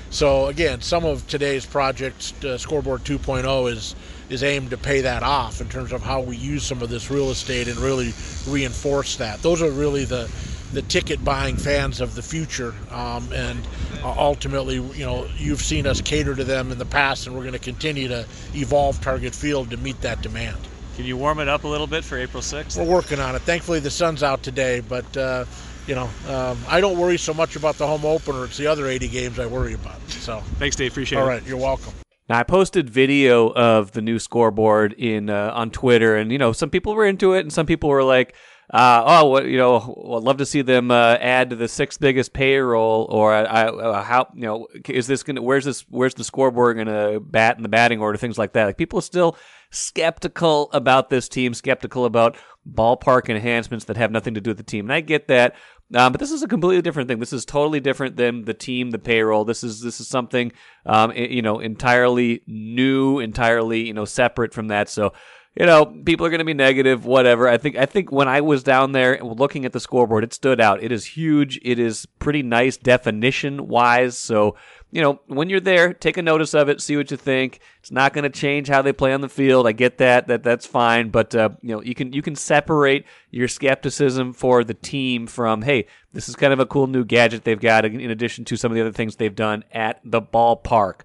So 0.08 0.46
again, 0.46 0.80
some 0.80 1.04
of 1.04 1.26
today's 1.28 1.66
projects, 1.66 2.32
uh, 2.42 2.56
Scoreboard 2.56 3.04
2.0, 3.04 3.70
is 3.70 3.94
is 4.28 4.42
aimed 4.42 4.70
to 4.70 4.76
pay 4.76 5.02
that 5.02 5.22
off 5.22 5.60
in 5.60 5.68
terms 5.68 5.92
of 5.92 6.02
how 6.02 6.20
we 6.20 6.36
use 6.36 6.64
some 6.64 6.82
of 6.82 6.88
this 6.88 7.10
real 7.10 7.30
estate 7.30 7.68
and 7.68 7.76
really 7.78 8.12
reinforce 8.48 9.16
that. 9.16 9.40
Those 9.42 9.62
are 9.62 9.70
really 9.70 10.04
the 10.04 10.30
the 10.72 10.82
ticket 10.82 11.24
buying 11.24 11.56
fans 11.56 12.00
of 12.00 12.14
the 12.14 12.22
future, 12.22 12.74
um, 12.90 13.28
and 13.32 13.60
uh, 14.02 14.14
ultimately, 14.18 14.76
you 14.76 15.04
know, 15.04 15.28
you've 15.36 15.60
seen 15.60 15.86
us 15.86 16.00
cater 16.00 16.34
to 16.34 16.44
them 16.44 16.72
in 16.72 16.78
the 16.78 16.86
past, 16.86 17.26
and 17.26 17.36
we're 17.36 17.42
going 17.42 17.52
to 17.52 17.58
continue 17.58 18.08
to 18.08 18.26
evolve 18.54 19.00
Target 19.00 19.34
Field 19.34 19.70
to 19.70 19.76
meet 19.76 20.00
that 20.00 20.22
demand. 20.22 20.58
Can 20.96 21.04
you 21.04 21.18
warm 21.18 21.40
it 21.40 21.48
up 21.48 21.64
a 21.64 21.68
little 21.68 21.86
bit 21.86 22.04
for 22.04 22.16
April 22.16 22.42
6th? 22.42 22.78
We're 22.78 22.90
working 22.90 23.20
on 23.20 23.36
it. 23.36 23.42
Thankfully, 23.42 23.80
the 23.80 23.90
sun's 23.90 24.22
out 24.22 24.42
today, 24.42 24.80
but 24.80 25.14
uh, 25.14 25.44
you 25.86 25.94
know, 25.94 26.08
um, 26.26 26.58
I 26.66 26.80
don't 26.80 26.96
worry 26.98 27.18
so 27.18 27.34
much 27.34 27.54
about 27.54 27.76
the 27.76 27.86
home 27.86 28.06
opener. 28.06 28.46
It's 28.46 28.56
the 28.56 28.66
other 28.66 28.86
80 28.86 29.08
games 29.08 29.38
I 29.38 29.44
worry 29.44 29.74
about. 29.74 30.00
So, 30.08 30.40
Thanks, 30.58 30.74
Dave. 30.74 30.92
Appreciate 30.92 31.18
all 31.18 31.24
it. 31.24 31.26
All 31.26 31.34
right, 31.34 31.46
you're 31.46 31.58
welcome. 31.58 31.92
Now 32.30 32.38
I 32.38 32.44
posted 32.44 32.88
video 32.88 33.52
of 33.52 33.92
the 33.92 34.00
new 34.00 34.18
scoreboard 34.18 34.94
in 34.94 35.28
uh, 35.28 35.52
on 35.54 35.70
Twitter, 35.70 36.16
and 36.16 36.32
you 36.32 36.38
know 36.38 36.52
some 36.52 36.70
people 36.70 36.94
were 36.94 37.04
into 37.04 37.34
it, 37.34 37.40
and 37.40 37.52
some 37.52 37.66
people 37.66 37.90
were 37.90 38.02
like, 38.02 38.34
uh, 38.70 39.02
"Oh, 39.06 39.26
what 39.26 39.46
you 39.46 39.58
know, 39.58 39.76
I'd 40.16 40.22
love 40.22 40.38
to 40.38 40.46
see 40.46 40.62
them 40.62 40.90
uh, 40.90 41.16
add 41.20 41.50
to 41.50 41.56
the 41.56 41.68
sixth 41.68 42.00
biggest 42.00 42.32
payroll." 42.32 43.06
Or 43.10 43.32
I, 43.32 43.42
I, 43.42 43.66
uh, 43.66 44.02
how 44.02 44.28
you 44.34 44.42
know 44.42 44.66
is 44.88 45.06
this 45.06 45.22
gonna? 45.22 45.42
Where's 45.42 45.64
this? 45.64 45.84
Where's 45.88 46.14
the 46.14 46.24
scoreboard 46.24 46.76
gonna 46.76 47.20
bat 47.20 47.56
in 47.56 47.62
the 47.62 47.68
batting 47.68 48.00
order? 48.00 48.18
Things 48.18 48.38
like 48.38 48.52
that. 48.54 48.64
Like 48.64 48.76
people 48.76 48.98
are 48.98 49.02
still 49.02 49.36
skeptical 49.70 50.70
about 50.72 51.10
this 51.10 51.28
team, 51.28 51.54
skeptical 51.54 52.04
about 52.04 52.36
ballpark 52.68 53.28
enhancements 53.28 53.84
that 53.86 53.96
have 53.96 54.10
nothing 54.10 54.34
to 54.34 54.40
do 54.40 54.50
with 54.50 54.56
the 54.58 54.62
team, 54.62 54.86
and 54.86 54.92
I 54.92 55.00
get 55.00 55.28
that. 55.28 55.54
Um, 55.94 56.12
but 56.12 56.20
this 56.20 56.32
is 56.32 56.42
a 56.42 56.48
completely 56.48 56.82
different 56.82 57.08
thing. 57.08 57.20
This 57.20 57.32
is 57.32 57.44
totally 57.44 57.78
different 57.78 58.16
than 58.16 58.44
the 58.44 58.54
team, 58.54 58.90
the 58.90 58.98
payroll. 58.98 59.44
This 59.44 59.62
is 59.62 59.80
this 59.80 60.00
is 60.00 60.08
something, 60.08 60.50
um, 60.84 61.12
you 61.12 61.42
know, 61.42 61.60
entirely 61.60 62.42
new, 62.48 63.20
entirely 63.20 63.86
you 63.86 63.94
know 63.94 64.04
separate 64.04 64.52
from 64.52 64.68
that. 64.68 64.88
So, 64.88 65.12
you 65.58 65.64
know, 65.64 65.86
people 65.86 66.26
are 66.26 66.28
going 66.28 66.40
to 66.40 66.44
be 66.44 66.52
negative, 66.52 67.06
whatever. 67.06 67.48
I 67.48 67.56
think 67.56 67.76
I 67.76 67.86
think 67.86 68.12
when 68.12 68.28
I 68.28 68.42
was 68.42 68.62
down 68.62 68.92
there 68.92 69.18
looking 69.22 69.64
at 69.64 69.72
the 69.72 69.80
scoreboard, 69.80 70.22
it 70.22 70.34
stood 70.34 70.60
out. 70.60 70.82
It 70.82 70.92
is 70.92 71.06
huge. 71.06 71.58
It 71.62 71.78
is 71.78 72.04
pretty 72.18 72.42
nice 72.42 72.76
definition 72.76 73.66
wise. 73.66 74.18
So, 74.18 74.56
you 74.90 75.00
know, 75.00 75.20
when 75.28 75.48
you're 75.48 75.60
there, 75.60 75.94
take 75.94 76.18
a 76.18 76.22
notice 76.22 76.52
of 76.52 76.68
it, 76.68 76.82
see 76.82 76.98
what 76.98 77.10
you 77.10 77.16
think. 77.16 77.60
It's 77.80 77.90
not 77.90 78.12
going 78.12 78.24
to 78.24 78.30
change 78.30 78.68
how 78.68 78.82
they 78.82 78.92
play 78.92 79.14
on 79.14 79.22
the 79.22 79.30
field. 79.30 79.66
I 79.66 79.72
get 79.72 79.96
that. 79.96 80.26
That 80.26 80.42
that's 80.42 80.66
fine, 80.66 81.08
but 81.08 81.34
uh, 81.34 81.50
you 81.62 81.74
know, 81.74 81.80
you 81.80 81.94
can 81.94 82.12
you 82.12 82.20
can 82.20 82.36
separate 82.36 83.06
your 83.30 83.48
skepticism 83.48 84.34
for 84.34 84.62
the 84.62 84.74
team 84.74 85.26
from 85.26 85.62
hey, 85.62 85.86
this 86.12 86.28
is 86.28 86.36
kind 86.36 86.52
of 86.52 86.60
a 86.60 86.66
cool 86.66 86.86
new 86.86 87.04
gadget 87.04 87.44
they've 87.44 87.58
got 87.58 87.86
in 87.86 87.98
in 87.98 88.10
addition 88.10 88.44
to 88.44 88.58
some 88.58 88.70
of 88.70 88.74
the 88.74 88.82
other 88.82 88.92
things 88.92 89.16
they've 89.16 89.34
done 89.34 89.64
at 89.72 90.02
the 90.04 90.20
ballpark. 90.20 91.00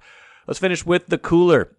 Let's 0.45 0.59
finish 0.59 0.85
with 0.85 1.07
the 1.07 1.17
cooler. 1.17 1.73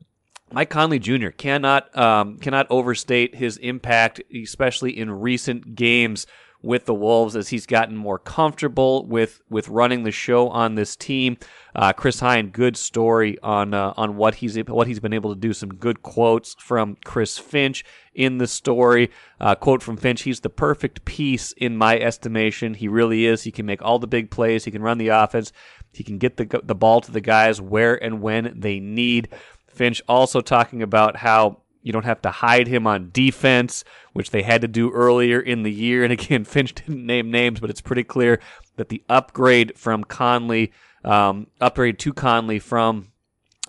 Mike 0.52 0.70
Conley 0.70 0.98
Jr. 0.98 1.30
cannot 1.30 1.96
um, 1.96 2.38
cannot 2.38 2.66
overstate 2.70 3.34
his 3.34 3.56
impact, 3.58 4.20
especially 4.32 4.98
in 4.98 5.10
recent 5.10 5.74
games 5.74 6.26
with 6.62 6.86
the 6.86 6.94
Wolves 6.94 7.34
as 7.34 7.48
he's 7.48 7.66
gotten 7.66 7.96
more 7.96 8.18
comfortable 8.18 9.04
with 9.06 9.42
with 9.50 9.68
running 9.68 10.04
the 10.04 10.12
show 10.12 10.48
on 10.48 10.74
this 10.74 10.94
team. 10.96 11.36
Uh, 11.74 11.92
Chris 11.92 12.20
Hine, 12.20 12.50
good 12.50 12.76
story 12.76 13.38
on 13.42 13.74
uh, 13.74 13.92
on 13.96 14.16
what 14.16 14.36
he's 14.36 14.56
what 14.56 14.86
he's 14.86 15.00
been 15.00 15.12
able 15.12 15.34
to 15.34 15.40
do. 15.40 15.52
Some 15.52 15.74
good 15.74 16.02
quotes 16.02 16.54
from 16.58 16.96
Chris 17.04 17.38
Finch 17.38 17.84
in 18.14 18.38
the 18.38 18.46
story. 18.46 19.10
Uh, 19.40 19.54
quote 19.54 19.82
from 19.82 19.96
Finch: 19.96 20.22
"He's 20.22 20.40
the 20.40 20.50
perfect 20.50 21.04
piece 21.04 21.52
in 21.52 21.76
my 21.76 21.98
estimation. 21.98 22.74
He 22.74 22.88
really 22.88 23.26
is. 23.26 23.42
He 23.42 23.50
can 23.50 23.66
make 23.66 23.82
all 23.82 23.98
the 23.98 24.06
big 24.06 24.30
plays. 24.30 24.64
He 24.64 24.70
can 24.70 24.82
run 24.82 24.98
the 24.98 25.08
offense. 25.08 25.52
He 25.92 26.04
can 26.04 26.18
get 26.18 26.36
the 26.36 26.60
the 26.62 26.74
ball 26.74 27.00
to 27.00 27.10
the 27.12 27.20
guys 27.20 27.60
where 27.60 28.02
and 28.02 28.22
when 28.22 28.54
they 28.56 28.80
need." 28.80 29.28
Finch 29.72 30.02
also 30.08 30.40
talking 30.40 30.82
about 30.82 31.16
how 31.16 31.58
you 31.82 31.92
don't 31.92 32.04
have 32.04 32.22
to 32.22 32.30
hide 32.30 32.68
him 32.68 32.86
on 32.86 33.10
defense, 33.12 33.84
which 34.12 34.30
they 34.30 34.42
had 34.42 34.60
to 34.60 34.68
do 34.68 34.90
earlier 34.92 35.40
in 35.40 35.62
the 35.62 35.72
year. 35.72 36.04
And 36.04 36.12
again, 36.12 36.44
Finch 36.46 36.74
didn't 36.74 37.04
name 37.04 37.30
names, 37.30 37.60
but 37.60 37.70
it's 37.70 37.80
pretty 37.80 38.04
clear 38.04 38.40
that 38.76 38.88
the 38.88 39.02
upgrade 39.08 39.76
from 39.76 40.04
Conley, 40.04 40.72
um, 41.04 41.48
upgrade 41.60 41.98
to 42.00 42.12
Conley 42.12 42.58
from 42.58 43.08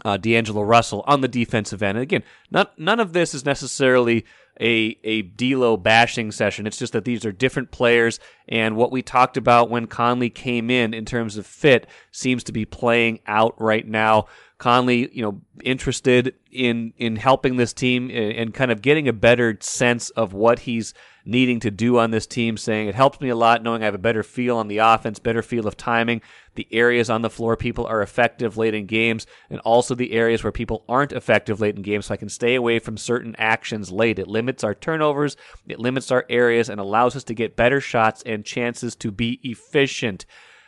uh, 0.06 0.18
D'Angelo 0.18 0.62
Russell 0.62 1.04
on 1.08 1.22
the 1.22 1.28
defensive 1.28 1.82
end. 1.82 1.98
And 1.98 2.04
again, 2.04 2.24
not, 2.52 2.78
none 2.80 3.00
of 3.00 3.14
this 3.14 3.34
is 3.34 3.46
necessarily 3.46 4.26
a 4.62 4.98
a 5.04 5.24
D'Lo 5.24 5.78
bashing 5.78 6.32
session. 6.32 6.68
It's 6.68 6.78
just 6.78 6.94
that 6.94 7.06
these 7.06 7.26
are 7.26 7.32
different 7.32 7.72
players, 7.72 8.20
and 8.48 8.76
what 8.76 8.92
we 8.92 9.02
talked 9.02 9.38
about 9.38 9.70
when 9.70 9.88
Conley 9.88 10.30
came 10.30 10.70
in 10.70 10.94
in 10.94 11.06
terms 11.06 11.38
of 11.38 11.48
fit 11.48 11.88
seems 12.12 12.44
to 12.46 12.52
be 12.52 12.66
playing 12.66 13.20
out 13.26 13.60
right 13.60 13.88
now. 13.88 14.28
Conley, 14.64 15.14
you 15.14 15.22
know, 15.22 15.42
interested 15.62 16.36
in 16.50 16.94
in 16.98 17.18
helping 17.18 17.58
this 17.58 17.74
team 17.74 18.10
and, 18.10 18.54
kind 18.54 18.72
of 18.72 18.82
getting 18.82 19.10
a 19.10 19.14
better 19.14 19.58
sense 19.60 20.10
of 20.12 20.32
what 20.32 20.60
he's 20.60 20.94
needing 21.26 21.60
to 21.60 21.70
do 21.70 22.00
on 22.00 22.12
this 22.12 22.26
team, 22.26 22.56
saying 22.56 22.88
it 22.88 22.96
helps 22.96 23.20
me 23.20 23.28
a 23.28 23.36
lot 23.36 23.62
knowing 23.62 23.82
I 23.82 23.86
have 23.86 23.94
a 23.94 23.98
better 23.98 24.24
feel 24.24 24.56
on 24.56 24.70
the 24.70 24.78
offense, 24.78 25.20
better 25.20 25.42
feel 25.42 25.68
of 25.68 25.76
timing, 25.76 26.22
the 26.56 26.66
areas 26.72 27.10
on 27.10 27.24
the 27.24 27.30
floor 27.30 27.58
people 27.58 27.86
are 27.86 28.02
effective 28.02 28.56
late 28.56 28.74
in 28.74 28.86
games, 28.86 29.28
and 29.50 29.60
also 29.66 29.96
the 29.96 30.14
areas 30.14 30.46
where 30.46 30.52
people 30.54 30.86
aren't 30.88 31.12
effective 31.12 31.60
late 31.60 31.76
in 31.76 31.82
games, 31.82 32.06
so 32.06 32.14
I 32.14 32.18
can 32.18 32.30
stay 32.30 32.56
away 32.56 32.80
from 32.80 32.96
certain 32.96 33.36
actions 33.38 33.92
late. 33.92 34.18
It 34.18 34.30
limits 34.30 34.64
our 34.64 34.74
turnovers, 34.74 35.36
it 35.68 35.80
limits 35.80 36.10
our 36.10 36.26
areas, 36.30 36.70
and 36.70 36.80
allows 36.80 37.18
us 37.18 37.26
to 37.26 37.34
get 37.34 37.58
better 37.58 37.82
shots 37.82 38.24
and 38.26 38.46
chances 38.46 38.96
to 38.96 39.12
be 39.12 39.42
efficient. 39.44 40.26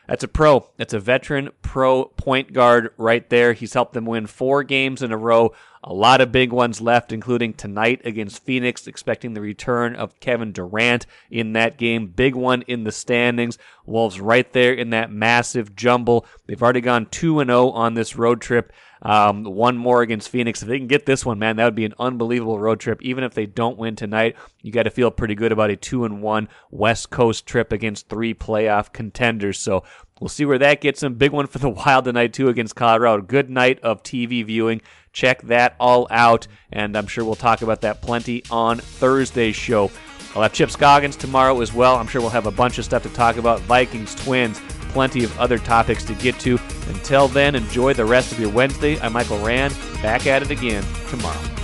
That's 0.08 0.24
a 0.24 0.28
pro. 0.28 0.70
That's 0.78 0.94
a 0.94 1.00
veteran 1.00 1.50
pro 1.62 2.06
point 2.06 2.54
guard 2.54 2.92
right 2.98 3.28
there. 3.30 3.54
He's 3.54 3.74
helped 3.74 3.94
them 3.94 4.06
win 4.06 4.28
four 4.28 4.64
games 4.64 5.02
in 5.02 5.12
a 5.12 5.18
row. 5.18 5.54
A 5.84 5.94
lot 5.94 6.20
of 6.20 6.32
big 6.32 6.52
ones 6.52 6.82
left, 6.82 7.12
including 7.12 7.54
tonight 7.54 8.02
against 8.06 8.44
Phoenix, 8.44 8.88
expecting 8.88 9.34
the 9.34 9.42
return 9.42 9.96
of 9.96 10.20
Kevin 10.20 10.52
Durant 10.52 11.06
in 11.30 11.54
that 11.54 11.78
game. 11.78 12.08
Big 12.08 12.34
one 12.34 12.64
in 12.64 12.84
the 12.84 12.92
standings. 12.92 13.60
Wolves 13.86 14.20
right 14.20 14.52
there 14.52 14.74
in 14.74 14.90
that 14.90 15.12
massive 15.12 15.76
jumble. 15.76 16.26
They've 16.48 16.62
already 16.62 16.82
gone 16.82 17.06
2 17.06 17.40
and 17.40 17.50
0 17.50 17.70
on 17.70 17.94
this 17.94 18.16
road 18.16 18.42
trip. 18.42 18.74
Um, 19.06 19.44
one 19.44 19.78
more 19.78 20.02
against 20.02 20.30
Phoenix. 20.30 20.64
If 20.64 20.68
they 20.68 20.80
can 20.80 20.88
get 20.88 21.06
this 21.06 21.24
one, 21.24 21.38
man, 21.38 21.58
that 21.58 21.66
would 21.66 21.76
be 21.76 21.86
an 21.86 21.94
unbelievable 22.00 22.60
road 22.60 22.80
trip. 22.80 23.00
Even 23.04 23.24
if 23.24 23.36
they 23.36 23.46
don't 23.46 23.78
win 23.78 23.96
tonight, 23.96 24.36
you 24.64 24.72
got 24.72 24.84
to 24.84 24.90
feel 24.90 25.12
pretty 25.12 25.36
good 25.36 25.52
about 25.52 25.70
a 25.70 25.76
two 25.76 26.06
and 26.06 26.24
one 26.24 26.50
West 26.72 27.12
Coast 27.12 27.46
trip 27.46 27.72
against 27.72 28.10
three 28.10 28.34
playoff 28.34 28.92
contenders. 28.92 29.60
So 29.60 29.84
we'll 30.20 30.28
see 30.28 30.44
where 30.44 30.58
that 30.58 30.82
gets 30.82 31.02
them. 31.02 31.14
Big 31.14 31.32
one 31.32 31.46
for 31.46 31.60
the 31.60 31.70
Wild 31.86 32.06
tonight 32.06 32.34
too 32.34 32.50
against 32.50 32.76
Colorado. 32.76 33.22
Good 33.22 33.48
night 33.48 33.80
of 33.82 34.02
TV 34.02 34.44
viewing. 34.44 34.82
Check 35.14 35.44
that 35.44 35.76
all 35.80 36.08
out, 36.10 36.48
and 36.74 36.98
I'm 36.98 37.06
sure 37.06 37.24
we'll 37.24 37.36
talk 37.36 37.62
about 37.62 37.82
that 37.82 38.02
plenty 38.02 38.44
on 38.50 38.80
Thursday's 38.80 39.56
show. 39.56 39.92
I'll 40.36 40.42
have 40.42 40.52
Chip 40.52 40.72
Scoggins 40.72 41.16
tomorrow 41.16 41.62
as 41.62 41.74
well. 41.74 41.96
I'm 41.96 42.08
sure 42.08 42.20
we'll 42.22 42.32
have 42.32 42.48
a 42.48 42.52
bunch 42.52 42.80
of 42.80 42.86
stuff 42.86 43.04
to 43.04 43.10
talk 43.10 43.38
about. 43.38 43.62
Vikings, 43.62 44.16
Twins, 44.16 44.60
plenty 44.96 45.26
of 45.26 45.38
other 45.38 45.58
topics 45.58 46.06
to 46.06 46.14
get 46.14 46.40
to. 46.40 46.58
Until 46.88 47.28
then, 47.28 47.54
enjoy 47.54 47.94
the 47.94 48.06
rest 48.06 48.32
of 48.32 48.40
your 48.40 48.50
Wednesday. 48.50 48.98
I'm 49.02 49.12
Michael 49.12 49.40
Rand, 49.40 49.76
back 50.02 50.26
at 50.26 50.42
it 50.42 50.52
again 50.52 50.86
tomorrow. 51.10 51.55